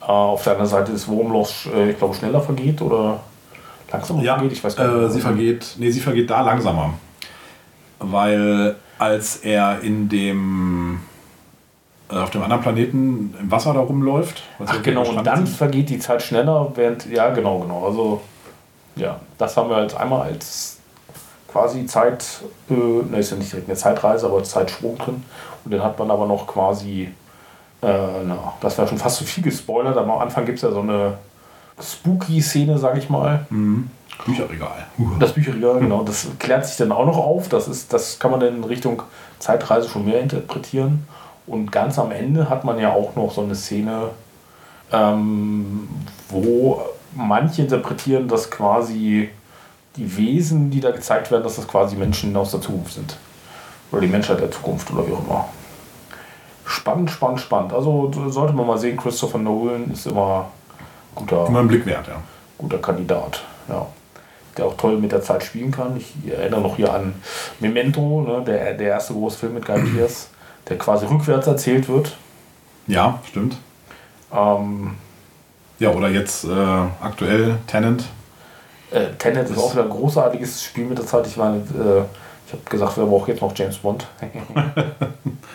äh, 0.00 0.04
auf 0.04 0.42
der 0.44 0.52
anderen 0.52 0.70
Seite 0.70 0.92
des 0.92 1.08
Wurmlochs, 1.08 1.66
äh, 1.74 1.90
ich 1.90 1.98
glaube, 1.98 2.14
schneller 2.14 2.40
vergeht 2.40 2.80
oder 2.80 3.20
langsamer 3.90 4.22
ja, 4.22 4.34
vergeht. 4.34 4.52
Ich 4.52 4.64
weiß 4.64 4.76
gar 4.76 4.88
nicht. 4.88 5.06
Äh, 5.06 5.10
sie 5.10 5.20
vergeht, 5.20 5.74
nee, 5.78 5.90
sie 5.90 6.00
vergeht 6.00 6.30
da 6.30 6.42
langsamer. 6.42 6.94
Weil 7.98 8.76
als 8.98 9.36
er 9.36 9.80
in 9.80 10.08
dem 10.08 11.00
äh, 12.10 12.16
auf 12.16 12.30
dem 12.30 12.42
anderen 12.42 12.62
Planeten 12.62 13.34
im 13.40 13.50
Wasser 13.50 13.74
da 13.74 13.80
rumläuft. 13.80 14.42
Ach 14.64 14.82
genau, 14.82 15.08
und 15.08 15.24
dann 15.26 15.46
sind. 15.46 15.56
vergeht 15.56 15.90
die 15.90 15.98
Zeit 15.98 16.22
schneller, 16.22 16.72
während, 16.74 17.06
ja 17.06 17.30
genau, 17.30 17.58
genau. 17.58 17.86
Also 17.86 18.20
ja, 18.94 19.20
das 19.38 19.56
haben 19.56 19.68
wir 19.70 19.76
als 19.76 19.94
einmal 19.94 20.22
als 20.22 20.75
quasi 21.56 21.86
Zeit, 21.86 22.24
äh, 22.70 22.74
ne, 22.74 23.18
ist 23.18 23.30
ja 23.30 23.36
nicht 23.36 23.50
direkt 23.50 23.68
eine 23.68 23.76
Zeitreise, 23.76 24.26
aber 24.26 24.44
Zeitsprung 24.44 24.98
drin. 24.98 25.24
Und 25.64 25.72
dann 25.72 25.82
hat 25.82 25.98
man 25.98 26.10
aber 26.10 26.26
noch 26.26 26.46
quasi, 26.46 27.08
äh, 27.82 27.88
na, 28.24 28.52
das 28.60 28.76
wäre 28.76 28.86
schon 28.86 28.98
fast 28.98 29.16
zu 29.16 29.24
viel 29.24 29.42
gespoilert, 29.42 29.96
aber 29.96 30.14
am 30.14 30.20
Anfang 30.20 30.44
gibt 30.44 30.56
es 30.56 30.62
ja 30.62 30.70
so 30.70 30.80
eine 30.80 31.14
Spooky-Szene, 31.80 32.78
sag 32.78 32.98
ich 32.98 33.08
mal. 33.08 33.46
Mhm. 33.50 33.90
Bücherregal. 34.24 34.86
Das 35.18 35.32
Bücherregal, 35.32 35.80
genau. 35.80 36.02
Das 36.02 36.26
klärt 36.38 36.66
sich 36.66 36.76
dann 36.76 36.90
auch 36.90 37.04
noch 37.04 37.18
auf. 37.18 37.48
Das, 37.48 37.68
ist, 37.68 37.92
das 37.92 38.18
kann 38.18 38.30
man 38.30 38.40
dann 38.40 38.56
in 38.56 38.64
Richtung 38.64 39.02
Zeitreise 39.38 39.88
schon 39.88 40.06
mehr 40.06 40.20
interpretieren. 40.20 41.06
Und 41.46 41.70
ganz 41.70 41.98
am 41.98 42.10
Ende 42.12 42.48
hat 42.48 42.64
man 42.64 42.78
ja 42.78 42.92
auch 42.92 43.14
noch 43.14 43.30
so 43.32 43.42
eine 43.42 43.54
Szene, 43.54 44.10
ähm, 44.90 45.88
wo 46.30 46.80
manche 47.14 47.62
interpretieren, 47.62 48.26
dass 48.26 48.50
quasi 48.50 49.30
die 49.96 50.16
Wesen, 50.16 50.70
die 50.70 50.80
da 50.80 50.90
gezeigt 50.90 51.30
werden, 51.30 51.42
dass 51.42 51.56
das 51.56 51.66
quasi 51.66 51.96
Menschen 51.96 52.36
aus 52.36 52.50
der 52.50 52.60
Zukunft 52.60 52.94
sind. 52.94 53.16
Oder 53.92 54.02
die 54.02 54.08
Menschheit 54.08 54.40
der 54.40 54.50
Zukunft 54.50 54.90
oder 54.92 55.06
wie 55.06 55.12
auch 55.12 55.24
immer. 55.24 55.48
Spannend, 56.64 57.10
spannend, 57.10 57.40
spannend. 57.40 57.72
Also 57.72 58.10
sollte 58.28 58.52
man 58.52 58.66
mal 58.66 58.78
sehen, 58.78 58.96
Christopher 58.96 59.38
Nolan 59.38 59.90
ist 59.92 60.06
immer 60.06 60.48
guter. 61.14 61.46
Immer 61.46 61.60
ein 61.60 61.68
Blick 61.68 61.86
wert, 61.86 62.08
ja. 62.08 62.20
Guter 62.58 62.78
Kandidat, 62.78 63.44
ja. 63.68 63.86
Der 64.56 64.66
auch 64.66 64.76
toll 64.76 64.98
mit 64.98 65.12
der 65.12 65.22
Zeit 65.22 65.44
spielen 65.44 65.70
kann. 65.70 65.96
Ich 65.96 66.14
erinnere 66.28 66.60
noch 66.60 66.76
hier 66.76 66.92
an 66.92 67.14
Memento, 67.60 68.22
ne, 68.22 68.42
der, 68.44 68.74
der 68.74 68.88
erste 68.88 69.12
große 69.12 69.38
Film 69.38 69.54
mit 69.54 69.66
Guy 69.66 69.80
Pearce, 69.80 70.28
der 70.68 70.78
quasi 70.78 71.06
rückwärts 71.06 71.46
erzählt 71.46 71.88
wird. 71.88 72.16
Ja, 72.86 73.20
stimmt. 73.28 73.56
Ähm, 74.32 74.94
ja, 75.78 75.90
oder 75.90 76.08
jetzt 76.08 76.44
äh, 76.44 76.48
aktuell 77.00 77.58
Tenant. 77.66 78.04
Äh, 78.90 79.06
Tenant 79.18 79.50
ist 79.50 79.58
auch 79.58 79.72
wieder 79.72 79.84
ein 79.84 79.90
großartiges 79.90 80.64
Spiel 80.64 80.84
mit 80.84 80.98
der 80.98 81.06
Zeit. 81.06 81.26
Ich 81.26 81.36
meine, 81.36 81.56
äh, 81.56 82.04
ich 82.46 82.52
habe 82.52 82.62
gesagt, 82.68 82.96
wir 82.96 83.06
brauchen 83.06 83.30
jetzt 83.30 83.40
noch 83.40 83.52
James 83.56 83.76
Bond. 83.78 84.06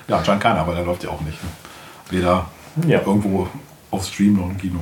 ja, 0.08 0.18
anscheinend 0.18 0.44
keiner, 0.44 0.60
aber 0.60 0.76
der 0.76 0.84
läuft 0.84 1.04
ja 1.04 1.10
auch 1.10 1.22
nicht. 1.22 1.42
Ne? 1.42 1.50
Weder 2.10 2.46
ja. 2.86 3.00
irgendwo 3.00 3.48
auf 3.90 4.06
Stream 4.06 4.36
noch 4.36 4.50
im 4.50 4.58
Kino. 4.58 4.80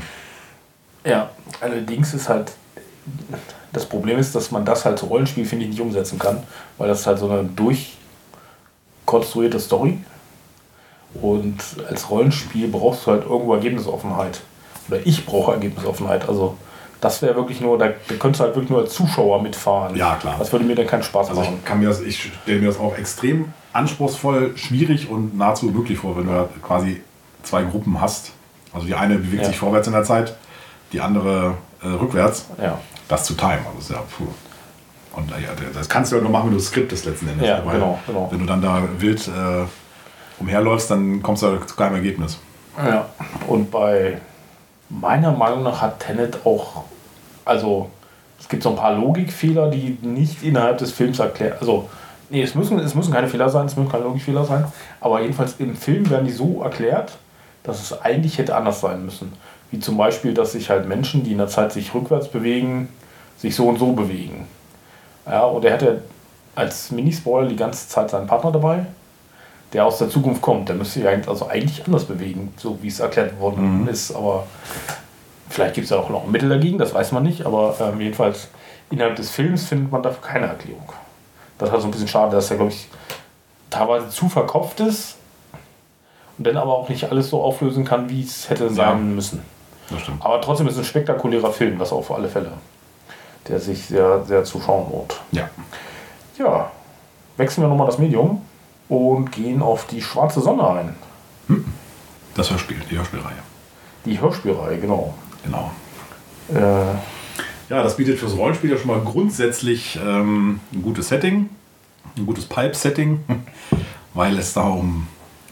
Ja, 1.06 1.30
allerdings 1.62 2.14
ist 2.14 2.30
halt 2.30 2.52
das 3.72 3.86
Problem 3.86 4.18
ist, 4.18 4.34
dass 4.36 4.52
man 4.52 4.66
das 4.66 4.84
halt 4.86 5.00
so 5.00 5.08
Rollenspiel, 5.08 5.46
finde 5.46 5.66
ich, 5.66 5.72
nicht 5.72 5.82
umsetzen 5.82 6.20
kann, 6.20 6.44
weil 6.78 6.88
das 6.88 7.06
halt 7.06 7.20
so 7.20 7.30
eine 7.30 7.44
durchkonstruierte 7.44 9.60
Story 9.60 10.00
und 11.22 11.58
als 11.88 12.10
Rollenspiel 12.10 12.68
brauchst 12.68 13.06
du 13.06 13.12
halt 13.12 13.24
irgendwo 13.24 13.54
Ergebnisoffenheit. 13.54 14.42
Oder 14.88 15.06
ich 15.06 15.26
brauche 15.26 15.54
Ergebnisoffenheit. 15.54 16.28
Also 16.28 16.58
das 17.02 17.22
wäre 17.22 17.36
wirklich 17.36 17.62
nur, 17.62 17.78
da, 17.78 17.88
da 17.88 18.16
könntest 18.16 18.42
du 18.42 18.46
halt 18.46 18.56
wirklich 18.56 18.70
nur 18.70 18.82
als 18.82 18.94
Zuschauer 18.94 19.42
mitfahren. 19.42 19.96
Ja, 19.96 20.16
klar. 20.16 20.36
Das 20.38 20.52
würde 20.52 20.66
mir 20.66 20.76
dann 20.76 20.88
keinen 20.88 21.04
Spaß 21.04 21.30
also 21.30 21.42
machen. 21.42 21.56
Ich, 21.60 21.66
kann 21.66 21.80
mir 21.80 21.88
das, 21.88 22.02
ich 22.02 22.32
stelle 22.44 22.60
mir 22.60 22.68
das 22.68 22.80
auch 22.80 22.98
extrem 22.98 23.54
anspruchsvoll, 23.74 24.58
schwierig 24.58 25.10
und 25.10 25.38
nahezu 25.38 25.68
unmöglich 25.68 26.00
vor, 26.00 26.18
wenn 26.18 26.26
du 26.26 26.50
quasi 26.62 27.02
zwei 27.44 27.64
Gruppen 27.64 28.02
hast. 28.02 28.32
Also 28.74 28.86
die 28.86 28.96
eine 28.96 29.16
bewegt 29.16 29.44
ja. 29.44 29.48
sich 29.48 29.58
vorwärts 29.58 29.88
in 29.88 29.94
der 29.94 30.04
Zeit, 30.04 30.36
die 30.92 31.02
andere 31.02 31.56
äh, 31.82 31.88
rückwärts. 31.88 32.46
Ja. 32.62 32.80
Das 33.08 33.24
zu 33.24 33.34
timen, 33.34 33.66
also 33.66 33.80
ist 33.80 33.90
ja 33.90 34.04
puh. 34.18 34.26
Und 35.16 35.32
äh, 35.32 35.42
ja, 35.42 35.50
das 35.74 35.90
kannst 35.90 36.12
du 36.12 36.18
ja 36.18 36.22
nur 36.22 36.32
machen, 36.32 36.48
wenn 36.48 36.58
du 36.58 36.60
skriptest 36.60 37.06
letzten 37.06 37.30
Endes. 37.30 37.48
Ja, 37.48 37.60
genau, 37.62 38.00
genau. 38.06 38.28
Wenn 38.32 38.40
du 38.40 38.46
dann 38.46 38.62
da 38.62 38.84
wild 38.98 39.28
äh, 39.28 39.66
umherläufst, 40.40 40.92
dann 40.92 41.24
kommst 41.24 41.44
du 41.44 41.58
zu 41.66 41.76
keinem 41.76 41.96
Ergebnis. 41.96 42.40
Ja, 42.78 43.10
und 43.48 43.72
bei 43.72 44.22
meiner 44.90 45.32
Meinung 45.32 45.64
nach 45.64 45.82
hat 45.82 46.00
Tenet 46.00 46.46
auch, 46.46 46.84
also 47.46 47.90
es 48.40 48.50
gibt 48.50 48.64
so 48.64 48.70
ein 48.70 48.76
paar 48.76 48.94
Logikfehler, 48.94 49.70
die 49.70 49.98
nicht 50.02 50.44
innerhalb 50.44 50.78
des 50.80 50.92
Films 50.92 51.20
erklärt, 51.20 51.60
also 51.62 51.90
nee, 52.30 52.42
es 52.42 52.56
müssen, 52.56 52.80
es 52.80 52.96
müssen 52.96 53.14
keine 53.14 53.28
Fehler 53.28 53.50
sein, 53.50 53.66
es 53.68 53.76
müssen 53.76 53.92
keine 53.92 54.06
Logikfehler 54.06 54.44
sein, 54.46 54.66
aber 55.00 55.22
jedenfalls 55.22 55.56
im 55.60 55.76
Film 55.76 56.10
werden 56.10 56.26
die 56.26 56.32
so 56.32 56.62
erklärt, 56.64 57.18
dass 57.64 57.82
es 57.82 58.02
eigentlich 58.02 58.38
hätte 58.38 58.56
anders 58.56 58.82
sein 58.82 59.06
müssen. 59.06 59.34
Wie 59.72 59.80
zum 59.80 59.98
Beispiel, 59.98 60.34
dass 60.34 60.54
sich 60.54 60.70
halt 60.70 60.88
Menschen, 60.88 61.24
die 61.24 61.34
in 61.34 61.38
der 61.38 61.48
Zeit 61.48 61.72
sich 61.72 61.94
rückwärts 61.94 62.28
bewegen, 62.30 62.90
sich 63.38 63.56
so 63.56 63.68
und 63.68 63.78
so 63.78 63.92
bewegen. 63.92 64.48
Ja, 65.28 65.44
und 65.44 65.64
er 65.64 65.74
hätte 65.74 66.02
als 66.56 66.92
Minispoiler 66.92 67.48
die 67.48 67.56
ganze 67.56 67.88
Zeit 67.88 68.10
seinen 68.10 68.26
Partner 68.26 68.52
dabei 68.52 68.86
der 69.74 69.86
aus 69.86 70.00
der 70.00 70.10
Zukunft 70.10 70.42
kommt, 70.42 70.70
der 70.70 70.76
müsste 70.76 71.00
sich 71.00 71.28
also 71.28 71.48
eigentlich 71.48 71.86
anders 71.86 72.06
bewegen, 72.06 72.54
so 72.58 72.82
wie 72.82 72.88
es 72.88 73.00
erklärt 73.00 73.40
worden 73.40 73.82
mhm. 73.82 73.88
ist. 73.88 74.12
Aber 74.12 74.48
vielleicht 75.50 75.76
gibt 75.76 75.86
es 75.86 75.92
ja 75.92 75.98
auch 75.98 76.10
noch 76.10 76.26
ein 76.26 76.32
Mittel 76.32 76.50
dagegen, 76.50 76.78
das 76.78 76.94
weiß 76.94 77.12
man 77.12 77.24
nicht. 77.24 77.46
Aber 77.46 77.76
ähm, 77.80 78.02
jedenfalls 78.02 78.48
innerhalb 78.90 79.16
des 79.16 79.30
Films 79.30 79.66
findet 79.66 79.92
man 79.92 80.02
dafür 80.02 80.22
keine 80.22 80.48
Erklärung. 80.48 80.92
Das 81.58 81.70
ist 81.70 81.74
halt 81.74 81.82
so 81.82 81.88
ein 81.88 81.92
bisschen 81.92 82.08
schade, 82.08 82.36
dass 82.36 82.50
er, 82.50 82.58
glaube 82.58 82.72
ich, 82.72 82.88
teilweise 83.70 84.10
zu 84.10 84.30
verkopft 84.30 84.80
ist 84.80 85.18
und 86.38 86.48
dann 86.48 86.58
aber 86.58 86.74
auch 86.74 86.90
nicht 86.90 87.12
alles 87.12 87.30
so 87.30 87.42
auflösen 87.42 87.86
kann, 87.86 88.10
wie 88.10 88.24
es 88.24 88.50
hätte 88.50 88.70
sein 88.70 88.88
ja. 88.88 88.96
müssen. 88.96 89.42
Aber 90.20 90.40
trotzdem 90.42 90.68
ist 90.68 90.74
es 90.74 90.80
ein 90.80 90.86
spektakulärer 90.86 91.52
Film, 91.52 91.78
das 91.78 91.92
auf 91.92 92.12
alle 92.12 92.28
Fälle. 92.28 92.52
Der 93.48 93.60
sich 93.60 93.88
sehr, 93.88 94.24
sehr 94.26 94.44
zuschauen 94.44 94.92
lohnt. 94.92 95.20
Ja. 95.32 95.50
Ja, 96.38 96.72
wechseln 97.38 97.64
wir 97.64 97.68
nochmal 97.68 97.88
das 97.88 97.98
Medium 97.98 98.42
und 98.90 99.32
gehen 99.32 99.62
auf 99.62 99.88
die 99.88 100.02
schwarze 100.02 100.42
Sonne 100.42 100.68
ein. 100.68 100.96
Hm. 101.48 101.66
Das 102.34 102.52
Hörspiel, 102.52 102.78
die 102.90 102.98
Hörspielreihe. 102.98 103.38
Die 104.06 104.20
Hörspielreihe, 104.20 104.80
genau. 104.80 105.14
Genau. 105.44 105.72
Äh, 106.54 106.96
ja, 107.70 107.84
das 107.84 107.98
bietet 107.98 108.20
fürs 108.20 108.36
Rollenspiel 108.36 108.72
ja 108.72 108.78
schon 108.78 108.88
mal 108.88 109.02
grundsätzlich 109.02 110.00
ähm, 110.04 110.60
ein 110.74 110.82
gutes 110.82 111.10
Setting, 111.10 111.50
ein 112.18 112.26
gutes 112.26 112.46
Pipe-Setting, 112.46 113.20
weil 114.14 114.38
es 114.38 114.54
da 114.54 114.64
um, 114.64 115.08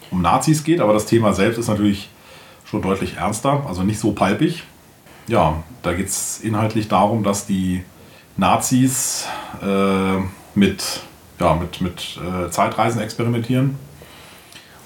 um 0.10 0.22
Nazis 0.22 0.64
geht, 0.64 0.82
aber 0.82 0.94
das 0.94 1.06
Thema 1.06 1.34
selbst 1.34 1.58
ist 1.58 1.68
natürlich 1.68 2.10
schon 2.66 2.82
deutlich 2.82 3.18
ernster, 3.18 3.64
also 3.68 3.84
nicht 3.84 4.00
so 4.00 4.12
palpig. 4.12 4.64
Ja, 5.28 5.64
da 5.84 5.94
geht 5.94 6.08
es 6.08 6.40
inhaltlich 6.40 6.88
darum, 6.88 7.24
dass 7.24 7.46
die 7.46 7.84
Nazis 8.38 9.28
äh, 9.62 10.18
mit 10.56 11.02
ja, 11.40 11.56
mit, 11.56 11.82
mit 11.82 12.18
äh, 12.18 12.50
Zeitreisen 12.50 13.02
experimentieren. 13.02 13.78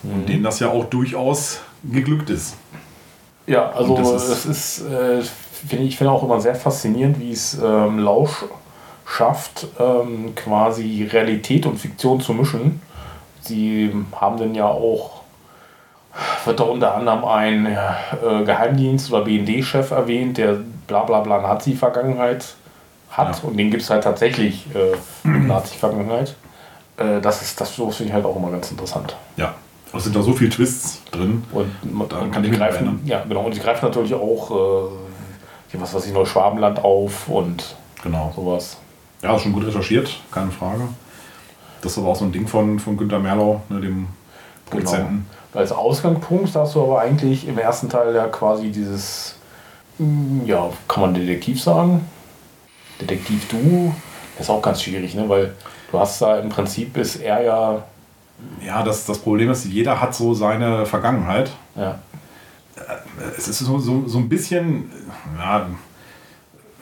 Mhm. 0.04 0.14
Und 0.14 0.30
denen 0.30 0.44
das 0.44 0.60
ja 0.60 0.70
auch 0.70 0.86
durchaus 0.86 1.62
geglückt 1.84 2.30
ist. 2.30 2.56
Ja, 3.48 3.72
also 3.72 3.98
das 3.98 4.30
ist, 4.30 4.46
ist 4.46 4.82
äh, 4.88 5.22
finde 5.68 5.86
ich 5.86 5.98
finde 5.98 6.12
auch 6.12 6.24
immer 6.24 6.40
sehr 6.40 6.56
faszinierend, 6.56 7.20
wie 7.20 7.32
es 7.32 7.58
ähm, 7.62 8.00
Lausch 8.00 8.46
schafft, 9.06 9.68
ähm, 9.80 10.34
quasi 10.36 11.08
Realität 11.12 11.66
und 11.66 11.78
Fiktion 11.78 12.22
zu 12.22 12.34
mischen. 12.34 12.82
Sie 13.42 13.92
haben 14.16 14.38
dann 14.38 14.56
ja 14.56 14.68
auch, 14.68 15.22
wird 16.46 16.60
da 16.60 16.64
unter 16.64 16.96
anderem 16.96 17.26
ein 17.26 17.66
äh, 17.66 18.44
Geheimdienst- 18.44 19.12
oder 19.12 19.26
BND-Chef 19.26 19.92
erwähnt, 19.92 20.38
der 20.38 20.60
bla 20.88 21.04
bla 21.04 21.22
bla 21.22 21.42
Nazi-Vergangenheit 21.42 22.56
hat. 23.12 23.42
Ja. 23.42 23.50
Und 23.50 23.58
den 23.58 23.70
gibt 23.70 23.84
es 23.84 23.90
halt 23.90 24.04
tatsächlich 24.04 24.68
äh, 24.76 25.28
Nazi-Vergangenheit. 25.28 26.36
Äh, 26.98 27.22
das 27.22 27.42
ist 27.42 27.60
das 27.60 27.72
finde 27.72 27.94
ich 28.04 28.14
halt 28.14 28.26
auch 28.26 28.36
immer 28.36 28.52
ganz 28.52 28.72
interessant. 28.72 29.16
Ja. 29.38 29.54
Es 29.94 30.06
sind 30.06 30.16
da 30.16 30.22
so 30.22 30.32
viele 30.32 30.50
Twists 30.50 31.02
drin. 31.12 31.44
Und, 31.52 31.70
da 32.10 32.26
kann 32.32 32.42
die 32.44 32.50
greifen, 32.50 33.02
ja, 33.04 33.26
genau. 33.28 33.42
Und 33.42 33.54
die 33.54 33.60
greifen 33.60 33.86
natürlich 33.86 34.14
auch 34.14 34.52
äh, 34.52 34.90
was 35.80 35.94
weiß 35.94 36.06
ich, 36.08 36.14
Neuschwabenland 36.14 36.84
auf 36.84 37.28
und 37.28 37.76
genau. 38.04 38.32
sowas. 38.36 38.78
Ja, 39.22 39.36
ist 39.36 39.44
schon 39.44 39.54
gut 39.54 39.66
recherchiert, 39.66 40.20
keine 40.32 40.52
Frage. 40.52 40.82
Das 41.82 41.94
ist 41.94 41.98
aber 41.98 42.10
auch 42.10 42.16
so 42.16 42.26
ein 42.26 42.32
Ding 42.32 42.48
von, 42.48 42.80
von 42.80 42.98
Günter 42.98 43.20
Merlau, 43.20 43.62
ne, 43.70 43.82
dem 43.82 44.08
Prozenten. 44.70 45.26
Genau. 45.52 45.62
Als 45.62 45.72
Ausgangspunkt 45.72 46.56
hast 46.56 46.76
du 46.76 46.84
aber 46.84 47.02
eigentlich 47.02 47.48
im 47.48 47.58
ersten 47.58 47.90
Teil 47.90 48.16
ja 48.16 48.28
quasi 48.28 48.70
dieses, 48.70 49.36
mm, 49.98 50.46
ja, 50.46 50.70
kann 50.88 51.02
man 51.02 51.14
Detektiv 51.14 51.62
sagen? 51.62 52.06
Detektiv-Duo 53.02 53.94
ist 54.40 54.50
auch 54.50 54.62
ganz 54.62 54.82
schwierig, 54.82 55.14
ne? 55.16 55.28
weil 55.28 55.54
du 55.92 56.00
hast 56.00 56.22
da 56.22 56.40
im 56.40 56.50
Prinzip 56.50 56.96
ist 56.98 57.18
er 57.18 57.42
ja. 57.44 57.84
Ja, 58.66 58.82
das, 58.82 59.06
das 59.06 59.20
Problem 59.20 59.52
ist, 59.52 59.66
jeder 59.66 60.02
hat 60.02 60.16
so 60.16 60.34
seine 60.34 60.86
Vergangenheit. 60.88 61.52
Ja. 61.76 62.00
Es 63.38 63.48
ist 63.48 63.60
so, 63.60 63.78
so, 63.78 64.08
so 64.08 64.18
ein 64.18 64.28
bisschen, 64.30 64.92
ja, 65.38 65.68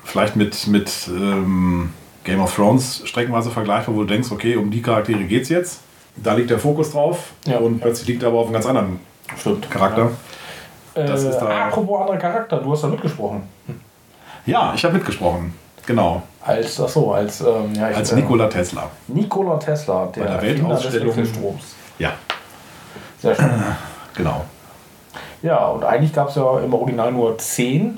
vielleicht 0.06 0.38
mit, 0.38 0.68
mit 0.68 0.90
ähm, 1.10 1.92
Game 2.24 2.40
of 2.40 2.56
Thrones 2.56 3.02
streckenweise 3.06 3.50
vergleichbar, 3.52 3.94
wo 3.96 4.00
du 4.02 4.06
denkst, 4.08 4.32
okay, 4.32 4.56
um 4.56 4.72
die 4.72 4.82
Charaktere 4.82 5.24
geht 5.26 5.44
es 5.44 5.50
jetzt. 5.50 5.80
Da 6.16 6.34
liegt 6.34 6.50
der 6.50 6.60
Fokus 6.60 6.92
drauf 6.92 7.32
Ja. 7.46 7.58
und 7.58 7.80
plötzlich 7.82 8.08
liegt 8.08 8.24
er 8.24 8.30
aber 8.30 8.40
auf 8.40 8.46
einem 8.46 8.54
ganz 8.54 8.66
anderen 8.66 9.00
Stimmt. 9.38 9.70
Charakter. 9.70 10.12
Äh, 10.94 11.06
Das 11.06 11.24
ist 11.24 11.38
da- 11.38 11.68
apropos 11.68 12.00
anderer 12.02 12.18
Charakter, 12.18 12.58
du 12.60 12.72
hast 12.72 12.84
da 12.84 12.88
mitgesprochen. 12.88 13.44
Ja, 14.46 14.74
ich 14.74 14.84
habe 14.86 14.94
mitgesprochen. 14.96 15.54
Genau. 15.90 16.22
Als, 16.46 16.80
ach 16.80 16.88
so, 16.88 17.14
als, 17.14 17.42
ähm, 17.42 17.74
ja, 17.74 17.88
Als 17.88 18.12
äh, 18.12 18.16
Nikola 18.18 18.46
Tesla. 18.46 18.84
Nikola 19.08 19.58
Tesla, 19.58 20.06
der, 20.16 20.24
der 20.24 20.34
Erfinder 20.34 20.54
des 20.76 20.84
Weltausstellung- 20.84 21.08
Wechselstroms. 21.08 21.64
Ja, 21.98 22.12
Sehr 23.20 23.34
schön. 23.36 23.50
genau. 24.16 24.46
Ja, 25.42 25.66
und 25.70 25.84
eigentlich 25.84 26.14
gab 26.14 26.30
es 26.30 26.36
ja 26.36 26.60
im 26.60 26.72
Original 26.76 27.12
nur 27.12 27.36
10 27.40 27.98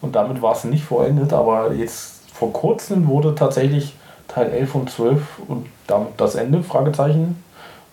und 0.00 0.16
damit 0.16 0.42
war 0.42 0.56
es 0.56 0.64
nicht 0.64 0.82
vollendet, 0.82 1.32
aber 1.32 1.72
jetzt 1.72 2.22
vor 2.34 2.52
kurzem 2.52 3.06
wurde 3.06 3.32
tatsächlich 3.36 3.94
Teil 4.26 4.50
11 4.50 4.74
und 4.74 4.90
12 4.90 5.22
und 5.46 5.66
damit 5.86 6.14
das 6.16 6.34
Ende, 6.34 6.64
Fragezeichen, 6.64 7.44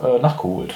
äh, 0.03 0.17
nachgeholt. 0.19 0.73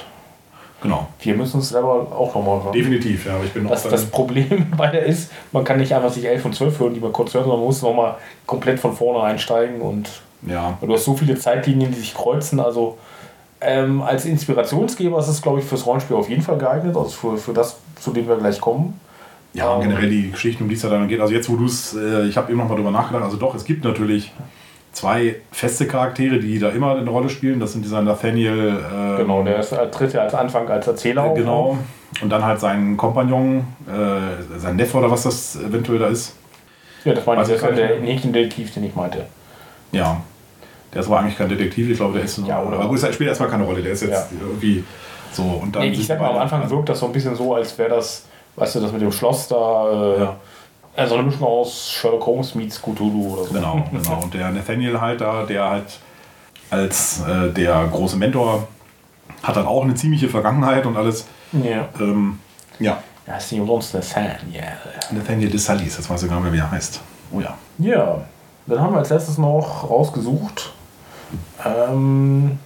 Genau. 0.85 1.07
Wir 1.19 1.35
müssen 1.35 1.59
es 1.59 1.69
selber 1.69 2.07
auch 2.15 2.35
nochmal 2.35 2.63
hören. 2.63 2.73
Definitiv, 2.73 3.25
ja. 3.25 3.33
Aber 3.35 3.43
ich 3.43 3.51
bin 3.51 3.67
Das, 3.67 3.85
auch 3.85 3.89
das 3.89 4.05
Problem 4.05 4.67
bei 4.77 4.87
der 4.87 5.03
ist, 5.05 5.31
man 5.51 5.63
kann 5.63 5.77
nicht 5.79 5.93
einfach 5.93 6.11
sich 6.11 6.25
11 6.25 6.45
und 6.45 6.55
12 6.55 6.79
hören, 6.79 6.93
die 6.93 6.99
man 6.99 7.11
kurz 7.11 7.33
hört, 7.33 7.45
sondern 7.45 7.59
man 7.59 7.67
muss 7.67 7.81
nochmal 7.81 8.15
komplett 8.45 8.79
von 8.79 8.93
vorne 8.95 9.23
einsteigen 9.23 9.81
und 9.81 10.09
ja, 10.47 10.77
du 10.79 10.93
hast 10.93 11.05
so 11.05 11.15
viele 11.15 11.37
Zeitlinien, 11.39 11.91
die 11.91 11.97
sich 11.99 12.13
kreuzen. 12.13 12.59
Also 12.59 12.99
ähm, 13.61 14.03
als 14.03 14.25
Inspirationsgeber 14.25 15.17
ist 15.17 15.27
es, 15.27 15.41
glaube 15.41 15.59
ich, 15.59 15.65
fürs 15.65 15.85
Rollenspiel 15.87 16.15
auf 16.15 16.29
jeden 16.29 16.43
Fall 16.43 16.57
geeignet, 16.59 16.95
also 16.95 17.09
für, 17.09 17.37
für 17.37 17.53
das, 17.53 17.77
zu 17.99 18.11
dem 18.11 18.27
wir 18.27 18.35
gleich 18.35 18.61
kommen. 18.61 18.99
ja, 19.53 19.73
Ähm, 19.75 19.81
generell 19.81 20.09
die 20.09 20.29
Geschichten, 20.29 20.63
um 20.63 20.69
die 20.69 20.75
es 20.75 20.83
ja 20.83 20.89
dann 20.89 21.07
geht. 21.07 21.19
Also 21.19 21.33
jetzt, 21.33 21.49
wo 21.49 21.55
du 21.55 21.65
es, 21.65 21.95
äh, 21.95 22.27
ich 22.27 22.37
habe 22.37 22.51
eben 22.51 22.59
noch 22.59 22.69
mal 22.69 22.75
drüber 22.75 22.91
nachgedacht, 22.91 23.23
also 23.23 23.37
doch, 23.37 23.55
es 23.55 23.65
gibt 23.65 23.83
natürlich 23.83 24.31
zwei 24.95 25.35
feste 25.51 25.85
Charaktere, 25.87 26.39
die 26.39 26.57
da 26.57 26.69
immer 26.69 26.95
eine 26.95 27.09
Rolle 27.09 27.29
spielen. 27.29 27.59
Das 27.59 27.73
sind 27.73 27.83
dieser 27.85 28.01
Nathaniel. 28.01 28.79
ähm, 28.93 29.17
Genau, 29.17 29.43
der 29.43 29.59
ist, 29.59 29.71
äh, 29.73 29.91
tritt 29.91 30.13
ja 30.13 30.21
als 30.21 30.33
Anfang 30.33 30.67
als 30.69 30.87
Erzähler 30.87 31.25
äh, 31.25 31.29
auf. 31.29 31.37
Genau. 31.37 31.77
Und 32.21 32.29
dann 32.29 32.43
halt 32.45 32.59
sein 32.61 32.95
Kompagnon, 32.95 33.65
äh, 33.87 34.57
sein 34.57 34.77
Neffe 34.77 34.97
oder 34.97 35.11
was 35.11 35.23
das 35.23 35.57
eventuell 35.57 35.99
da 35.99 36.07
ist. 36.07 36.33
Ja, 37.03 37.13
das 37.13 37.25
meine 37.25 37.43
ich, 37.43 37.49
Also 37.51 37.75
der 37.75 37.99
Mädchendetektiv, 37.99 38.73
den 38.73 38.85
ich 38.85 38.95
meinte. 38.95 39.25
Ja. 39.91 40.21
Der 40.93 41.01
ist 41.01 41.07
aber 41.07 41.19
eigentlich 41.19 41.37
kein 41.37 41.49
Detektiv, 41.49 41.89
ich 41.89 41.97
glaube, 41.97 42.13
der 42.13 42.23
ist. 42.23 42.39
Ja, 42.47 42.63
oder- 42.63 42.77
aber 42.79 42.87
gut, 42.87 43.03
er 43.03 43.11
spielt 43.11 43.27
erstmal 43.29 43.49
keine 43.49 43.65
Rolle. 43.65 43.81
Der 43.83 43.91
ist 43.91 44.01
jetzt 44.01 44.31
Ja. 44.31 44.37
irgendwie 44.41 44.83
so. 45.33 45.43
Und 45.43 45.75
dann 45.75 45.83
Nee, 45.83 45.89
ich 45.89 46.07
sag 46.07 46.19
mal, 46.21 46.29
am 46.29 46.37
Anfang 46.37 46.67
wirkt 46.69 46.87
das 46.87 46.99
so 46.99 47.07
ein 47.07 47.11
bisschen 47.11 47.35
so, 47.35 47.53
als 47.53 47.77
wäre 47.77 47.89
das, 47.89 48.23
weißt 48.55 48.75
du, 48.75 48.79
das 48.79 48.93
mit 48.93 49.01
dem 49.01 49.11
Schloss 49.11 49.49
da, 49.49 49.91
äh, 50.15 50.19
Ja. 50.21 50.35
Äh, 50.95 51.07
so 51.07 51.15
eine 51.15 51.23
Mischung 51.23 51.43
aus 51.43 51.91
Sherlock 51.91 52.25
Holmes 52.25 52.55
meets 52.55 52.81
Cthulhu 52.81 53.33
oder 53.33 53.43
so. 53.45 53.53
Genau, 53.53 53.83
genau. 53.91 54.23
Und 54.23 54.33
der 54.33 54.49
Nathaniel 54.51 54.99
halt 54.99 55.21
da, 55.21 55.43
der 55.43 55.69
halt 55.69 55.99
als 56.69 57.21
äh, 57.27 57.51
der 57.51 57.87
große 57.91 58.17
Mentor 58.17 58.67
hat 59.43 59.55
dann 59.55 59.67
auch 59.67 59.83
eine 59.83 59.95
ziemliche 59.95 60.29
Vergangenheit 60.29 60.85
und 60.85 60.97
alles. 60.97 61.25
Ja. 61.51 61.87
Ähm, 61.99 62.39
ja, 62.79 62.97
Ja, 63.27 63.37
ist 63.37 63.51
nicht 63.51 63.61
umsonst 63.61 63.93
Nathaniel. 63.93 64.63
Nathaniel 65.11 65.49
de 65.49 65.59
Salis, 65.59 65.97
jetzt 65.97 66.09
weiß 66.09 66.23
ich 66.23 66.29
gar 66.29 66.35
nicht 66.37 66.45
mehr, 66.45 66.53
wie 66.53 66.57
er 66.59 66.71
heißt. 66.71 66.99
Oh 67.31 67.39
ja. 67.39 67.55
Ja, 67.77 68.21
dann 68.67 68.79
haben 68.81 68.93
wir 68.93 68.99
als 68.99 69.09
letztes 69.09 69.37
noch 69.37 69.89
rausgesucht. 69.89 70.73
Ähm, 71.63 72.57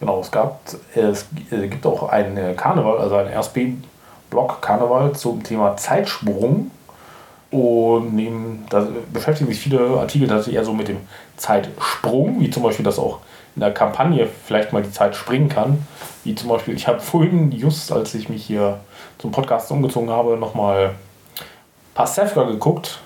genau, 0.00 0.20
es 0.20 0.30
gab, 0.30 0.60
es 0.94 1.26
gibt 1.50 1.86
auch 1.86 2.08
einen 2.08 2.56
Karneval, 2.56 2.98
also 2.98 3.16
einen 3.16 3.32
RSB-Blog 3.32 4.60
Karneval 4.60 5.12
zum 5.12 5.42
Thema 5.42 5.76
Zeitsprung. 5.76 6.70
Und 7.50 8.14
neben, 8.14 8.66
da 8.70 8.86
beschäftigen 9.12 9.50
sich 9.50 9.60
viele 9.60 9.80
Artikel 9.98 10.26
tatsächlich 10.28 10.56
eher 10.56 10.64
so 10.64 10.72
mit 10.72 10.88
dem 10.88 10.98
Zeitsprung, 11.36 12.40
wie 12.40 12.50
zum 12.50 12.62
Beispiel, 12.62 12.84
dass 12.84 12.98
auch 12.98 13.20
in 13.54 13.60
der 13.60 13.72
Kampagne 13.72 14.28
vielleicht 14.46 14.72
mal 14.72 14.82
die 14.82 14.90
Zeit 14.90 15.14
springen 15.14 15.48
kann. 15.48 15.86
Wie 16.24 16.34
zum 16.34 16.48
Beispiel, 16.48 16.74
ich 16.74 16.88
habe 16.88 17.00
vorhin, 17.00 17.52
just 17.52 17.92
als 17.92 18.14
ich 18.14 18.28
mich 18.28 18.44
hier 18.44 18.80
zum 19.18 19.30
Podcast 19.30 19.70
umgezogen 19.70 20.10
habe, 20.10 20.36
nochmal 20.36 20.94
Pasewka 21.94 22.44
geguckt. 22.44 23.00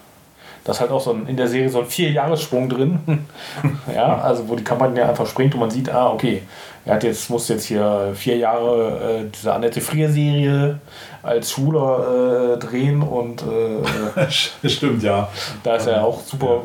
Da 0.64 0.72
ist 0.72 0.80
halt 0.80 0.90
auch 0.90 1.00
so 1.00 1.12
ein, 1.12 1.26
in 1.26 1.36
der 1.36 1.48
Serie 1.48 1.70
so 1.70 1.80
ein 1.80 1.86
Vier-Jahres-Sprung 1.86 2.68
drin. 2.68 3.26
ja, 3.94 4.18
also 4.18 4.48
wo 4.48 4.56
die 4.56 4.64
Kampagne 4.64 5.06
einfach 5.08 5.26
springt 5.26 5.54
und 5.54 5.60
man 5.60 5.70
sieht, 5.70 5.88
ah, 5.90 6.10
okay, 6.10 6.42
er 6.84 6.94
hat 6.94 7.04
jetzt, 7.04 7.30
muss 7.30 7.48
jetzt 7.48 7.64
hier 7.64 8.12
vier 8.14 8.36
Jahre 8.36 9.20
äh, 9.22 9.30
diese 9.34 9.54
Annette 9.54 9.80
Frier-Serie 9.80 10.80
als 11.22 11.52
Schüler 11.52 12.54
äh, 12.54 12.58
drehen 12.58 13.02
und 13.02 13.42
äh, 13.42 14.30
Stimmt, 14.68 15.02
ja. 15.02 15.28
da 15.62 15.76
ist 15.76 15.86
er 15.86 16.04
auch 16.04 16.20
super. 16.20 16.62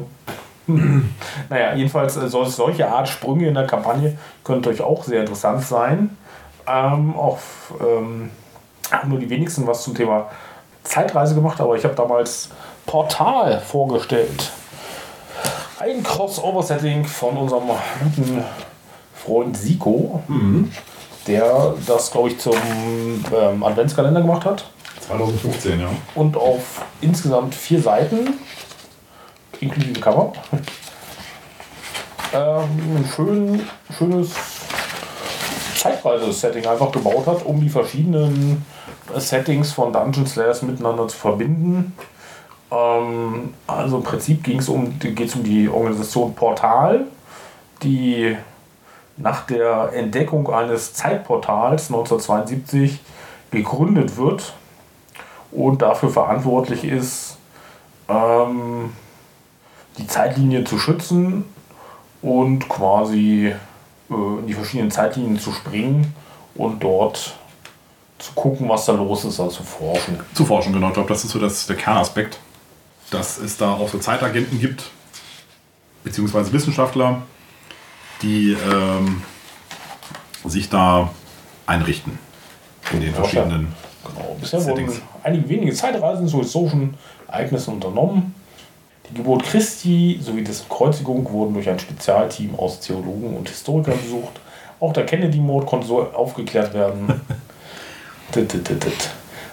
naja, 0.67 1.75
jedenfalls 1.75 2.17
äh, 2.17 2.27
solche 2.27 2.87
Art 2.87 3.07
Sprünge 3.07 3.47
in 3.47 3.53
der 3.53 3.67
Kampagne 3.67 4.17
können 4.43 4.61
natürlich 4.61 4.81
auch 4.81 5.03
sehr 5.03 5.21
interessant 5.21 5.63
sein. 5.63 6.17
Ähm, 6.67 7.15
auch 7.15 7.37
ähm, 7.79 8.31
haben 8.91 9.09
nur 9.09 9.19
die 9.19 9.29
wenigsten 9.29 9.67
was 9.67 9.83
zum 9.83 9.93
Thema 9.93 10.27
Zeitreise 10.83 11.35
gemacht, 11.35 11.59
aber 11.59 11.75
ich 11.75 11.83
habe 11.83 11.95
damals 11.95 12.49
Portal 12.85 13.59
vorgestellt. 13.59 14.51
Ein 15.79 16.03
Crossover-Setting 16.03 17.05
von 17.05 17.37
unserem 17.37 17.63
guten 18.01 18.43
Freund 19.13 19.57
Siko, 19.57 20.23
der 21.27 21.73
das, 21.85 22.11
glaube 22.11 22.29
ich, 22.29 22.39
zum 22.39 22.55
ähm, 22.55 23.63
Adventskalender 23.63 24.21
gemacht 24.21 24.47
hat2015, 24.47 25.79
ja. 25.79 25.89
und 26.15 26.37
auf 26.37 26.83
insgesamt 27.01 27.53
vier 27.55 27.81
Seiten, 27.81 28.33
inklusive 29.59 29.99
Cover, 29.99 30.33
ähm, 32.33 32.97
ein 32.97 33.09
schön, 33.13 33.61
schönes 33.97 34.31
Zeitreise-Setting 35.77 36.65
einfach 36.65 36.91
gebaut 36.91 37.27
hat, 37.27 37.45
um 37.45 37.61
die 37.61 37.69
verschiedenen 37.69 38.65
Settings 39.17 39.71
von 39.71 39.93
Dungeon 39.93 40.25
Slayers 40.25 40.63
miteinander 40.63 41.07
zu 41.07 41.17
verbinden. 41.17 41.93
Ähm, 42.71 43.53
also 43.67 43.97
im 43.97 44.03
Prinzip 44.03 44.43
ging 44.43 44.59
es 44.59 44.69
um, 44.69 44.97
geht's 44.99 45.35
um 45.35 45.43
die 45.43 45.69
Organisation 45.69 46.33
Portal, 46.33 47.05
die 47.83 48.35
nach 49.17 49.45
der 49.45 49.91
Entdeckung 49.93 50.51
eines 50.51 50.93
Zeitportals 50.93 51.87
1972 51.87 52.99
gegründet 53.51 54.17
wird 54.17 54.53
und 55.51 55.81
dafür 55.81 56.09
verantwortlich 56.09 56.83
ist, 56.83 57.37
ähm, 58.09 58.93
die 59.97 60.07
Zeitlinie 60.07 60.63
zu 60.65 60.77
schützen 60.77 61.45
und 62.21 62.67
quasi 62.67 63.53
äh, 64.09 64.13
in 64.13 64.47
die 64.47 64.53
verschiedenen 64.53 64.91
Zeitlinien 64.91 65.39
zu 65.39 65.51
springen 65.53 66.13
und 66.55 66.83
dort 66.83 67.35
zu 68.17 68.33
gucken, 68.33 68.67
was 68.67 68.85
da 68.85 68.93
los 68.93 69.25
ist, 69.25 69.39
also 69.39 69.57
zu 69.57 69.63
forschen. 69.63 70.19
Zu 70.33 70.45
forschen, 70.45 70.73
genau. 70.73 70.87
Ich 70.87 70.93
glaube, 70.93 71.09
das 71.09 71.23
ist 71.23 71.31
so 71.31 71.39
das, 71.39 71.67
der 71.67 71.75
Kernaspekt, 71.75 72.39
dass 73.11 73.37
es 73.37 73.57
da 73.57 73.73
auch 73.73 73.89
so 73.89 73.97
Zeitagenten 73.99 74.59
gibt, 74.59 74.89
beziehungsweise 76.03 76.51
Wissenschaftler, 76.51 77.21
die 78.21 78.53
ähm, 78.53 79.21
sich 80.45 80.69
da 80.69 81.09
einrichten 81.65 82.17
in 82.91 83.01
den 83.01 83.13
Forscher. 83.13 83.41
verschiedenen. 83.41 83.73
Genau. 84.03 84.35
Bisher 84.39 84.63
wurden 84.65 84.89
einige 85.23 85.49
wenige 85.49 85.73
Zeitreisen 85.73 86.27
zu 86.27 86.39
historischen 86.39 86.95
Ereignissen 87.27 87.73
unternommen. 87.73 88.35
Die 89.09 89.15
Geburt 89.15 89.43
Christi 89.43 90.19
sowie 90.21 90.43
dessen 90.43 90.67
Kreuzigung 90.69 91.29
wurden 91.31 91.53
durch 91.53 91.69
ein 91.69 91.79
Spezialteam 91.79 92.55
aus 92.55 92.79
Theologen 92.79 93.35
und 93.35 93.49
Historikern 93.49 93.99
besucht. 94.01 94.39
Auch 94.79 94.93
der 94.93 95.05
Kennedy-Mord 95.05 95.65
konnte 95.65 95.87
so 95.87 96.01
aufgeklärt 96.01 96.73
werden. 96.73 97.21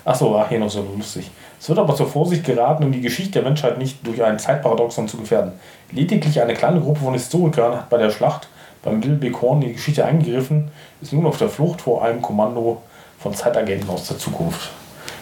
Achso, 0.05 0.37
ach, 0.37 0.49
hier 0.49 0.59
noch 0.59 0.71
so 0.71 0.85
lustig. 0.97 1.31
Es 1.63 1.69
wird 1.69 1.79
aber 1.79 1.95
zur 1.95 2.09
Vorsicht 2.09 2.43
geraten, 2.43 2.83
um 2.83 2.91
die 2.91 3.01
Geschichte 3.01 3.35
der 3.35 3.45
Menschheit 3.45 3.79
nicht 3.79 4.05
durch 4.05 4.21
ein 4.21 4.41
Zeitparadoxon 4.41 5.07
zu 5.07 5.17
gefährden. 5.17 5.53
Lediglich 5.93 6.43
eine 6.43 6.55
kleine 6.55 6.81
Gruppe 6.81 7.03
von 7.03 7.13
Historikern 7.13 7.77
hat 7.77 7.89
bei 7.89 7.99
der 7.99 8.11
Schlacht 8.11 8.49
beim 8.83 9.01
Little 9.01 9.15
Big 9.15 9.41
Horn 9.41 9.63
in 9.63 9.69
die 9.69 9.75
Geschichte 9.75 10.05
eingegriffen, 10.05 10.73
ist 11.01 11.13
nun 11.13 11.25
auf 11.25 11.39
der 11.39 11.49
Flucht 11.49 11.83
vor 11.83 12.05
einem 12.05 12.21
Kommando 12.21 12.83
von 13.21 13.33
Zeitagenten 13.33 13.89
aus 13.91 14.09
der 14.09 14.19
Zukunft. 14.19 14.71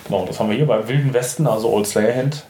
Genau, 0.07 0.25
das 0.25 0.41
haben 0.41 0.49
wir 0.49 0.57
hier 0.57 0.67
beim 0.67 0.89
Wilden 0.89 1.13
Westen, 1.13 1.47
also 1.47 1.69
Old 1.69 1.87
Slayerhand. 1.87 2.43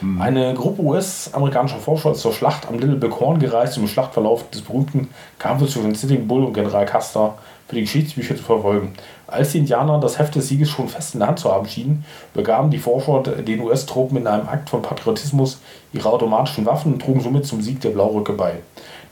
Mhm. 0.00 0.20
Eine 0.20 0.54
Gruppe 0.54 0.82
US-amerikanischer 0.82 1.78
Forscher 1.78 2.10
ist 2.10 2.22
zur 2.22 2.32
Schlacht 2.32 2.66
am 2.66 2.80
Little 2.80 2.96
Big 2.96 3.20
Horn 3.20 3.38
gereist, 3.38 3.76
um 3.76 3.84
den 3.84 3.90
Schlachtverlauf 3.90 4.50
des 4.50 4.62
berühmten 4.62 5.08
Kampfes 5.38 5.70
zwischen 5.70 5.94
Sitting 5.94 6.26
Bull 6.26 6.42
und 6.42 6.54
General 6.54 6.84
Custer 6.84 7.34
für 7.70 7.76
die 7.76 7.82
Geschichtsbücher 7.82 8.36
zu 8.36 8.42
verfolgen. 8.42 8.94
Als 9.28 9.52
die 9.52 9.58
Indianer 9.58 10.00
das 10.00 10.18
Heft 10.18 10.34
des 10.34 10.48
Sieges 10.48 10.70
schon 10.70 10.88
fest 10.88 11.14
in 11.14 11.20
der 11.20 11.28
Hand 11.28 11.38
zu 11.38 11.52
haben 11.52 11.68
schienen, 11.68 12.04
begaben 12.34 12.68
die 12.68 12.78
Forscher 12.78 13.22
den 13.22 13.60
US-Truppen 13.60 14.18
in 14.18 14.26
einem 14.26 14.48
Akt 14.48 14.68
von 14.68 14.82
Patriotismus 14.82 15.60
ihre 15.92 16.10
automatischen 16.10 16.66
Waffen 16.66 16.94
und 16.94 17.00
trugen 17.00 17.20
somit 17.20 17.46
zum 17.46 17.62
Sieg 17.62 17.80
der 17.80 17.90
Blaurücke 17.90 18.32
bei. 18.32 18.54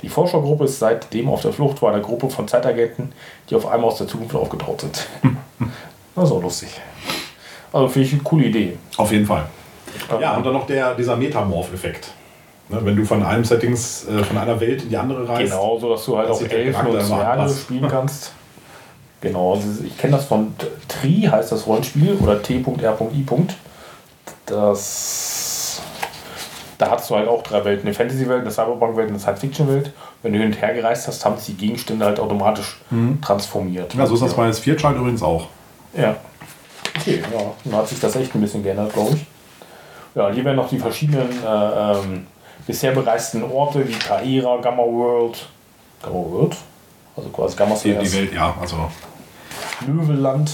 Die 0.02 0.08
Forschergruppe 0.08 0.64
ist 0.64 0.80
seitdem 0.80 1.28
auf 1.28 1.42
der 1.42 1.52
Flucht 1.52 1.78
vor 1.78 1.90
einer 1.90 2.00
Gruppe 2.00 2.30
von 2.30 2.48
Zeitagenten, 2.48 3.12
die 3.48 3.54
auf 3.54 3.66
einmal 3.66 3.90
aus 3.90 3.98
der 3.98 4.08
Zukunft 4.08 4.34
aufgetaucht 4.34 4.80
sind. 4.80 5.06
das 6.16 6.24
ist 6.24 6.32
auch 6.32 6.42
lustig. 6.42 6.68
Also 7.72 7.86
finde 7.86 8.08
ich 8.08 8.14
eine 8.14 8.22
coole 8.22 8.46
Idee. 8.46 8.76
Auf 8.96 9.12
jeden 9.12 9.26
Fall. 9.26 9.46
Ja, 10.20 10.36
und 10.36 10.44
dann 10.44 10.52
noch 10.52 10.66
der, 10.66 10.96
dieser 10.96 11.16
Metamorph-Effekt. 11.16 12.10
Ne, 12.70 12.80
wenn 12.82 12.96
du 12.96 13.04
von 13.04 13.22
einem 13.22 13.44
Settings, 13.44 14.06
äh, 14.08 14.24
von 14.24 14.36
einer 14.36 14.58
Welt 14.60 14.82
in 14.82 14.88
die 14.90 14.96
andere 14.96 15.28
reist. 15.28 15.52
Genau, 15.52 15.78
so 15.78 15.90
dass 15.90 16.04
du 16.04 16.18
halt 16.18 16.28
auch 16.28 16.42
Elfen 16.42 16.86
und 16.88 17.02
Zwerge 17.02 17.48
spielen 17.48 17.88
kannst. 17.88 18.32
Genau, 19.20 19.54
also 19.54 19.84
ich 19.84 19.98
kenne 19.98 20.16
das 20.16 20.26
von 20.26 20.54
Tri, 20.86 21.28
heißt 21.30 21.50
das 21.50 21.66
Rollenspiel, 21.66 22.14
oder 22.22 22.40
T.R.I. 22.42 23.26
Das. 24.46 25.82
Da 26.78 26.90
hast 26.92 27.10
du 27.10 27.16
halt 27.16 27.26
auch 27.26 27.42
drei 27.42 27.64
Welten: 27.64 27.86
eine 27.86 27.94
Fantasy-Welt, 27.94 28.42
eine 28.42 28.50
Cyberpunk-Welt, 28.52 29.08
eine 29.08 29.18
Science-Fiction-Welt. 29.18 29.92
Wenn 30.22 30.32
du 30.32 30.38
hin 30.38 30.48
und 30.48 30.62
her 30.62 30.72
gereist 30.74 31.08
hast, 31.08 31.24
haben 31.24 31.36
sich 31.36 31.46
die 31.46 31.66
Gegenstände 31.66 32.04
halt 32.04 32.20
automatisch 32.20 32.80
mhm. 32.90 33.20
transformiert. 33.20 33.94
Ja, 33.94 34.06
so 34.06 34.14
ist 34.14 34.22
das 34.22 34.34
bei 34.34 34.48
s 34.48 34.60
4 34.60 34.76
Child 34.76 34.96
übrigens 34.96 35.22
auch. 35.22 35.46
Ja. 35.96 36.16
Okay, 36.96 37.22
ja, 37.32 37.40
dann 37.64 37.74
hat 37.74 37.88
sich 37.88 37.98
das 37.98 38.14
echt 38.16 38.34
ein 38.34 38.40
bisschen 38.40 38.62
geändert, 38.62 38.92
glaube 38.92 39.14
ich. 39.14 39.26
Ja, 40.14 40.30
hier 40.30 40.44
werden 40.44 40.56
noch 40.56 40.68
die 40.68 40.78
verschiedenen 40.78 41.30
äh, 41.44 41.92
ähm, 41.92 42.26
bisher 42.66 42.92
bereisten 42.92 43.42
Orte 43.44 43.86
wie 43.86 43.92
Kaira, 43.92 44.56
Gamma 44.60 44.82
World. 44.82 45.46
Gamma 46.02 46.14
World? 46.14 46.56
Also 47.16 47.28
quasi 47.30 47.56
Gamma 47.56 47.74
die, 47.82 47.94
die 47.94 48.12
Welt, 48.12 48.32
ja, 48.32 48.54
also. 48.60 48.90
Löweland. 49.86 50.52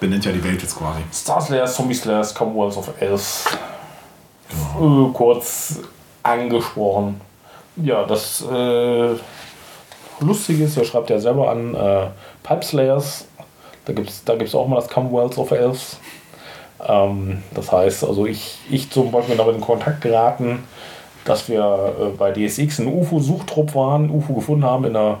Benennt 0.00 0.24
ja 0.24 0.32
die 0.32 0.42
Welt 0.42 0.62
jetzt 0.62 0.76
quasi. 0.76 1.00
Star 1.12 1.40
Slayers, 1.40 1.76
Zombie 1.76 1.94
Slayers, 1.94 2.34
Commonwealth 2.34 2.76
of 2.76 2.90
Elves. 3.00 3.46
Genau. 4.48 5.08
Äh, 5.08 5.12
kurz 5.12 5.80
angesprochen. 6.22 7.20
Ja, 7.76 8.04
das 8.04 8.44
äh, 8.50 9.14
Lustige 10.20 10.64
ist, 10.64 10.76
er 10.76 10.84
schreibt 10.84 11.10
ja 11.10 11.18
selber 11.18 11.50
an 11.50 11.74
äh, 11.74 12.06
Pipe 12.42 12.64
Slayers. 12.64 13.26
Da 13.84 13.92
gibt 13.92 14.10
es 14.10 14.24
da 14.24 14.36
gibt's 14.36 14.54
auch 14.54 14.68
mal 14.68 14.76
das 14.76 14.88
Commonwealth 14.88 15.38
of 15.38 15.50
Elves. 15.50 15.98
Ähm, 16.86 17.42
das 17.54 17.70
heißt, 17.72 18.04
also 18.04 18.26
ich, 18.26 18.58
ich 18.70 18.90
zum 18.90 19.10
Beispiel 19.10 19.36
damit 19.36 19.54
in 19.54 19.60
Kontakt 19.60 20.00
geraten, 20.00 20.64
dass 21.24 21.48
wir 21.48 21.94
äh, 22.00 22.04
bei 22.16 22.32
DSX 22.32 22.80
einen 22.80 22.92
UFO-Suchtrupp 22.92 23.74
waren, 23.74 24.10
UFO 24.10 24.34
gefunden 24.34 24.64
haben 24.64 24.84
in 24.84 24.94
der, 24.94 25.18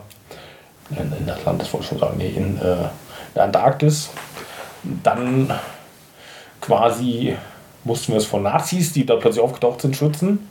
in, 0.90 1.12
in 1.20 1.30
Atlantis, 1.30 1.72
wollte 1.72 1.84
ich 1.84 1.88
schon 1.88 1.98
sagen, 1.98 2.18
nee, 2.18 2.28
in 2.28 2.58
äh, 2.58 2.88
der 3.34 3.44
Antarktis. 3.44 4.10
Dann 5.02 5.52
quasi 6.60 7.36
mussten 7.84 8.12
wir 8.12 8.18
es 8.18 8.26
von 8.26 8.42
Nazis, 8.42 8.92
die 8.92 9.06
da 9.06 9.16
plötzlich 9.16 9.42
aufgetaucht 9.42 9.80
sind, 9.80 9.96
schützen. 9.96 10.50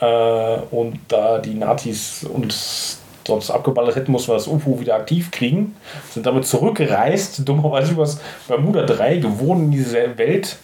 Äh, 0.00 0.58
und 0.70 0.98
da 1.08 1.38
die 1.38 1.54
Nazis 1.54 2.24
uns 2.24 3.00
sonst 3.26 3.50
abgeballert 3.50 3.96
hätten, 3.96 4.12
mussten 4.12 4.28
wir 4.28 4.34
das 4.34 4.46
UFO 4.46 4.78
wieder 4.78 4.94
aktiv 4.94 5.30
kriegen. 5.30 5.76
Sind 6.10 6.26
damit 6.26 6.46
zurückgereist, 6.46 7.46
dummerweise 7.48 7.92
übers 7.92 8.20
Bermuda 8.46 8.84
3, 8.84 9.16
gewohnt 9.18 9.64
in 9.64 9.70
diese 9.72 10.16
Welt, 10.16 10.56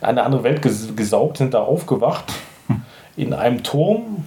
eine 0.00 0.22
andere 0.22 0.42
Welt 0.42 0.62
gesaugt, 0.62 1.38
sind 1.38 1.54
da 1.54 1.60
aufgewacht 1.60 2.32
in 3.16 3.32
einem 3.32 3.62
Turm. 3.62 4.24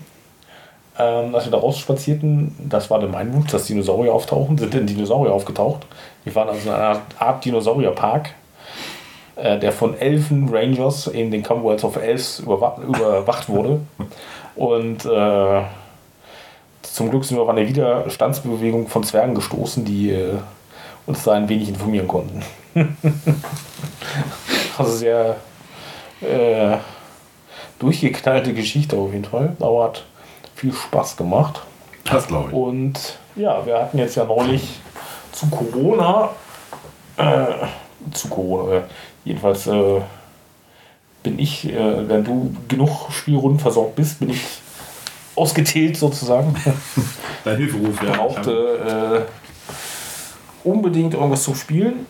Ähm, 0.98 1.34
als 1.34 1.46
wir 1.46 1.52
da 1.52 1.58
rausspazierten, 1.58 2.56
das 2.70 2.90
war 2.90 3.00
dann 3.00 3.12
mein 3.12 3.34
Wunsch, 3.34 3.52
dass 3.52 3.66
Dinosaurier 3.66 4.14
auftauchen, 4.14 4.58
sind 4.58 4.74
dann 4.74 4.86
Dinosaurier 4.86 5.34
aufgetaucht. 5.34 5.86
Wir 6.30 6.36
waren 6.36 6.50
also 6.50 6.70
in 6.70 6.76
einer 6.76 7.02
Art 7.18 7.44
Dinosaurierpark, 7.44 8.30
äh, 9.36 9.58
der 9.58 9.72
von 9.72 9.98
Elfen 9.98 10.48
Rangers 10.54 11.08
in 11.08 11.32
den 11.32 11.42
Commonwealth 11.42 11.84
of 11.84 11.96
Elves 11.96 12.40
überwacht 12.40 13.50
wurde. 13.50 13.82
Und 14.56 15.06
äh, 15.06 15.62
zum 16.84 17.10
Glück 17.10 17.26
sind 17.26 17.38
wir 17.38 17.42
auf 17.42 17.50
eine 17.50 17.68
Widerstandsbewegung 17.68 18.88
von 18.88 19.04
Zwergen 19.04 19.34
gestoßen, 19.34 19.84
die 19.84 20.12
äh, 20.12 20.36
uns 21.08 21.24
da 21.24 21.34
ein 21.34 21.50
wenig 21.50 21.70
informieren 21.70 22.08
konnten. 22.08 22.44
also 24.78 24.92
sehr 24.92 25.38
äh, 26.22 26.78
durchgeknallte 27.80 28.54
Geschichte 28.54 28.98
auf 28.98 29.12
jeden 29.14 29.26
Fall. 29.26 29.56
Aber 29.60 29.86
hat 29.86 30.06
viel 30.54 30.74
Spaß 30.74 31.18
gemacht. 31.18 31.62
Das 32.04 32.28
glaube 32.28 32.50
ich. 32.50 32.56
Und 32.56 33.18
ja, 33.36 33.66
wir 33.66 33.80
hatten 33.80 33.98
jetzt 33.98 34.16
ja 34.16 34.26
neulich 34.26 34.80
zu 35.40 35.48
Corona, 35.48 36.30
äh, 37.16 37.46
zu 38.12 38.28
Corona, 38.28 38.84
jedenfalls 39.24 39.68
äh, 39.68 40.02
bin 41.24 41.40
ich, 41.40 41.66
äh, 41.70 42.10
wenn 42.10 42.26
du 42.26 42.54
genug 42.68 43.10
Spielrunden 43.12 43.60
versorgt 43.60 43.96
bist, 43.96 44.20
bin 44.20 44.32
ich 44.32 44.44
ausgetilgt 45.36 45.96
sozusagen. 45.96 46.54
Dein 47.46 47.56
Hilferuf, 47.56 48.04
ja. 48.04 48.18
Brauchte 48.18 49.26
äh, 50.66 50.68
unbedingt 50.68 51.14
irgendwas 51.14 51.44
zu 51.44 51.56
spielen 51.56 52.06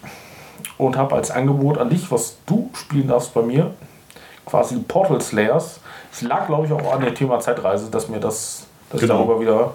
und 0.79 0.97
habe 0.97 1.15
als 1.15 1.29
Angebot 1.29 1.77
an 1.77 1.91
dich, 1.91 2.11
was 2.11 2.37
du 2.47 2.71
spielen 2.73 3.07
darfst 3.07 3.33
bei 3.35 3.43
mir, 3.43 3.75
quasi 4.45 4.77
Portal 4.79 5.21
Slayers. 5.21 5.81
Es 6.11 6.23
lag, 6.23 6.47
glaube 6.47 6.65
ich, 6.65 6.73
auch 6.73 6.93
an 6.93 7.01
dem 7.01 7.13
Thema 7.13 7.39
Zeitreise, 7.39 7.91
dass 7.91 8.09
mir 8.09 8.19
das, 8.19 8.65
dass 8.89 9.01
genau. 9.01 9.13
ich 9.13 9.19
darüber 9.19 9.39
wieder 9.39 9.73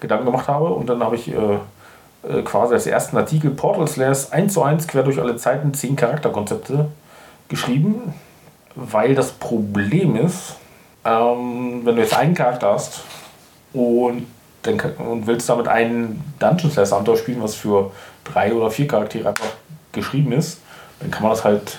Gedanken 0.00 0.24
gemacht 0.24 0.48
habe. 0.48 0.68
Und 0.68 0.88
dann 0.88 1.02
habe 1.02 1.16
ich 1.16 1.28
äh, 1.28 1.58
äh, 2.28 2.42
quasi 2.42 2.74
als 2.74 2.86
ersten 2.86 3.16
Artikel 3.16 3.50
Portal 3.50 3.88
Slayers 3.88 4.32
1 4.32 4.52
zu 4.52 4.62
1 4.62 4.86
quer 4.88 5.02
durch 5.02 5.20
alle 5.20 5.36
Zeiten 5.36 5.74
10 5.74 5.96
Charakterkonzepte 5.96 6.88
geschrieben, 7.48 8.14
weil 8.74 9.14
das 9.14 9.32
Problem 9.32 10.16
ist, 10.16 10.56
ähm, 11.04 11.82
wenn 11.84 11.96
du 11.96 12.02
jetzt 12.02 12.16
einen 12.16 12.34
Charakter 12.34 12.72
hast 12.72 13.02
und, 13.72 14.26
dann, 14.62 14.80
und 14.98 15.26
willst 15.26 15.48
damit 15.48 15.68
einen 15.68 16.24
Dungeon 16.38 16.70
Slayer 16.70 16.92
Abenteuer 16.92 17.16
spielen, 17.16 17.42
was 17.42 17.54
für 17.54 17.90
drei 18.24 18.54
oder 18.54 18.70
vier 18.70 18.88
Charaktere 18.88 19.28
einfach 19.28 19.52
geschrieben 19.92 20.32
ist, 20.32 20.60
dann 21.00 21.10
kann 21.10 21.22
man 21.22 21.32
das 21.32 21.44
halt 21.44 21.78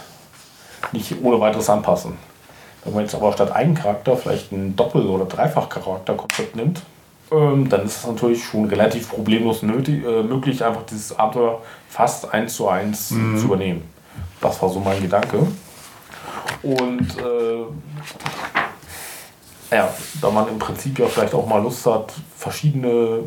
nicht 0.92 1.16
ohne 1.24 1.40
weiteres 1.40 1.70
anpassen. 1.70 2.18
Wenn 2.84 2.94
man 2.94 3.04
jetzt 3.04 3.16
aber 3.16 3.34
statt 3.34 3.52
einen 3.52 3.74
Charakter 3.74 4.16
vielleicht 4.16 4.52
ein 4.52 4.76
Doppel- 4.76 5.08
oder 5.08 5.26
Dreifach-Charakterkonzept 5.26 6.56
nimmt, 6.56 6.84
ähm, 7.32 7.70
dann 7.70 7.86
ist 7.86 7.98
es 7.98 8.08
natürlich 8.08 8.44
schon 8.44 8.66
relativ 8.66 9.10
problemlos 9.10 9.64
nötig, 9.64 10.04
äh, 10.06 10.24
möglich, 10.24 10.64
einfach 10.64 10.84
dieses 10.84 11.18
Abenteuer 11.18 11.62
fast 11.90 12.32
eins 12.34 12.56
zu 12.56 12.68
eins 12.68 13.12
mhm. 13.12 13.38
zu 13.38 13.46
übernehmen. 13.46 13.84
Das 14.42 14.62
war 14.62 14.70
so 14.70 14.80
mein 14.80 15.02
Gedanke. 15.02 15.48
Und 16.62 17.18
äh, 17.18 17.66
ja, 19.72 19.90
da 20.22 20.30
man 20.30 20.48
im 20.48 20.60
Prinzip 20.60 21.00
ja 21.00 21.08
vielleicht 21.08 21.34
auch 21.34 21.48
mal 21.48 21.62
Lust 21.62 21.86
hat, 21.86 22.14
verschiedene, 22.38 23.20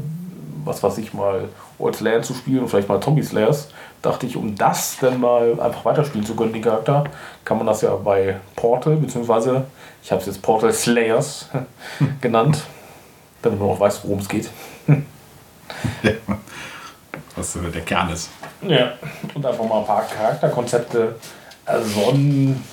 was 0.65 0.83
weiß 0.83 0.99
ich 0.99 1.13
mal, 1.13 1.49
Old 1.79 1.97
Slayer 1.97 2.23
zu 2.23 2.35
spielen 2.35 2.61
und 2.61 2.69
vielleicht 2.69 2.89
mal 2.89 3.01
Zombie 3.01 3.23
Slayers, 3.23 3.69
dachte 4.03 4.27
ich, 4.27 4.37
um 4.37 4.55
das 4.55 4.97
dann 5.01 5.21
mal 5.21 5.61
einfach 5.61 5.85
weiterspielen 5.85 6.27
zu 6.27 6.37
können, 6.37 6.53
den 6.53 6.63
Charakter, 6.63 7.05
kann 7.45 7.59
man 7.59 7.67
das 7.67 7.83
ja 7.83 7.95
bei 7.97 8.37
Portal, 8.55 8.97
beziehungsweise 8.97 9.65
ich 10.03 10.11
habe 10.11 10.21
es 10.21 10.27
jetzt 10.27 10.43
Portal 10.43 10.73
Slayers 10.73 11.49
genannt, 12.21 12.63
damit 13.43 13.61
man 13.61 13.71
auch 13.71 13.81
weiß, 13.81 14.05
worum 14.05 14.19
es 14.19 14.29
geht. 14.29 14.51
Was 17.37 17.57
der 17.73 17.83
Kern 17.83 18.11
ist. 18.11 18.31
Ja, 18.63 18.93
und 19.35 19.47
einfach 19.47 19.65
mal 19.65 19.81
ein 19.81 19.87
paar 19.87 20.03
Charakterkonzepte 20.03 21.15
ersonnen, 21.65 22.65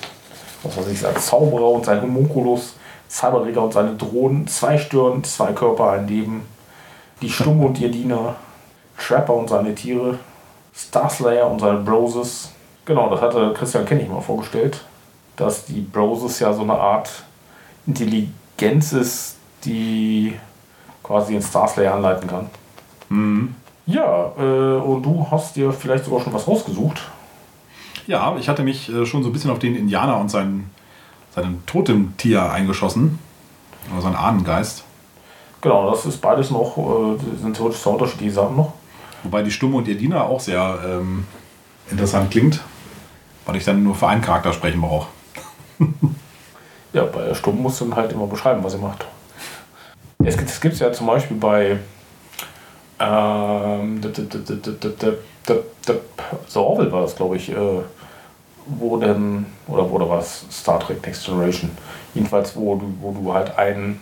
was 0.62 0.76
weiß 0.76 0.88
ich, 0.88 1.06
als 1.06 1.26
Zauberer 1.26 1.70
und 1.70 1.84
sein 1.84 2.02
Homunculus 2.02 2.74
Cyberreger 3.08 3.62
und 3.62 3.72
seine 3.72 3.94
Drohnen, 3.94 4.46
zwei 4.46 4.78
Stirn, 4.78 5.22
zwei 5.24 5.52
Körper, 5.52 5.92
ein 5.92 6.08
Leben, 6.08 6.46
die 7.22 7.30
Stumme 7.30 7.66
und 7.66 7.78
ihr 7.78 7.90
Diener, 7.90 8.36
Trapper 8.98 9.34
und 9.34 9.48
seine 9.48 9.74
Tiere, 9.74 10.18
Starslayer 10.74 11.48
und 11.48 11.60
seine 11.60 11.78
Broses. 11.78 12.50
Genau, 12.84 13.08
das 13.10 13.20
hatte 13.20 13.54
Christian 13.54 13.84
Kennig 13.84 14.08
mal 14.08 14.20
vorgestellt, 14.20 14.80
dass 15.36 15.64
die 15.64 15.80
Broses 15.80 16.38
ja 16.40 16.52
so 16.52 16.62
eine 16.62 16.74
Art 16.74 17.10
Intelligenz 17.86 18.92
ist, 18.92 19.36
die 19.64 20.38
quasi 21.06 21.34
den 21.34 21.42
Starslayer 21.42 21.94
anleiten 21.94 22.28
kann. 22.28 22.50
Mhm. 23.08 23.54
Ja, 23.86 24.32
äh, 24.38 24.76
und 24.76 25.02
du 25.02 25.26
hast 25.30 25.54
dir 25.54 25.72
vielleicht 25.72 26.04
sogar 26.04 26.20
schon 26.20 26.32
was 26.32 26.48
rausgesucht. 26.48 27.02
Ja, 28.06 28.36
ich 28.38 28.48
hatte 28.48 28.62
mich 28.62 28.88
äh, 28.88 29.06
schon 29.06 29.22
so 29.22 29.28
ein 29.28 29.32
bisschen 29.32 29.50
auf 29.50 29.58
den 29.58 29.76
Indianer 29.76 30.18
und 30.18 30.30
seinen 30.30 30.70
seinem 31.36 31.64
Totemtier 31.66 32.50
eingeschossen. 32.50 33.18
Oder 33.92 34.02
sein 34.02 34.16
Ahnengeist. 34.16 34.82
Genau, 35.60 35.90
das 35.90 36.06
ist 36.06 36.20
beides 36.20 36.50
noch, 36.50 36.76
äh, 36.76 37.40
sind 37.40 37.54
theoretisch 37.54 37.80
zwei 37.80 37.90
unterschiedliche 37.90 38.32
Sachen 38.32 38.56
noch. 38.56 38.72
Wobei 39.22 39.42
die 39.42 39.50
Stumme 39.50 39.76
und 39.76 39.86
ihr 39.86 39.96
Diener 39.96 40.24
auch 40.24 40.40
sehr 40.40 40.78
ähm, 40.84 41.26
interessant 41.90 42.30
klingt, 42.30 42.60
weil 43.44 43.56
ich 43.56 43.64
dann 43.64 43.82
nur 43.82 43.94
für 43.94 44.08
einen 44.08 44.22
Charakter 44.22 44.52
sprechen 44.52 44.80
brauche. 44.80 45.06
Ja, 46.92 47.04
bei 47.04 47.26
der 47.26 47.34
Stumm 47.34 47.60
musst 47.60 47.78
du 47.82 47.84
dann 47.84 47.96
halt 47.96 48.12
immer 48.12 48.26
beschreiben, 48.26 48.64
was 48.64 48.72
sie 48.72 48.78
macht. 48.78 49.04
Es 50.26 50.60
gibt 50.60 50.74
es 50.74 50.80
ja 50.80 50.92
zum 50.92 51.06
Beispiel 51.06 51.36
bei 51.36 51.78
ähm, 52.98 54.00
The 54.02 56.58
Orville 56.58 56.90
war 56.90 57.02
das, 57.02 57.14
glaube 57.14 57.36
ich, 57.36 57.50
äh, 57.50 57.82
wo 58.66 58.96
denn, 58.96 59.46
oder 59.68 59.88
wo 59.88 59.98
da 59.98 60.08
war 60.08 60.18
es 60.18 60.44
Star 60.50 60.80
Trek 60.80 61.06
Next 61.06 61.24
Generation, 61.24 61.70
jedenfalls, 62.14 62.56
wo 62.56 62.74
du, 62.74 62.92
wo 63.00 63.12
du 63.12 63.32
halt 63.32 63.56
einen 63.56 64.00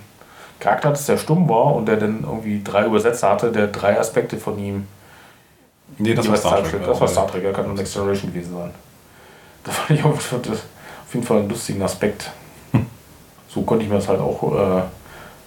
Charakter 0.61 0.89
hattest, 0.89 1.09
der 1.09 1.19
stumm 1.19 1.49
war 1.49 1.75
und 1.75 1.87
der 1.87 1.97
dann 1.97 2.23
irgendwie 2.23 2.63
drei 2.65 2.87
Übersetzer 2.87 3.31
hatte, 3.31 3.53
der 3.53 3.67
drei 3.67 3.99
Aspekte 3.99 4.39
von 4.39 4.59
ihm. 4.59 4.87
Nee, 5.99 6.15
das 6.15 6.27
war 6.29 6.37
Star 6.39 6.63
Trek. 6.63 6.87
Das 6.87 7.01
war 7.01 7.09
Star 7.09 7.27
Trek, 7.27 7.45
ja, 7.45 7.53
kann 7.53 7.67
nur 7.67 7.75
Next 7.75 7.93
Generation 7.93 8.33
gewesen 8.33 8.55
sein. 8.55 8.71
Das 9.65 9.77
fand 9.77 9.99
ich 9.99 10.05
auf 10.05 11.15
jeden 11.15 11.25
Fall 11.25 11.39
einen 11.39 11.49
lustigen 11.49 11.81
Aspekt. 11.81 12.31
So 13.49 13.63
konnte 13.63 13.85
ich 13.85 13.91
mir 13.91 13.97
das 13.97 14.09
halt 14.09 14.21
auch 14.21 14.43
äh, 14.53 14.83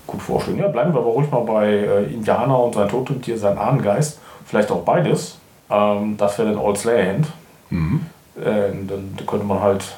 gut 0.07 0.21
vorstellen. 0.21 0.57
Ja, 0.57 0.69
bleiben 0.69 0.93
wir 0.93 1.01
aber 1.01 1.11
ruhig 1.11 1.29
mal 1.29 1.41
bei 1.41 1.67
äh, 1.67 2.03
Indianer 2.05 2.59
und 2.63 2.73
sein 2.73 2.89
Totemtier, 2.89 3.37
sein 3.37 3.57
Ahnengeist. 3.57 4.19
Vielleicht 4.45 4.71
auch 4.71 4.83
beides. 4.83 5.37
Ähm, 5.69 6.15
das 6.17 6.37
wäre 6.37 6.49
dann 6.49 6.57
Old 6.57 6.77
Slayerhand. 6.77 7.27
Mhm. 7.69 8.05
Äh, 8.37 8.71
dann 8.87 9.17
könnte 9.27 9.45
man 9.45 9.61
halt 9.61 9.97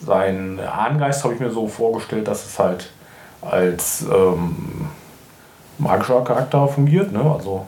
seinen 0.00 0.58
Ahnengeist, 0.58 1.22
habe 1.22 1.34
ich 1.34 1.40
mir 1.40 1.50
so 1.50 1.68
vorgestellt, 1.68 2.26
dass 2.26 2.44
es 2.44 2.58
halt 2.58 2.90
als 3.40 4.02
ähm, 4.02 4.88
magischer 5.78 6.22
Charakter 6.24 6.66
fungiert. 6.66 7.12
Ne? 7.12 7.20
Also 7.20 7.66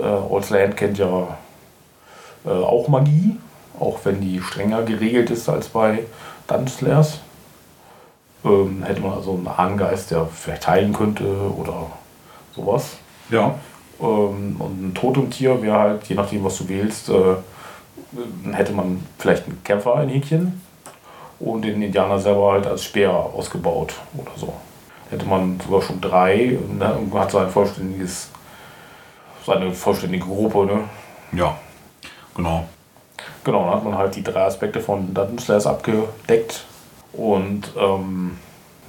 äh, 0.00 0.06
Old 0.06 0.44
Slayerhand 0.44 0.76
kennt 0.76 0.98
ja 0.98 1.36
äh, 2.46 2.50
auch 2.50 2.88
Magie, 2.88 3.38
auch 3.78 3.98
wenn 4.04 4.20
die 4.20 4.40
strenger 4.40 4.82
geregelt 4.82 5.30
ist 5.30 5.48
als 5.48 5.68
bei 5.68 6.04
Dungeon 6.46 6.68
Slayers 6.68 7.18
ähm, 8.44 8.82
hätte 8.82 9.00
man 9.00 9.14
also 9.14 9.32
einen 9.32 9.48
Ahnengeist, 9.48 10.10
der 10.10 10.26
vielleicht 10.26 10.68
heilen 10.68 10.92
könnte 10.92 11.24
oder 11.24 11.86
sowas. 12.54 12.98
Ja. 13.30 13.54
Ähm, 14.00 14.56
und 14.58 14.88
ein 14.88 14.94
Totemtier 14.94 15.62
wäre 15.62 15.78
halt, 15.78 16.04
je 16.04 16.16
nachdem, 16.16 16.44
was 16.44 16.58
du 16.58 16.68
wählst, 16.68 17.08
äh, 17.08 17.36
hätte 18.52 18.72
man 18.72 19.04
vielleicht 19.18 19.46
einen 19.46 19.62
Kämpfer, 19.64 19.96
ein 19.96 20.08
Hähnchen 20.08 20.60
und 21.40 21.62
den 21.62 21.82
Indianer 21.82 22.18
selber 22.18 22.52
halt 22.52 22.66
als 22.66 22.84
Speer 22.84 23.10
ausgebaut 23.12 23.94
oder 24.16 24.30
so. 24.36 24.52
Hätte 25.10 25.26
man 25.26 25.60
sogar 25.60 25.82
schon 25.82 26.00
drei 26.00 26.58
und 26.58 26.82
hat 27.14 27.30
sein 27.30 27.48
vollständiges, 27.50 28.30
seine 29.44 29.72
vollständige 29.72 30.24
Gruppe, 30.24 30.66
ne? 30.66 30.80
Ja, 31.32 31.56
genau. 32.34 32.66
Genau, 33.42 33.64
dann 33.64 33.74
hat 33.74 33.84
man 33.84 33.98
halt 33.98 34.16
die 34.16 34.22
drei 34.22 34.44
Aspekte 34.44 34.80
von 34.80 35.12
Dungeon 35.12 35.38
Slayers 35.38 35.66
abgedeckt 35.66 36.64
und 37.16 37.72
ähm, 37.76 38.38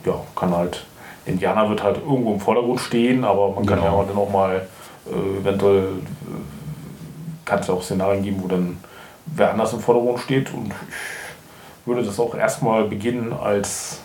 ja, 0.06 0.16
kann 0.36 0.56
halt, 0.56 0.86
Indianer 1.26 1.70
wird 1.70 1.84
halt 1.84 1.98
irgendwo 1.98 2.34
im 2.34 2.40
Vordergrund 2.40 2.80
stehen, 2.80 3.24
aber 3.24 3.50
man 3.50 3.66
kann 3.66 3.80
genau. 3.80 4.02
ja 4.02 4.08
dann 4.08 4.18
auch 4.18 4.32
mal 4.32 4.68
äh, 5.08 5.40
eventuell, 5.40 5.84
äh, 5.84 7.46
kann 7.46 7.60
es 7.60 7.68
ja 7.68 7.74
auch 7.74 7.84
Szenarien 7.84 8.24
geben, 8.24 8.42
wo 8.44 8.48
dann 8.48 8.78
wer 9.26 9.52
anders 9.52 9.74
im 9.74 9.80
Vordergrund 9.80 10.20
steht 10.20 10.54
und 10.54 10.68
ich 10.68 11.88
würde 11.88 12.04
das 12.04 12.20
auch 12.20 12.36
erstmal 12.36 12.86
beginnen 12.86 13.34
als, 13.34 14.00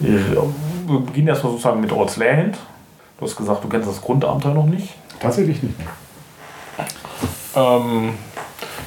äh, 0.00 0.04
wir 0.86 1.00
beginnen 1.00 1.28
erstmal 1.28 1.52
sozusagen 1.52 1.80
mit 1.80 1.92
Orts 1.92 2.16
Land. 2.16 2.58
Du 3.18 3.24
hast 3.24 3.36
gesagt, 3.36 3.64
du 3.64 3.68
kennst 3.68 3.88
das 3.88 4.00
Grundabenteuer 4.00 4.54
noch 4.54 4.66
nicht. 4.66 4.94
Tatsächlich 5.18 5.62
nicht. 5.62 5.74
Ähm, 7.56 8.14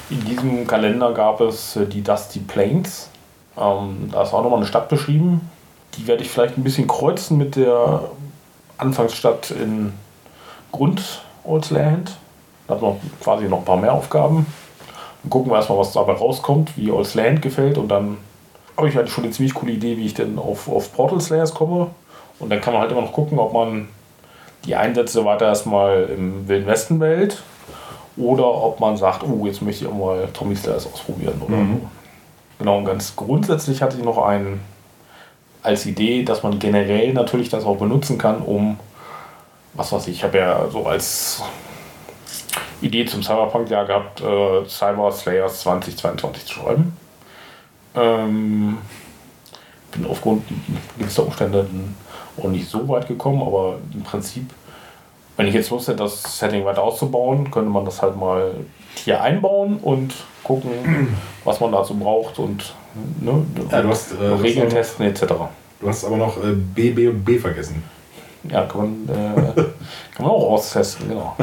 in 0.08 0.24
diesem 0.24 0.66
Kalender 0.66 1.12
gab 1.12 1.40
es 1.40 1.76
äh, 1.76 1.86
die 1.86 2.02
Dusty 2.02 2.40
Plains. 2.40 3.10
Ähm, 3.56 4.08
da 4.12 4.22
ist 4.22 4.32
auch 4.32 4.42
nochmal 4.42 4.58
eine 4.58 4.66
Stadt 4.66 4.88
beschrieben. 4.88 5.50
Die 5.96 6.06
werde 6.06 6.22
ich 6.22 6.30
vielleicht 6.30 6.56
ein 6.56 6.64
bisschen 6.64 6.86
kreuzen 6.86 7.36
mit 7.36 7.56
der 7.56 8.02
Anfangsstadt 8.78 9.50
in 9.50 9.92
Grund 10.72 11.22
Oldsland. 11.44 12.16
Da 12.66 12.74
hat 12.74 12.82
man 12.82 12.96
quasi 13.22 13.46
noch 13.46 13.58
ein 13.58 13.64
paar 13.64 13.76
mehr 13.76 13.92
Aufgaben. 13.92 14.46
Dann 15.22 15.30
gucken 15.30 15.50
wir 15.50 15.56
erstmal, 15.56 15.78
was 15.78 15.92
dabei 15.92 16.12
rauskommt, 16.12 16.76
wie 16.76 16.90
Oldsland 16.90 17.42
gefällt. 17.42 17.76
Und 17.76 17.88
dann 17.88 18.18
habe 18.76 18.88
ich 18.88 18.96
halt 18.96 19.10
schon 19.10 19.24
eine 19.24 19.32
ziemlich 19.32 19.54
coole 19.54 19.72
Idee, 19.72 19.96
wie 19.96 20.06
ich 20.06 20.14
denn 20.14 20.38
auf, 20.38 20.68
auf 20.68 20.92
Portal 20.94 21.20
Slayers 21.20 21.52
komme. 21.52 21.88
Und 22.38 22.50
dann 22.50 22.60
kann 22.60 22.72
man 22.72 22.82
halt 22.82 22.92
immer 22.92 23.02
noch 23.02 23.12
gucken, 23.12 23.38
ob 23.38 23.52
man 23.52 23.88
die 24.64 24.76
Einsätze 24.76 25.24
weiter 25.24 25.46
erstmal 25.46 26.04
im 26.04 26.48
Wilden 26.48 26.66
Westen 26.66 27.00
wählt. 27.00 27.42
Oder 28.16 28.46
ob 28.46 28.80
man 28.80 28.96
sagt, 28.96 29.22
oh, 29.24 29.46
jetzt 29.46 29.62
möchte 29.62 29.84
ich 29.84 29.90
auch 29.90 29.96
mal 29.96 30.28
Tommy 30.32 30.56
Slayers 30.56 30.86
ausprobieren 30.92 31.40
oder 31.46 31.56
mhm. 31.56 31.80
so. 31.80 31.88
Genau, 32.60 32.76
und 32.76 32.84
ganz 32.84 33.16
grundsätzlich 33.16 33.80
hatte 33.80 33.96
ich 33.96 34.04
noch 34.04 34.18
einen 34.18 34.60
als 35.62 35.86
Idee, 35.86 36.24
dass 36.24 36.42
man 36.42 36.58
generell 36.58 37.14
natürlich 37.14 37.48
das 37.48 37.64
auch 37.64 37.78
benutzen 37.78 38.18
kann, 38.18 38.42
um, 38.42 38.78
was 39.72 39.92
weiß 39.92 40.08
ich, 40.08 40.16
ich 40.16 40.24
habe 40.24 40.36
ja 40.36 40.68
so 40.68 40.84
als 40.84 41.42
Idee 42.82 43.06
zum 43.06 43.22
Cyberpunk-Jahr 43.22 43.86
gehabt, 43.86 44.20
äh, 44.20 44.68
Cyber 44.68 45.10
Slayers 45.10 45.62
2022 45.62 46.44
zu 46.44 46.52
schreiben. 46.52 46.94
Ähm, 47.94 48.76
bin 49.92 50.06
aufgrund 50.06 50.44
gewisser 50.98 51.24
Umstände 51.24 51.66
auch 52.36 52.48
nicht 52.48 52.68
so 52.68 52.86
weit 52.88 53.08
gekommen, 53.08 53.40
aber 53.40 53.78
im 53.94 54.02
Prinzip, 54.02 54.50
wenn 55.38 55.46
ich 55.46 55.54
jetzt 55.54 55.70
wusste, 55.70 55.96
das 55.96 56.38
Setting 56.38 56.66
weiter 56.66 56.82
auszubauen, 56.82 57.50
könnte 57.50 57.70
man 57.70 57.86
das 57.86 58.02
halt 58.02 58.16
mal 58.16 58.52
hier 58.94 59.22
einbauen 59.22 59.78
und 59.78 60.14
gucken, 60.42 61.16
was 61.44 61.60
man 61.60 61.72
dazu 61.72 61.94
braucht 61.94 62.38
und 62.38 62.74
ne, 63.20 63.44
ja, 63.70 63.82
du 63.82 63.88
hast, 63.88 64.12
äh, 64.12 64.24
Regeln 64.24 64.68
testen 64.68 65.06
etc. 65.06 65.24
Du 65.80 65.88
hast 65.88 66.04
aber 66.04 66.16
noch 66.16 66.36
äh, 66.38 66.52
B, 66.52 66.90
B 66.90 67.08
und 67.08 67.24
B 67.24 67.38
vergessen. 67.38 67.82
Ja, 68.44 68.64
kann 68.64 69.06
man, 69.06 69.16
äh, 69.16 69.52
kann 70.14 70.26
man 70.26 70.30
auch 70.30 70.52
austesten, 70.52 71.08
genau. 71.08 71.36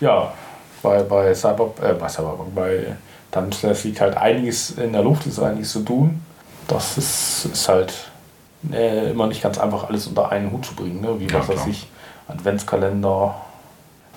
Ja, 0.00 0.32
bei, 0.82 1.02
bei, 1.02 1.34
Cyber, 1.34 1.72
äh, 1.82 1.92
bei 1.92 2.08
Cyberpunk, 2.08 2.54
bei 2.54 2.96
Dungeons 3.30 3.84
liegt 3.84 4.00
halt 4.00 4.16
einiges 4.16 4.70
in 4.72 4.92
der 4.92 5.02
Luft, 5.02 5.26
ist 5.26 5.38
einiges 5.38 5.72
zu 5.72 5.80
tun. 5.80 6.22
Das 6.66 6.96
ist, 6.96 7.46
ist 7.52 7.68
halt 7.68 7.92
äh, 8.72 9.10
immer 9.10 9.26
nicht 9.26 9.42
ganz 9.42 9.58
einfach, 9.58 9.88
alles 9.88 10.06
unter 10.06 10.30
einen 10.30 10.50
Hut 10.52 10.64
zu 10.64 10.74
bringen. 10.74 11.00
Ne? 11.00 11.20
Wie 11.20 11.26
ja, 11.26 11.40
was 11.40 11.48
weiß 11.48 11.66
ich, 11.66 11.88
Adventskalender, 12.28 13.34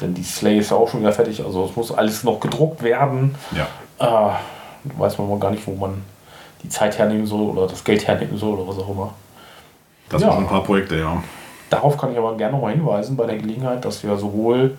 denn 0.03 0.13
die 0.13 0.23
Slay 0.23 0.59
ist 0.59 0.71
ja 0.71 0.77
auch 0.77 0.89
schon 0.89 0.99
wieder 0.99 1.13
fertig, 1.13 1.43
also 1.43 1.65
es 1.65 1.75
muss 1.75 1.91
alles 1.91 2.23
noch 2.23 2.39
gedruckt 2.39 2.83
werden. 2.83 3.35
Ja. 3.51 3.67
Äh, 3.99 4.33
weiß 4.97 5.17
man 5.17 5.29
mal 5.29 5.39
gar 5.39 5.51
nicht, 5.51 5.65
wo 5.65 5.73
man 5.73 6.03
die 6.61 6.69
Zeit 6.69 6.97
hernehmen 6.97 7.25
soll 7.25 7.41
oder 7.41 7.67
das 7.67 7.83
Geld 7.83 8.05
hernehmen 8.05 8.37
soll 8.37 8.59
oder 8.59 8.67
was 8.67 8.77
auch 8.77 8.89
immer. 8.89 9.13
Das 10.09 10.21
ja. 10.21 10.27
waren 10.27 10.43
ein 10.43 10.47
paar 10.47 10.63
Projekte, 10.63 10.97
ja. 10.97 11.23
Darauf 11.69 11.97
kann 11.97 12.11
ich 12.11 12.17
aber 12.17 12.37
gerne 12.37 12.53
nochmal 12.53 12.73
hinweisen 12.73 13.15
bei 13.15 13.25
der 13.25 13.37
Gelegenheit, 13.37 13.83
dass 13.83 14.03
wir 14.03 14.15
sowohl 14.17 14.77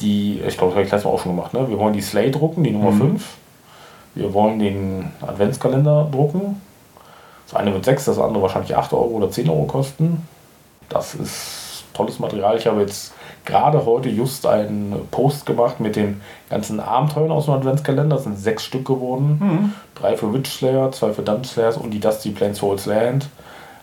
die, 0.00 0.40
ich 0.46 0.56
glaube, 0.56 0.72
das 0.72 0.76
habe 0.76 0.82
ich 0.82 0.92
letztes 0.92 1.04
Mal 1.04 1.10
auch 1.10 1.20
schon 1.20 1.34
gemacht, 1.34 1.54
ne? 1.54 1.68
wir 1.68 1.78
wollen 1.78 1.94
die 1.94 2.02
Slay 2.02 2.30
drucken, 2.30 2.62
die 2.62 2.70
Nummer 2.70 2.92
mhm. 2.92 3.18
5. 3.18 3.36
Wir 4.14 4.32
wollen 4.32 4.58
den 4.58 5.10
Adventskalender 5.20 6.08
drucken. 6.10 6.60
Das 7.46 7.54
eine 7.54 7.72
wird 7.72 7.84
6, 7.84 8.06
das 8.06 8.18
andere 8.18 8.42
wahrscheinlich 8.42 8.74
8 8.76 8.92
Euro 8.92 9.08
oder 9.08 9.30
10 9.30 9.48
Euro 9.48 9.64
kosten. 9.64 10.26
Das 10.88 11.14
ist 11.14 11.84
tolles 11.92 12.18
Material. 12.18 12.56
Ich 12.56 12.66
habe 12.66 12.80
jetzt 12.80 13.12
gerade 13.46 13.86
heute 13.86 14.10
just 14.10 14.44
einen 14.46 15.08
Post 15.10 15.46
gemacht 15.46 15.80
mit 15.80 15.96
den 15.96 16.20
ganzen 16.50 16.80
Abenteuern 16.80 17.30
aus 17.30 17.46
dem 17.46 17.54
Adventskalender. 17.54 18.16
Das 18.16 18.24
sind 18.24 18.38
sechs 18.38 18.64
Stück 18.64 18.84
geworden. 18.84 19.38
Mhm. 19.40 19.72
Drei 19.94 20.16
für 20.16 20.32
Witch 20.34 20.50
Slayer, 20.50 20.92
zwei 20.92 21.12
für 21.12 21.22
Dungeon 21.22 21.44
Slayers 21.44 21.76
und 21.78 21.90
die 21.90 22.00
Dusty 22.00 22.30
Plains 22.30 22.58
Souls 22.58 22.86
Land. 22.86 23.28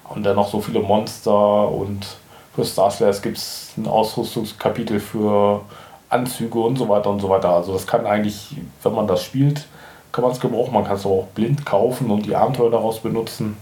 Und 0.10 0.24
dann 0.24 0.36
noch 0.36 0.50
so 0.50 0.62
viele 0.62 0.82
Monster 0.82 1.70
und 1.70 2.06
für 2.54 2.66
Star 2.66 2.92
Slayers 2.92 3.22
gibt 3.22 3.38
es 3.38 3.72
ein 3.78 3.88
Ausrüstungskapitel 3.88 5.00
für 5.00 5.62
Anzüge 6.10 6.60
und 6.60 6.78
so 6.78 6.88
weiter 6.88 7.10
und 7.10 7.20
so 7.20 7.30
weiter. 7.30 7.50
Also 7.50 7.74
das 7.74 7.88
kann 7.88 8.06
eigentlich, 8.06 8.56
wenn 8.84 8.94
man 8.94 9.08
das 9.08 9.24
spielt, 9.24 9.66
kann 10.12 10.24
man 10.24 10.32
es 10.32 10.40
gebrauchen. 10.40 10.74
Man 10.74 10.84
kann 10.84 10.98
es 10.98 11.06
auch 11.06 11.28
blind 11.34 11.66
kaufen 11.66 12.12
und 12.12 12.26
die 12.26 12.36
Abenteuer 12.36 12.70
daraus 12.70 13.00
benutzen. 13.00 13.58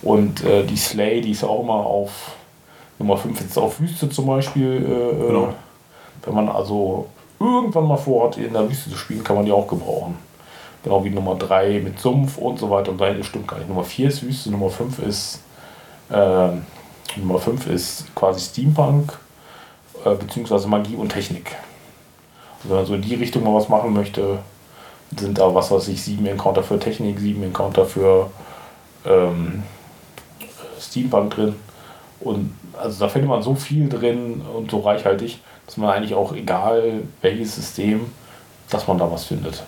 Und 0.00 0.42
äh, 0.44 0.64
die 0.64 0.76
Slay, 0.76 1.20
die 1.20 1.32
ist 1.32 1.44
auch 1.44 1.62
immer 1.62 1.74
auf 1.74 2.36
Nummer 2.98 3.16
5 3.16 3.40
jetzt 3.40 3.58
auf 3.58 3.80
Wüste 3.80 4.08
zum 4.08 4.26
Beispiel. 4.26 4.84
Äh, 4.86 5.24
äh, 5.24 5.26
genau. 5.28 5.54
Wenn 6.24 6.34
man 6.34 6.48
also 6.48 7.06
irgendwann 7.40 7.86
mal 7.86 7.96
vorhat, 7.96 8.38
in 8.38 8.52
der 8.52 8.68
Wüste 8.68 8.90
zu 8.90 8.96
spielen, 8.96 9.24
kann 9.24 9.36
man 9.36 9.44
die 9.44 9.52
auch 9.52 9.66
gebrauchen. 9.66 10.16
Genau 10.82 11.04
wie 11.04 11.10
Nummer 11.10 11.34
3 11.34 11.80
mit 11.80 11.98
Sumpf 11.98 12.38
und 12.38 12.58
so 12.58 12.70
weiter 12.70 12.92
und 12.92 12.98
so 12.98 13.04
weiter. 13.04 13.22
Stimmt 13.24 13.48
gar 13.48 13.58
nicht. 13.58 13.68
Nummer 13.68 13.84
4 13.84 14.08
ist 14.08 14.22
Wüste, 14.22 14.50
Nummer 14.50 14.70
5 14.70 14.98
ist 15.00 15.40
äh, 16.10 16.48
Nummer 17.16 17.38
5 17.38 17.66
ist 17.68 18.14
quasi 18.14 18.40
Steampunk 18.40 19.18
äh, 20.04 20.14
beziehungsweise 20.14 20.68
Magie 20.68 20.96
und 20.96 21.10
Technik. 21.10 21.56
Also 22.58 22.70
wenn 22.70 22.76
man 22.76 22.86
so 22.86 22.94
in 22.94 23.02
die 23.02 23.14
Richtung 23.14 23.44
mal 23.44 23.54
was 23.54 23.68
machen 23.68 23.92
möchte, 23.92 24.38
sind 25.16 25.38
da 25.38 25.54
was 25.54 25.70
weiß 25.70 25.88
ich, 25.88 26.02
sieben 26.02 26.26
Encounter 26.26 26.62
für 26.62 26.78
Technik, 26.78 27.20
sieben 27.20 27.42
Encounter 27.42 27.84
für 27.84 28.30
ähm, 29.06 29.62
Steampunk 30.80 31.34
drin. 31.34 31.54
Und 32.24 32.54
also 32.72 33.00
da 33.00 33.08
findet 33.08 33.28
man 33.28 33.42
so 33.42 33.54
viel 33.54 33.88
drin 33.88 34.40
und 34.56 34.70
so 34.70 34.80
reichhaltig, 34.80 35.40
dass 35.66 35.76
man 35.76 35.90
eigentlich 35.90 36.14
auch, 36.14 36.34
egal 36.34 37.02
welches 37.20 37.54
System, 37.54 38.06
dass 38.70 38.88
man 38.88 38.98
da 38.98 39.10
was 39.10 39.24
findet. 39.24 39.64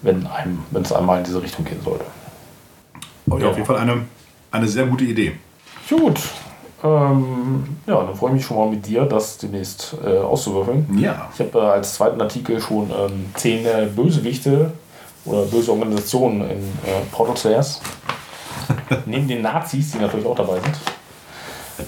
Wenn 0.00 0.26
einem, 0.26 0.64
wenn 0.70 0.82
es 0.82 0.92
einmal 0.92 1.18
in 1.18 1.24
diese 1.24 1.42
Richtung 1.42 1.64
gehen 1.64 1.80
sollte. 1.84 2.04
Oh, 3.30 3.38
ja, 3.38 3.50
auf 3.50 3.56
jeden 3.56 3.66
Fall 3.66 3.78
eine 3.78 4.02
eine 4.52 4.68
sehr 4.68 4.86
gute 4.86 5.04
Idee. 5.04 5.32
Gut. 5.88 6.20
Ähm, 6.84 7.76
ja, 7.86 8.02
dann 8.02 8.14
freue 8.14 8.30
ich 8.30 8.36
mich 8.36 8.44
schon 8.44 8.56
mal 8.56 8.68
mit 8.68 8.86
dir, 8.86 9.04
das 9.04 9.38
demnächst 9.38 9.96
äh, 10.04 10.18
auszuwürfeln. 10.18 10.86
Ja. 10.98 11.30
Ich 11.32 11.40
habe 11.40 11.58
äh, 11.58 11.62
als 11.62 11.94
zweiten 11.94 12.20
Artikel 12.20 12.60
schon 12.60 12.90
ähm, 12.90 13.30
zehn 13.34 13.64
äh, 13.64 13.88
Bösewichte 13.94 14.72
oder 15.24 15.42
böse 15.42 15.70
Organisationen 15.70 16.42
in 16.42 16.58
äh, 16.58 17.00
Portal 17.10 17.36
Slayers. 17.36 17.80
Neben 19.06 19.28
den 19.28 19.42
Nazis, 19.42 19.92
die 19.92 19.98
natürlich 19.98 20.26
auch 20.26 20.36
dabei 20.36 20.60
sind. 20.60 20.76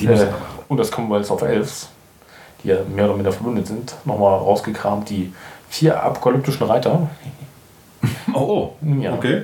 Die 0.01 0.07
Äh, 0.07 0.11
müssen 0.11 0.29
und 0.69 0.77
das 0.79 0.91
Commonwealth 0.91 1.31
of 1.31 1.43
Elves, 1.43 1.89
die 2.63 2.69
ja 2.69 2.77
mehr 2.95 3.07
oder 3.07 3.15
minder 3.15 3.33
verbündet 3.33 3.67
sind, 3.67 3.95
nochmal 4.05 4.39
rausgekramt. 4.39 5.11
Die 5.11 5.33
vier 5.69 6.03
apokalyptischen 6.03 6.67
Reiter. 6.67 7.09
oh, 8.35 8.39
oh. 8.39 8.73
Ja. 9.01 9.15
Okay. 9.15 9.43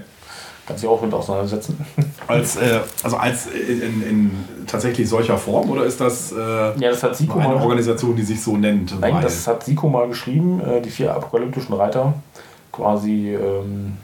Kannst 0.66 0.84
du 0.84 0.90
auch 0.90 1.02
mit 1.02 1.12
auseinandersetzen. 1.12 1.84
Als, 2.28 2.54
äh, 2.56 2.78
also 3.02 3.16
als 3.16 3.46
in, 3.46 3.82
in, 3.82 4.02
in 4.02 4.30
tatsächlich 4.68 5.08
solcher 5.08 5.36
Form 5.36 5.68
oder 5.68 5.84
ist 5.84 6.00
das 6.00 6.30
äh, 6.30 6.36
Ja, 6.36 6.90
das 6.90 7.02
hat 7.02 7.16
Siko 7.16 7.40
eine 7.40 7.54
mal, 7.54 7.62
Organisation, 7.62 8.14
die 8.14 8.22
sich 8.22 8.40
so 8.40 8.56
nennt? 8.56 9.00
nein, 9.00 9.18
das 9.20 9.48
hat 9.48 9.64
Siko 9.64 9.88
mal 9.88 10.06
geschrieben, 10.06 10.60
äh, 10.60 10.80
die 10.80 10.90
vier 10.90 11.12
apokalyptischen 11.12 11.74
Reiter, 11.74 12.12
quasi 12.70 13.34
ähm, 13.34 13.96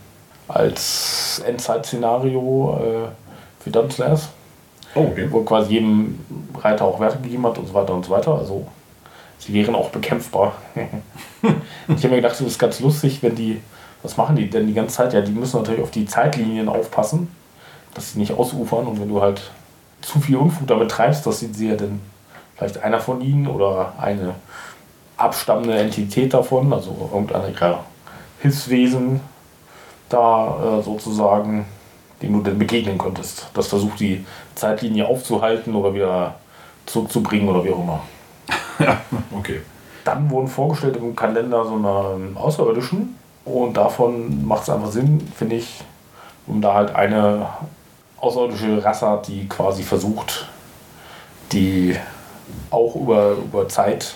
als 0.49 1.41
Endzeit-Szenario 1.47 2.81
äh, 2.83 3.71
für 3.71 3.91
Slayers, 3.91 4.29
oh, 4.97 5.09
okay. 5.11 5.29
wo 5.31 5.43
quasi 5.43 5.75
jedem 5.75 6.19
Reiter 6.61 6.85
auch 6.85 6.99
Werte 7.01 7.19
gegeben 7.19 7.47
hat 7.47 7.59
und 7.59 7.67
so 7.67 7.75
weiter 7.75 7.95
und 7.95 8.05
so 8.05 8.11
weiter. 8.11 8.35
Also 8.35 8.67
sie 9.39 9.53
wären 9.55 9.75
auch 9.75 9.91
bekämpfbar. 9.91 10.55
ich 10.75 11.97
habe 11.97 12.09
mir 12.09 12.17
gedacht, 12.17 12.33
das 12.33 12.41
ist 12.41 12.59
ganz 12.59 12.81
lustig, 12.81 13.23
wenn 13.23 13.35
die, 13.35 13.61
was 14.03 14.17
machen 14.17 14.37
die 14.37 14.51
denn 14.51 14.67
die 14.67 14.75
ganze 14.75 14.97
Zeit? 14.97 15.13
Ja, 15.13 15.21
die 15.21 15.33
müssen 15.33 15.59
natürlich 15.59 15.83
auf 15.83 15.91
die 15.91 16.07
Zeitlinien 16.07 16.69
aufpassen, 16.69 17.31
dass 17.95 18.13
sie 18.13 18.19
nicht 18.19 18.33
ausufern 18.33 18.87
und 18.87 19.01
wenn 19.01 19.09
du 19.09 19.21
halt 19.21 19.51
zu 20.03 20.21
viel 20.21 20.37
Unfug 20.37 20.67
damit 20.67 20.91
treibst, 20.91 21.27
dass 21.27 21.41
sie 21.41 21.53
sie 21.53 21.69
ja 21.69 21.77
dann 21.77 22.01
vielleicht 22.57 22.83
einer 22.83 23.01
von 23.01 23.21
ihnen 23.21 23.47
oder 23.47 23.93
eine 23.99 24.35
abstammende 25.17 25.77
Entität 25.79 26.33
davon, 26.35 26.73
also 26.73 27.11
irgendeiner 27.13 27.49
ihrer 27.49 27.85
Hilfswesen 28.41 29.21
da 30.09 30.79
äh, 30.79 30.83
sozusagen, 30.83 31.67
dem 32.23 32.33
du 32.33 32.41
dann 32.41 32.59
begegnen 32.59 32.99
könntest. 32.99 33.49
Das 33.55 33.69
versucht 33.69 34.01
die 34.01 34.25
Zeitlinie 34.55 35.07
aufzuhalten 35.07 35.75
oder 35.75 35.95
wieder 35.95 36.35
zurückzubringen 36.87 37.49
oder 37.49 37.65
wie 37.65 37.71
auch 37.73 37.83
immer. 37.83 38.01
ja, 38.79 39.01
okay. 39.37 39.61
Dann 40.05 40.31
wurden 40.31 40.49
vorgestellt 40.49 40.97
im 40.97 41.17
Kalender 41.17 41.65
so 41.65 41.75
eine 41.75 42.37
Außerirdischen 42.37 43.17
und 43.45 43.77
davon 43.77 44.47
macht 44.47 44.63
es 44.63 44.71
einfach 44.71 44.91
Sinn, 44.91 45.21
finde 45.35 45.57
ich, 45.57 45.83
um 46.47 46.61
da 46.61 46.75
halt 46.75 46.95
eine 46.95 47.49
außerirdische 48.19 48.85
Rasse 48.85 49.09
hat, 49.09 49.29
die 49.29 49.49
quasi 49.49 49.83
versucht, 49.83 50.49
die 51.53 51.97
auch 52.71 52.95
über, 52.97 53.33
über 53.33 53.69
Zeit 53.69 54.15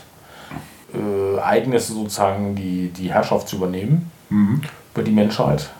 äh, 0.94 1.36
Ereignisse 1.36 1.92
sozusagen 1.92 2.54
die, 2.54 2.88
die 2.88 3.12
Herrschaft 3.12 3.48
zu 3.48 3.56
übernehmen 3.56 4.10
Mhm. 4.30 4.62
über 4.94 5.02
die 5.02 5.10
Menschheit. 5.10 5.70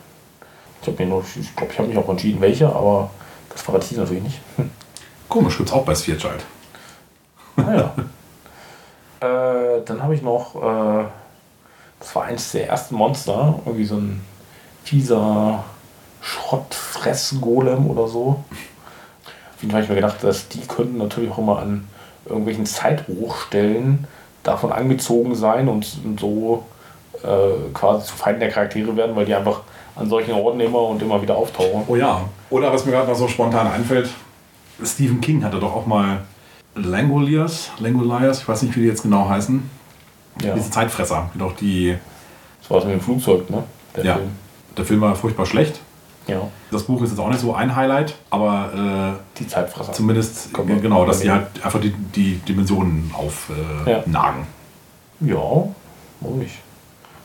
Ich 0.83 0.89
habe 0.89 1.03
mir 1.03 1.09
nur, 1.11 1.23
ich 1.23 1.55
glaube, 1.57 1.73
ich 1.73 1.79
habe 1.79 1.89
mich 1.89 1.99
auch 1.99 2.09
entschieden, 2.09 2.41
welche, 2.41 2.67
aber 2.69 3.11
das 3.51 3.63
verrate 3.63 3.87
ich 3.91 3.97
natürlich 3.97 4.23
nicht. 4.23 4.41
Komisch, 5.29 5.59
gibt's 5.59 5.73
auch 5.73 5.85
bei 5.85 5.95
Spherechild. 5.95 6.45
Naja. 7.57 7.95
äh, 9.21 9.85
dann 9.85 10.03
habe 10.03 10.15
ich 10.15 10.23
noch, 10.23 10.57
äh, 10.57 11.05
das 11.99 12.15
war 12.15 12.25
eins 12.25 12.53
der 12.53 12.69
ersten 12.69 12.95
Monster, 12.95 13.61
irgendwie 13.65 13.85
so 13.85 13.97
ein 13.97 14.25
fieser 14.83 15.65
Schrottfress-Golem 16.23 17.87
oder 17.91 18.09
so. 18.09 18.43
Auf 19.55 19.63
jeden 19.63 19.73
Fall 19.73 19.83
habe 19.83 19.85
ich 19.85 19.89
mir 19.91 19.97
gedacht, 19.97 20.25
dass 20.25 20.49
die 20.49 20.61
könnten 20.61 20.99
natürlich 20.99 21.31
auch 21.31 21.39
immer 21.39 21.59
an 21.59 21.87
irgendwelchen 22.25 22.67
Zeithochstellen 22.67 24.07
davon 24.43 24.73
angezogen 24.73 25.35
sein 25.35 25.69
und, 25.69 25.87
und 26.05 26.19
so 26.19 26.65
äh, 27.23 27.73
quasi 27.75 28.07
zu 28.07 28.15
Feinden 28.15 28.41
der 28.41 28.51
Charaktere 28.51 28.97
werden, 28.97 29.17
weil 29.17 29.27
die 29.27 29.35
einfach 29.35 29.61
an 29.97 30.09
solchen 30.09 30.33
Orten 30.33 30.61
immer 30.61 30.81
und 30.83 31.03
immer 31.03 31.21
wieder 31.23 31.37
auftauchen. 31.37 31.83
Oh 31.87 31.97
ja. 31.97 32.23
Oder 32.51 32.73
was 32.73 32.85
mir 32.85 32.93
gerade 32.93 33.09
noch 33.09 33.17
so 33.17 33.29
spontan 33.29 33.67
einfällt, 33.67 34.11
Stephen 34.83 35.21
King 35.21 35.45
hatte 35.45 35.59
doch 35.59 35.75
auch 35.75 35.87
mal 35.87 36.23
Langoliers, 36.75 37.71
Langoliers, 37.79 38.41
ich 38.43 38.49
weiß 38.49 38.63
nicht, 38.63 38.77
wie 38.77 38.81
die 38.81 38.87
jetzt 38.87 39.03
genau 39.03 39.29
heißen. 39.29 39.69
Ja. 40.43 40.55
Diese 40.55 40.71
Zeitfresser, 40.71 41.31
die 41.35 41.39
doch 41.39 41.55
die. 41.57 41.97
Das 42.63 42.71
war 42.71 42.79
es 42.79 42.85
mit 42.85 42.95
dem 42.95 43.01
Flugzeug, 43.01 43.51
ne? 43.51 43.65
Der 43.97 44.05
Ja. 44.05 44.15
Film. 44.15 44.31
Der 44.77 44.85
Film 44.85 45.01
war 45.01 45.15
furchtbar 45.17 45.45
schlecht. 45.47 45.81
Ja. 46.27 46.41
Das 46.71 46.85
Buch 46.85 47.03
ist 47.03 47.11
jetzt 47.11 47.19
auch 47.19 47.29
nicht 47.29 47.41
so 47.41 47.53
ein 47.55 47.75
Highlight, 47.75 48.15
aber 48.31 49.19
Die 49.39 49.47
Zeitfresser. 49.49 49.91
äh, 49.91 49.95
zumindest 49.95 50.53
Kommt 50.53 50.81
genau, 50.81 51.05
dass 51.05 51.21
die 51.21 51.31
halt 51.31 51.47
einfach 51.65 51.81
die, 51.81 51.91
die 51.93 52.37
Dimensionen 52.37 53.11
aufnagen. 53.13 54.47
Äh, 55.21 55.27
Ja. 55.33 55.35
Ja, 55.35 55.69
warum 56.21 56.39
nicht? 56.39 56.55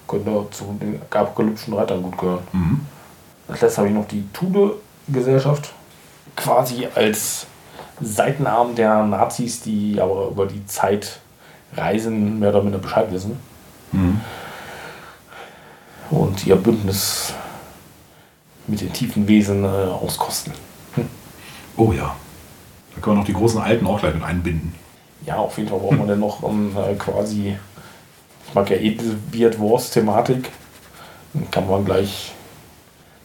Könnte 0.07 0.45
zu 0.51 0.77
den 0.79 1.01
apokalyptischen 1.09 1.73
Reitern 1.73 2.03
gut 2.03 2.17
gehören. 2.17 2.47
Mhm. 2.53 2.81
Als 3.47 3.61
letztes 3.61 3.77
habe 3.77 3.87
ich 3.87 3.93
noch 3.93 4.07
die 4.07 4.27
Tude-Gesellschaft. 4.33 5.73
Quasi 6.35 6.87
als 6.93 7.47
Seitenarm 8.01 8.75
der 8.75 9.03
Nazis, 9.03 9.61
die 9.61 9.99
aber 9.99 10.27
über 10.29 10.45
die 10.45 10.65
Zeit 10.65 11.19
reisen, 11.75 12.39
mehr 12.39 12.49
oder 12.49 12.61
minder 12.61 12.79
Bescheid 12.79 13.11
wissen. 13.11 13.39
Mhm. 13.91 14.21
Und 16.09 16.45
ihr 16.45 16.55
Bündnis 16.55 17.33
mit 18.67 18.81
den 18.81 18.93
tiefen 18.93 19.27
Wesen 19.27 19.63
äh, 19.63 19.67
auskosten. 19.67 20.53
Oh 21.77 21.91
ja. 21.91 22.15
Da 22.93 23.01
können 23.01 23.17
wir 23.17 23.19
noch 23.19 23.25
die 23.25 23.33
großen 23.33 23.61
Alten 23.61 23.85
auch 23.85 23.99
gleich 23.99 24.13
mit 24.13 24.23
einbinden. 24.23 24.73
Ja, 25.25 25.37
auf 25.37 25.57
jeden 25.57 25.69
Fall 25.69 25.79
braucht 25.79 25.97
man 25.97 26.07
dann 26.07 26.19
noch 26.19 26.43
ähm, 26.43 26.75
äh, 26.77 26.95
quasi, 26.95 27.57
mag 28.55 28.69
ja 28.71 28.77
eh 28.77 28.91
diese 28.95 29.15
Weird 29.31 29.59
Wars-Thematik. 29.59 30.49
Dann 31.33 31.51
kann 31.51 31.69
man 31.69 31.85
gleich 31.85 32.31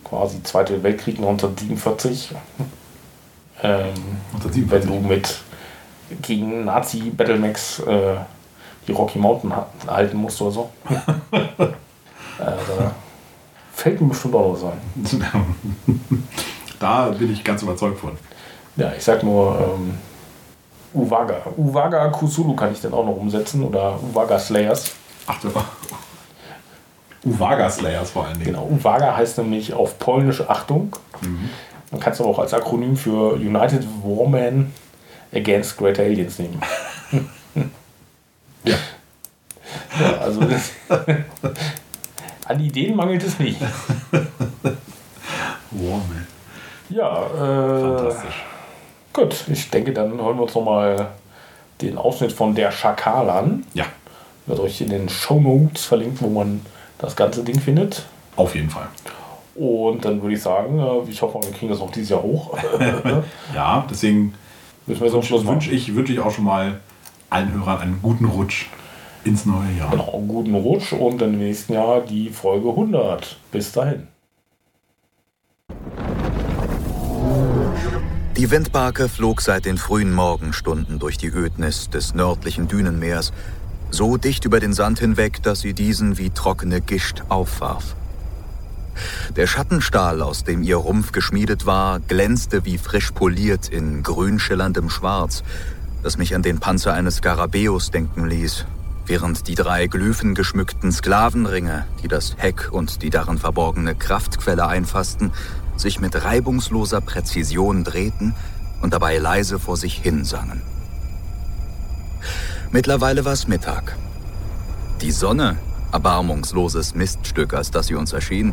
quasi 0.04 0.42
Zweite 0.42 0.82
Weltkrieg 0.82 1.16
1947. 1.16 2.32
Ähm, 3.62 3.94
1947. 4.34 4.70
wenn 4.70 4.86
du 4.88 5.08
mit 5.08 5.38
gegen 6.22 6.64
Nazi 6.64 7.10
Battlemax 7.10 7.78
äh, 7.80 8.16
die 8.88 8.92
Rocky 8.92 9.18
Mountain 9.18 9.54
ha- 9.54 9.68
halten 9.86 10.16
musst 10.16 10.40
oder 10.42 10.50
so. 10.50 10.70
da 12.38 12.92
fällt 13.72 14.00
mir 14.00 14.08
bestimmt 14.08 14.34
auch 14.34 14.54
was 14.54 14.64
ein. 14.64 14.80
da 16.80 17.08
bin 17.10 17.32
ich 17.32 17.44
ganz 17.44 17.62
überzeugt 17.62 18.00
von. 18.00 18.12
Ja, 18.76 18.92
ich 18.96 19.04
sag 19.04 19.22
nur 19.22 19.58
ähm, 19.60 19.94
Uwaga. 20.94 21.36
Uwaga 21.56 22.08
Kusulu 22.08 22.54
kann 22.56 22.72
ich 22.72 22.80
dann 22.80 22.94
auch 22.94 23.04
noch 23.04 23.16
umsetzen 23.16 23.62
oder 23.62 23.98
Uwaga 24.02 24.38
Slayers. 24.38 24.92
Ach. 25.54 25.64
Uwaga 27.24 27.68
Slayers 27.70 28.10
vor 28.10 28.24
allen 28.26 28.34
Dingen. 28.34 28.46
Genau, 28.46 28.64
Uwaga 28.66 29.16
heißt 29.16 29.38
nämlich 29.38 29.74
auf 29.74 29.98
Polnisch 29.98 30.40
Achtung. 30.48 30.96
Man 31.90 32.00
kann 32.00 32.12
es 32.12 32.20
aber 32.20 32.30
auch 32.30 32.38
als 32.38 32.54
Akronym 32.54 32.96
für 32.96 33.34
United 33.34 33.86
Warmen 34.02 34.72
Against 35.34 35.76
Great 35.76 35.98
Aliens 35.98 36.38
nehmen. 36.38 36.60
Ja. 38.64 38.76
Ja, 40.00 40.18
also 40.18 40.40
an 42.46 42.60
Ideen 42.60 42.96
mangelt 42.96 43.22
es 43.22 43.38
nicht. 43.38 43.60
Wow, 45.70 46.00
man. 46.08 46.26
Ja, 46.88 47.26
äh, 47.26 47.80
Fantastisch. 47.96 48.44
gut. 49.12 49.44
Ich 49.48 49.70
denke, 49.70 49.92
dann 49.92 50.10
hören 50.20 50.36
wir 50.36 50.42
uns 50.42 50.54
nochmal 50.54 51.08
den 51.80 51.96
Ausschnitt 51.98 52.32
von 52.32 52.54
Der 52.54 52.72
Schakal 52.72 53.30
an. 53.30 53.64
Ja, 53.74 53.84
Wird 54.50 54.58
euch 54.58 54.80
in 54.80 54.88
den 54.88 55.08
Show 55.08 55.40
Notes 55.40 55.84
verlinkt, 55.84 56.20
wo 56.20 56.28
man 56.28 56.60
das 56.98 57.14
ganze 57.14 57.44
Ding 57.44 57.60
findet. 57.60 58.04
auf 58.34 58.56
jeden 58.56 58.68
Fall. 58.68 58.88
Und 59.54 60.04
dann 60.04 60.20
würde 60.20 60.34
ich 60.34 60.42
sagen, 60.42 60.80
äh, 60.80 61.08
ich 61.08 61.22
hoffe, 61.22 61.38
wir 61.40 61.52
kriegen 61.52 61.70
das 61.70 61.78
noch 61.78 61.92
dieses 61.92 62.10
Jahr 62.10 62.22
hoch. 62.22 62.58
Ja, 63.54 63.86
deswegen 63.88 64.34
wünsche 64.86 65.70
ich, 65.70 65.94
wünsch 65.94 66.10
ich 66.10 66.18
auch 66.18 66.32
schon 66.32 66.46
mal 66.46 66.80
allen 67.30 67.52
Hörern 67.54 67.78
einen 67.78 68.02
guten 68.02 68.24
Rutsch 68.24 68.66
ins 69.22 69.46
neue 69.46 69.70
Jahr. 69.78 69.92
Genau, 69.92 70.14
einen 70.14 70.26
guten 70.26 70.54
Rutsch 70.56 70.94
und 70.94 71.20
dann 71.20 71.34
im 71.34 71.38
nächsten 71.38 71.74
Jahr 71.74 72.00
die 72.00 72.30
Folge 72.30 72.70
100. 72.70 73.36
Bis 73.52 73.70
dahin. 73.70 74.08
Die 78.36 78.50
Windbarke 78.50 79.08
flog 79.08 79.42
seit 79.42 79.66
den 79.66 79.76
frühen 79.76 80.14
Morgenstunden 80.14 80.98
durch 80.98 81.18
die 81.18 81.28
Ödnis 81.28 81.90
des 81.90 82.14
nördlichen 82.14 82.68
Dünenmeers, 82.68 83.32
so 83.90 84.16
dicht 84.16 84.44
über 84.44 84.60
den 84.60 84.72
Sand 84.72 84.98
hinweg, 84.98 85.42
dass 85.42 85.60
sie 85.60 85.74
diesen 85.74 86.18
wie 86.18 86.30
trockene 86.30 86.80
Gischt 86.80 87.22
aufwarf. 87.28 87.96
Der 89.36 89.46
Schattenstahl, 89.46 90.22
aus 90.22 90.44
dem 90.44 90.62
ihr 90.62 90.76
Rumpf 90.76 91.12
geschmiedet 91.12 91.66
war, 91.66 92.00
glänzte 92.00 92.64
wie 92.64 92.78
frisch 92.78 93.12
poliert 93.12 93.68
in 93.68 94.02
grünschillerndem 94.02 94.90
Schwarz, 94.90 95.42
das 96.02 96.18
mich 96.18 96.34
an 96.34 96.42
den 96.42 96.60
Panzer 96.60 96.92
eines 96.92 97.16
Skarabäus 97.16 97.90
denken 97.90 98.26
ließ, 98.26 98.66
während 99.06 99.48
die 99.48 99.54
drei 99.54 99.86
glyphengeschmückten 99.86 100.92
Sklavenringe, 100.92 101.86
die 102.02 102.08
das 102.08 102.36
Heck 102.38 102.70
und 102.72 103.02
die 103.02 103.10
darin 103.10 103.38
verborgene 103.38 103.94
Kraftquelle 103.94 104.66
einfassten, 104.66 105.32
sich 105.76 106.00
mit 106.00 106.24
reibungsloser 106.24 107.00
Präzision 107.00 107.84
drehten 107.84 108.34
und 108.82 108.92
dabei 108.92 109.18
leise 109.18 109.58
vor 109.58 109.76
sich 109.76 109.94
hin 109.94 110.24
sangen. 110.24 110.62
Mittlerweile 112.72 113.24
war 113.24 113.32
es 113.32 113.48
Mittag. 113.48 113.96
Die 115.00 115.10
Sonne, 115.10 115.56
erbarmungsloses 115.90 116.94
Miststück, 116.94 117.52
als 117.52 117.72
das 117.72 117.88
sie 117.88 117.96
uns 117.96 118.12
erschien, 118.12 118.52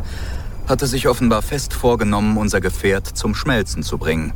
hatte 0.66 0.88
sich 0.88 1.06
offenbar 1.06 1.40
fest 1.40 1.72
vorgenommen, 1.72 2.36
unser 2.36 2.60
Gefährt 2.60 3.06
zum 3.06 3.36
Schmelzen 3.36 3.84
zu 3.84 3.96
bringen. 3.96 4.32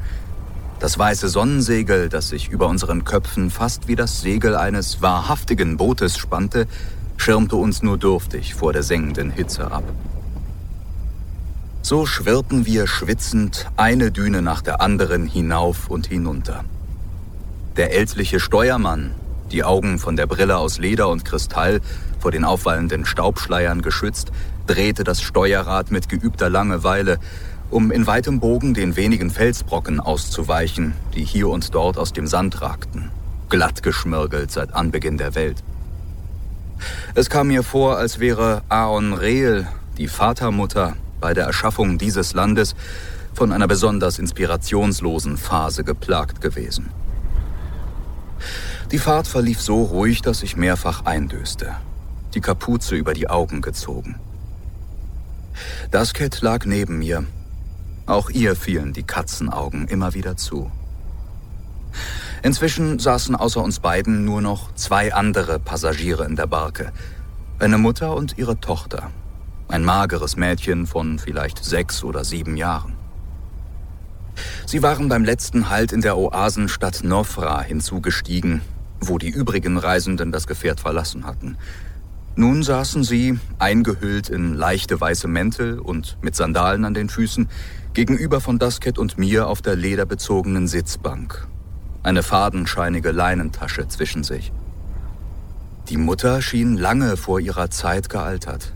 Das 0.78 0.98
weiße 0.98 1.28
Sonnensegel, 1.28 2.08
das 2.08 2.28
sich 2.28 2.48
über 2.48 2.68
unseren 2.68 3.04
Köpfen 3.04 3.50
fast 3.50 3.88
wie 3.88 3.96
das 3.96 4.20
Segel 4.20 4.54
eines 4.54 5.02
wahrhaftigen 5.02 5.76
Bootes 5.76 6.16
spannte, 6.16 6.68
schirmte 7.16 7.56
uns 7.56 7.82
nur 7.82 7.98
dürftig 7.98 8.54
vor 8.54 8.72
der 8.72 8.84
sengenden 8.84 9.30
Hitze 9.30 9.70
ab. 9.72 9.84
So 11.82 12.06
schwirrten 12.06 12.66
wir 12.66 12.86
schwitzend 12.86 13.66
eine 13.76 14.12
Düne 14.12 14.42
nach 14.42 14.62
der 14.62 14.80
anderen 14.80 15.26
hinauf 15.26 15.88
und 15.88 16.06
hinunter. 16.06 16.64
Der 17.76 17.92
ältliche 17.94 18.38
Steuermann, 18.38 19.14
die 19.52 19.64
Augen 19.64 19.98
von 19.98 20.16
der 20.16 20.26
Brille 20.26 20.56
aus 20.56 20.78
Leder 20.78 21.08
und 21.08 21.24
Kristall 21.24 21.80
vor 22.18 22.30
den 22.30 22.44
aufwallenden 22.44 23.04
Staubschleiern 23.04 23.82
geschützt, 23.82 24.32
drehte 24.66 25.04
das 25.04 25.20
Steuerrad 25.22 25.90
mit 25.90 26.08
geübter 26.08 26.48
Langeweile, 26.48 27.18
um 27.70 27.90
in 27.90 28.06
weitem 28.06 28.40
Bogen 28.40 28.74
den 28.74 28.96
wenigen 28.96 29.30
Felsbrocken 29.30 30.00
auszuweichen, 30.00 30.94
die 31.14 31.24
hier 31.24 31.48
und 31.48 31.74
dort 31.74 31.98
aus 31.98 32.12
dem 32.12 32.26
Sand 32.26 32.60
ragten, 32.60 33.10
glatt 33.48 33.82
geschmirgelt 33.82 34.50
seit 34.50 34.74
Anbeginn 34.74 35.18
der 35.18 35.34
Welt. 35.34 35.62
Es 37.14 37.30
kam 37.30 37.48
mir 37.48 37.62
vor, 37.62 37.96
als 37.96 38.18
wäre 38.18 38.62
Aon 38.68 39.12
Reel, 39.12 39.66
die 39.98 40.08
Vatermutter, 40.08 40.94
bei 41.20 41.34
der 41.34 41.44
Erschaffung 41.44 41.98
dieses 41.98 42.34
Landes 42.34 42.74
von 43.34 43.52
einer 43.52 43.68
besonders 43.68 44.18
inspirationslosen 44.18 45.36
Phase 45.36 45.84
geplagt 45.84 46.40
gewesen. 46.40 46.90
Die 48.92 48.98
Fahrt 48.98 49.26
verlief 49.26 49.58
so 49.62 49.84
ruhig, 49.84 50.20
dass 50.20 50.42
ich 50.42 50.58
mehrfach 50.58 51.06
eindöste, 51.06 51.74
die 52.34 52.42
Kapuze 52.42 52.94
über 52.94 53.14
die 53.14 53.30
Augen 53.30 53.62
gezogen. 53.62 54.16
Dasket 55.90 56.42
lag 56.42 56.66
neben 56.66 56.98
mir. 56.98 57.24
Auch 58.04 58.28
ihr 58.28 58.54
fielen 58.54 58.92
die 58.92 59.02
Katzenaugen 59.02 59.88
immer 59.88 60.12
wieder 60.12 60.36
zu. 60.36 60.70
Inzwischen 62.42 62.98
saßen 62.98 63.34
außer 63.34 63.62
uns 63.62 63.80
beiden 63.80 64.26
nur 64.26 64.42
noch 64.42 64.74
zwei 64.74 65.14
andere 65.14 65.58
Passagiere 65.58 66.26
in 66.26 66.36
der 66.36 66.46
Barke. 66.46 66.92
Eine 67.58 67.78
Mutter 67.78 68.14
und 68.14 68.36
ihre 68.36 68.60
Tochter. 68.60 69.10
Ein 69.68 69.84
mageres 69.84 70.36
Mädchen 70.36 70.86
von 70.86 71.18
vielleicht 71.18 71.64
sechs 71.64 72.04
oder 72.04 72.24
sieben 72.24 72.58
Jahren. 72.58 72.92
Sie 74.66 74.82
waren 74.82 75.08
beim 75.08 75.24
letzten 75.24 75.70
Halt 75.70 75.92
in 75.92 76.02
der 76.02 76.18
Oasenstadt 76.18 77.04
Nofra 77.04 77.62
hinzugestiegen, 77.62 78.60
wo 79.08 79.18
die 79.18 79.28
übrigen 79.30 79.78
Reisenden 79.78 80.32
das 80.32 80.46
Gefährt 80.46 80.80
verlassen 80.80 81.26
hatten. 81.26 81.56
Nun 82.34 82.62
saßen 82.62 83.04
sie, 83.04 83.38
eingehüllt 83.58 84.30
in 84.30 84.54
leichte 84.54 84.98
weiße 85.00 85.28
Mäntel 85.28 85.78
und 85.78 86.16
mit 86.22 86.34
Sandalen 86.34 86.84
an 86.84 86.94
den 86.94 87.10
Füßen, 87.10 87.48
gegenüber 87.92 88.40
von 88.40 88.58
Dasket 88.58 88.98
und 88.98 89.18
mir 89.18 89.48
auf 89.48 89.60
der 89.60 89.76
lederbezogenen 89.76 90.66
Sitzbank. 90.66 91.46
Eine 92.02 92.22
fadenscheinige 92.22 93.12
Leinentasche 93.12 93.86
zwischen 93.88 94.24
sich. 94.24 94.50
Die 95.88 95.98
Mutter 95.98 96.40
schien 96.40 96.78
lange 96.78 97.16
vor 97.18 97.38
ihrer 97.38 97.68
Zeit 97.68 98.08
gealtert. 98.08 98.72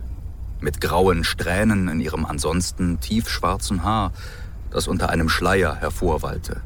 Mit 0.61 0.81
grauen 0.81 1.25
Strähnen 1.25 1.89
in 1.89 2.01
ihrem 2.01 2.27
ansonsten 2.27 3.01
tiefschwarzen 3.01 3.85
Haar, 3.85 4.13
das 4.71 4.87
unter 4.87 5.09
einem 5.09 5.29
Schleier 5.29 5.77
hervorwallte. 5.77 6.61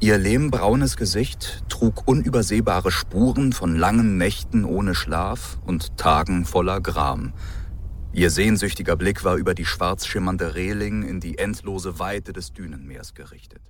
Ihr 0.00 0.18
lehmbraunes 0.18 0.96
Gesicht 0.96 1.64
trug 1.68 2.06
unübersehbare 2.06 2.90
Spuren 2.90 3.52
von 3.52 3.76
langen 3.76 4.18
Nächten 4.18 4.64
ohne 4.64 4.94
Schlaf 4.94 5.58
und 5.64 5.96
Tagen 5.96 6.44
voller 6.44 6.80
Gram. 6.80 7.32
Ihr 8.12 8.30
sehnsüchtiger 8.30 8.96
Blick 8.96 9.24
war 9.24 9.36
über 9.36 9.54
die 9.54 9.66
schwarz 9.66 10.06
schimmernde 10.06 10.54
Reling 10.54 11.02
in 11.02 11.20
die 11.20 11.38
endlose 11.38 11.98
Weite 11.98 12.32
des 12.32 12.52
Dünenmeers 12.52 13.14
gerichtet. 13.14 13.60